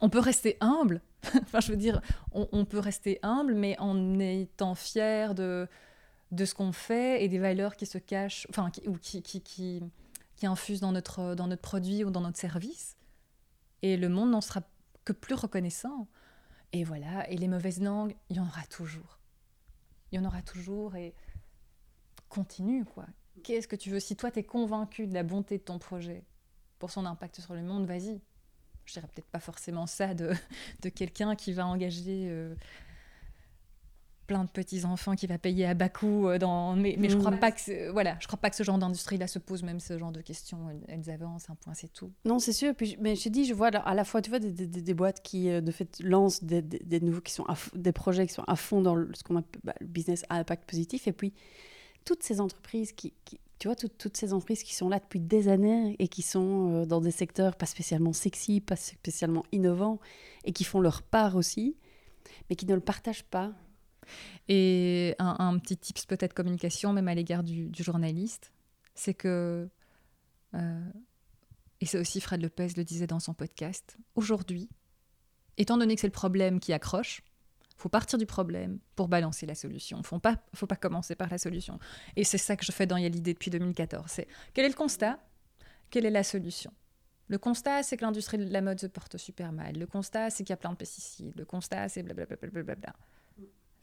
[0.00, 1.02] On peut rester humble.
[1.42, 2.00] enfin, je veux dire,
[2.32, 5.68] on, on peut rester humble, mais en étant fier de
[6.34, 9.40] de ce qu'on fait et des valeurs qui se cachent, enfin, qui, ou qui, qui,
[9.40, 9.82] qui,
[10.36, 12.96] qui infusent dans notre, dans notre produit ou dans notre service.
[13.82, 14.62] Et le monde n'en sera
[15.04, 16.08] que plus reconnaissant.
[16.72, 19.18] Et voilà, et les mauvaises langues, il y en aura toujours.
[20.14, 21.12] Il y en aura toujours et
[22.28, 23.04] continue, quoi.
[23.42, 23.98] Qu'est-ce que tu veux?
[23.98, 26.22] Si toi, tu es convaincu de la bonté de ton projet
[26.78, 28.20] pour son impact sur le monde, vas-y.
[28.84, 30.30] Je dirais peut-être pas forcément ça de,
[30.82, 32.54] de quelqu'un qui va engager euh,
[34.26, 37.16] plein de petits enfants qui va payer à bas coût euh, dans mais, mais je
[37.16, 37.40] crois Mm.
[37.40, 39.98] pas que voilà je crois pas que ce genre d'industrie là se pose même ce
[39.98, 42.74] genre de questions elles, avancent un point c'est tout Non, c'est sûr.
[42.74, 44.66] Puis, je- mais je te dis, je vois à la fois, tu vois, des, des-
[44.82, 46.62] des boîtes qui, euh, de fait, lancent des,
[47.00, 49.74] nouveaux, qui sont à des projets qui sont à fond dans ce qu'on appelle bah,
[49.80, 51.06] le business à impact positif.
[51.06, 51.32] Et puis,
[52.04, 55.20] toutes ces entreprises qui, qui- tu vois, toutes, toutes ces entreprises qui sont là depuis
[55.20, 60.00] des années et qui sont euh, dans des secteurs pas spécialement sexy, pas spécialement innovants,
[60.44, 61.76] et qui font leur part aussi,
[62.50, 63.52] mais qui ne le partagent pas.
[64.48, 68.52] Et un, petit tips peut-être communication, même à l'égard du, journaliste,
[68.94, 69.68] c'est que,
[70.54, 70.90] euh,
[71.80, 74.68] et c'est aussi Fred Lepez le disait dans son podcast, aujourd'hui,
[75.56, 77.22] étant donné que c'est le problème qui accroche,
[77.76, 80.02] faut partir du problème pour balancer la solution.
[80.02, 81.78] Faut pas, faut pas commencer par la solution.
[82.16, 84.04] Et c'est ça que je fais dans Y'a l'idée depuis 2014.
[84.08, 85.18] C'est quel est le constat
[85.90, 86.72] Quelle est la solution?
[87.28, 89.76] Le constat, c'est que l'industrie de la mode se porte super mal.
[89.76, 91.34] Le constat, c'est qu'il y a plein de pesticides.
[91.36, 92.92] Le constat, c'est blablabla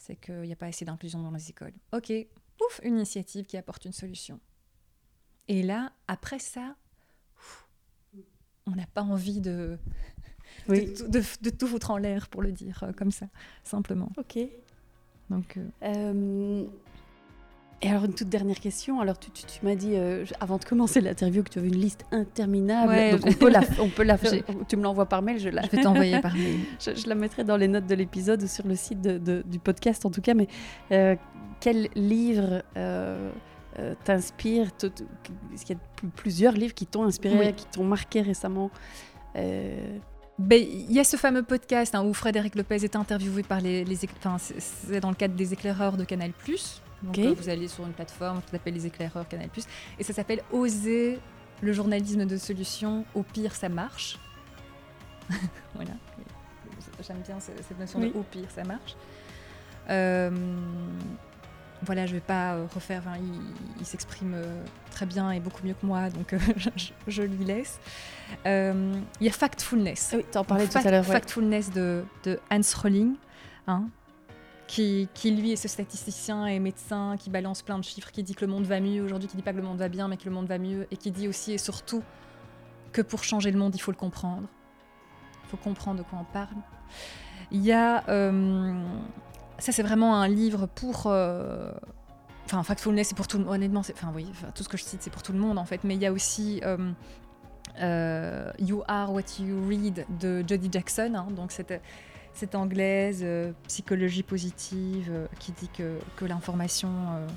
[0.02, 1.74] c'est qu'il n'y a pas assez d'inclusion dans les écoles.
[1.94, 2.12] Ok,
[2.58, 4.40] pouf, une initiative qui apporte une solution.
[5.48, 6.76] Et là, après ça,
[7.38, 7.70] ouf,
[8.66, 9.78] on n'a pas envie de,
[10.68, 13.28] de, tout foutre en l'air, pour le dire comme ça,
[13.64, 14.12] simplement.
[14.18, 14.40] Ok.
[15.30, 15.60] Donc.
[17.84, 19.00] Et alors, une toute dernière question.
[19.00, 19.32] Alors, tu,
[19.64, 22.94] m'as dit, euh, avant de commencer l'interview, que tu avais une liste interminable.
[23.12, 24.34] donc, on peut, la, on peut la faire.
[24.68, 25.64] Tu me l'envoies par mail, je la.
[25.64, 26.60] Je vais t'envoyer par mail.
[26.80, 30.06] je, la mettrai dans les notes de l'épisode ou sur le site de, du podcast,
[30.06, 30.36] en tout cas.
[30.36, 30.48] Mais
[30.92, 31.16] euh,
[31.60, 33.32] quel livre euh,
[34.04, 34.68] t'inspire?
[35.54, 38.70] Est-ce qu'il y a plusieurs livres qui t'ont inspiré, qui t'ont marqué récemment?
[39.34, 43.86] Ben, il y a ce fameux podcast hein, où Frédéric Lopez est interviewé par les,
[43.86, 46.32] les enfin, c'est dans le cadre des éclaireurs de Canal+.
[47.04, 49.50] Donc euh, vous allez sur une plateforme qui s'appelle les éclaireurs Canal+,
[50.00, 51.20] et ça s'appelle Oser
[51.62, 54.20] le journalisme de solution, au pire ça marche.
[55.76, 55.92] voilà,
[57.06, 58.96] j'aime bien cette notion de au pire ça marche.
[59.90, 60.30] Euh,
[61.84, 63.04] voilà, je ne vais pas euh, refaire,
[63.80, 64.36] il, s'exprime
[64.92, 66.36] très bien et beaucoup mieux que moi, donc
[67.08, 67.80] je, lui laisse.
[68.46, 70.14] Il y a Factfulness.
[70.16, 71.06] Oui, tu en parlais tout à l'heure.
[71.06, 73.16] Factfulness de, de Hans Rolling.
[73.68, 73.88] Hein,
[74.72, 78.46] qui, lui est ce statisticien et médecin qui balance plein de chiffres, qui dit que
[78.46, 80.24] le monde va mieux aujourd'hui, qui dit pas que le monde va bien, mais que
[80.24, 82.04] le monde va mieux, et qui dit aussi et surtout
[82.94, 84.48] que pour changer le monde, il faut le comprendre.
[85.44, 86.56] Il faut comprendre de quoi on parle.
[87.52, 88.08] Il y a...
[88.08, 88.82] Euh,
[89.58, 91.04] ça, c'est vraiment un livre pour...
[91.08, 91.74] Euh,
[92.46, 93.54] enfin, Factfulness, c'est pour tout le monde.
[93.54, 94.26] Honnêtement, enfin, oui,
[94.56, 95.84] tout ce que je cite, c'est pour tout le monde, en fait.
[95.84, 96.62] Mais il y a aussi...
[97.82, 101.14] Euh, you Are What You Read de Jody Jackson.
[101.16, 101.82] Hein, donc, c'était
[102.34, 107.28] cette anglaise, euh, psychologie positive, euh, qui dit que, que l'information euh,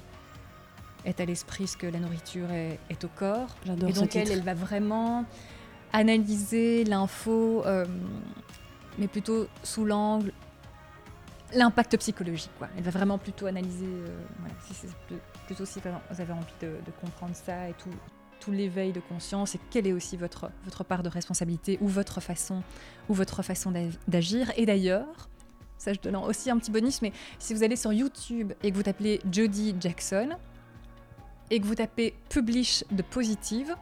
[1.04, 3.48] est à l'esprit ce que la nourriture est, est au corps.
[3.66, 5.24] J'adore Et donc elle, elle va vraiment
[5.92, 7.64] analyser l'info,
[8.98, 10.32] mais plutôt sous l'angle
[11.52, 12.50] l'impact psychologique.
[12.58, 12.68] Quoi.
[12.76, 13.86] Elle va vraiment plutôt analyser,
[14.40, 14.88] voilà, si c'est
[15.46, 17.90] plutôt si vous avez envie de, de comprendre ça et tout,
[18.44, 22.20] tout l'éveil de conscience et quelle est aussi votre, votre part de responsabilité ou votre
[22.20, 22.62] façon,
[23.08, 23.72] ou votre façon
[24.06, 24.52] d'agir.
[24.56, 25.28] Et d'ailleurs,
[25.78, 28.76] ça je donne aussi un petit bonus, mais si vous allez sur YouTube et que
[28.76, 30.30] vous tapez Jodie Jackson
[31.50, 33.74] et que vous tapez Publish de Positive,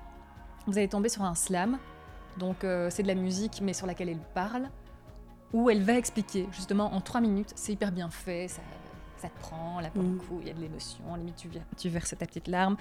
[0.67, 1.79] vous allez tomber sur un slam.
[2.39, 4.71] Donc euh, c'est de la musique mais sur laquelle elle parle,
[5.53, 8.49] où elle va expliquer justement en trois minutes, c'est hyper bien fait,
[9.23, 10.19] ça te prend, là pour le mm.
[10.19, 12.77] coup, il y a de l'émotion, limite tu, tu verses ta petite larme.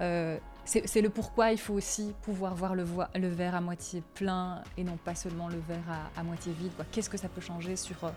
[0.00, 2.84] Euh, c'est le pourquoi il faut aussi pouvoir voir le,
[3.14, 6.72] le, verre à moitié plein et non pas seulement le verre à, moitié vide.
[6.90, 8.10] Qu'est-ce que ça peut changer sur, euh,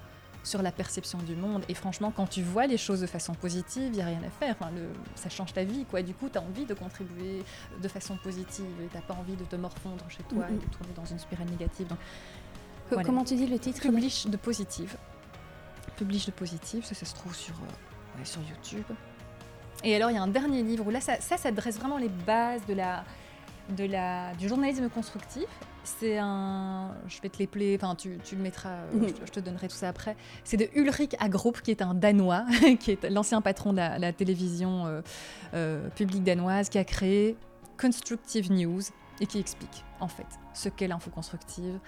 [0.43, 1.63] sur la perception du monde?
[1.67, 4.29] Et franchement, quand tu vois les choses de façon positive, il n'y a rien à
[4.29, 4.55] faire.
[4.57, 5.83] Enfin, le, ça change ta vie.
[5.85, 6.03] Quoi.
[6.03, 7.43] Du coup, tu as envie de contribuer
[7.81, 10.71] de façon positive et tu n'as pas envie de te morfondre chez toi et de
[10.71, 11.87] tourner dans une spirale négative.
[11.87, 11.99] Donc,
[13.03, 13.81] Comment tu dis le titre?
[13.81, 14.95] Publish de positive
[15.97, 18.85] publie de positif, ça, ça se trouve sur, euh, sur YouTube.
[19.83, 21.97] Et alors, il y a un dernier livre où là, ça, ça, ça dresse vraiment
[21.97, 23.03] les bases de la,
[23.75, 25.45] de la, du journalisme constructif.
[25.83, 26.91] C'est un.
[27.07, 29.87] Je vais te les enfin, tu, tu le mettras, euh, je, te donnerai tout ça
[29.87, 30.17] après.
[30.43, 32.45] C'est de Ulrich Agrup, qui est un Danois,
[32.79, 35.01] qui est l'ancien patron de la, télévision
[35.53, 37.37] euh, publique danoise, qui a créé
[37.79, 38.81] Constructive News
[39.21, 41.79] et qui explique, en fait, ce qu'est l'info constructive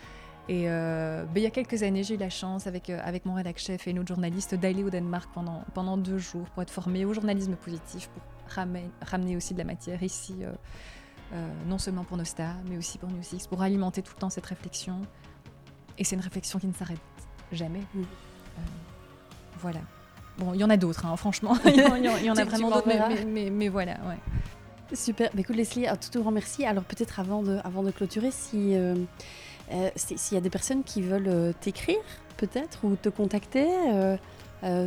[0.49, 3.23] et euh, ben, il y a quelques années, j'ai eu la chance, avec, euh, avec
[3.27, 6.63] mon rédacteur chef et une autre journaliste, d'aller au Danemark pendant, pendant deux jours pour
[6.63, 8.23] être formée au journalisme positif, pour
[8.55, 12.97] ramener, ramener aussi de la matière ici, euh, non seulement pour nos stars, mais aussi
[12.97, 15.01] pour New Six, pour alimenter tout le temps cette réflexion.
[15.99, 16.97] Et c'est une réflexion qui ne s'arrête
[17.51, 17.83] jamais.
[19.59, 19.81] Voilà.
[20.39, 21.59] Bon, il y en a d'autres, hein, franchement.
[21.65, 22.87] il y en, a vraiment d'autres,
[23.27, 24.95] mais, mais, voilà, ouais.
[24.95, 25.29] Super.
[25.35, 26.65] Mais écoute, Leslie, un tout, grand merci.
[26.65, 28.73] Alors, peut-être avant de, avant de clôturer, si
[29.95, 31.97] s'il y a des personnes qui veulent euh, t'écrire,
[32.37, 34.17] peut-être, ou te contacter, euh,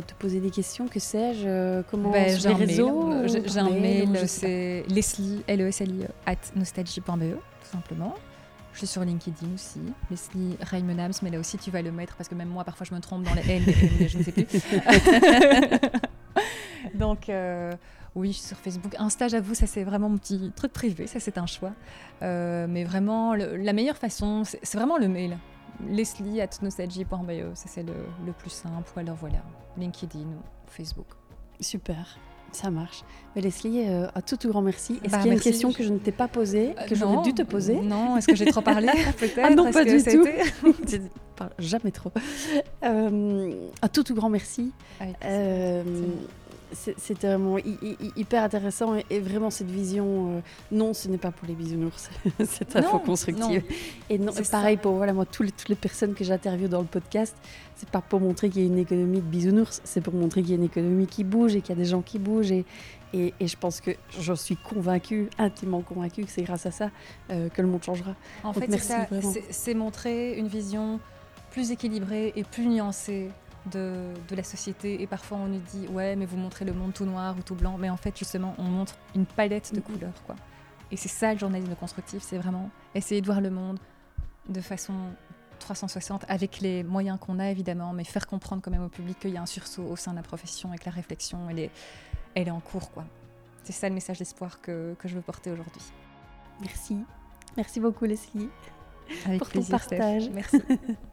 [0.01, 4.83] te poser des questions, que sais-je, comment ben, sur les réseaux J'ai un mail, c'est
[4.89, 8.15] Leslie, l e s l -I, at nostalgie.be, tout simplement.
[8.73, 12.27] Je suis sur LinkedIn aussi, Leslie Raymenams, mais là aussi tu vas le mettre parce
[12.27, 13.63] que même moi parfois je me trompe dans les L,
[14.07, 14.47] je ne sais plus.
[16.93, 17.29] Donc
[18.15, 18.95] oui, je suis sur Facebook.
[18.99, 21.73] Insta, j'avoue, ça c'est vraiment mon petit truc privé, ça c'est un choix.
[22.21, 25.37] Euh, mais vraiment, la meilleure façon, c'est vraiment le mail.
[25.87, 28.91] Leslie at nostalgie.bio, ça c'est le, plus simple.
[28.95, 29.41] Ou alors voilà,
[29.77, 31.07] LinkedIn ou Facebook.
[31.59, 32.17] Super.
[32.51, 33.03] Ça marche.
[33.35, 34.99] Mais Leslie, euh, un tout, tout grand merci.
[35.03, 36.93] Est-ce bah, qu'il y a une question que je ne t'ai pas posée, euh, que
[36.93, 38.89] j'aurais dû te poser Non, est-ce que j'ai trop parlé
[39.19, 39.39] Peut-être.
[39.41, 40.27] Ah non, pas du tout.
[41.57, 42.11] jamais trop.
[42.83, 44.71] un tout, tout grand merci.
[46.73, 47.57] C'était vraiment
[48.15, 50.37] hyper intéressant et, vraiment cette vision.
[50.37, 50.39] Euh,
[50.71, 52.09] non, ce n'est pas pour les bisounours,
[52.45, 53.63] cette info constructive.
[54.09, 56.87] Et non, pareil pour voilà, moi, toutes les, toutes les personnes que j'interviewe dans le
[56.87, 57.35] podcast,
[57.75, 60.51] c'est pas pour montrer qu'il y a une économie de bisounours, c'est pour montrer qu'il
[60.51, 62.51] y a une économie qui bouge et qu'il y a des gens qui bougent.
[62.51, 62.65] Et,
[63.13, 66.89] et, je pense que j'en suis convaincue, intimement convaincue, que c'est grâce à ça
[67.29, 68.15] euh, que le monde changera.
[68.43, 68.69] En fait,
[69.51, 70.99] c'est montrer une vision
[71.51, 73.29] plus équilibrée et plus nuancée
[73.71, 75.01] de, de, la société.
[75.01, 77.55] Et parfois, on nous dit Ouais, mais vous montrez le monde tout noir ou tout
[77.55, 77.77] blanc.
[77.77, 79.83] Mais en fait, justement, on montre une palette de mm-hmm.
[79.83, 80.23] couleurs.
[80.25, 80.35] Quoi.
[80.91, 83.79] Et c'est ça le journalisme constructif c'est vraiment essayer de voir le monde
[84.47, 84.93] de façon
[85.57, 89.31] 360 avec les moyens qu'on a, évidemment, mais faire comprendre quand même au public qu'il
[89.31, 91.71] y a un sursaut au sein de la profession et que la réflexion, elle est,
[92.35, 92.91] elle est en cours.
[92.91, 93.05] quoi.
[93.63, 95.81] C'est ça le message d'espoir que, que je veux porter aujourd'hui.
[96.59, 96.97] Merci.
[97.57, 98.49] Merci beaucoup, Leslie.
[99.25, 100.29] Avec pour plaisir, ton partage.
[100.29, 100.61] Merci.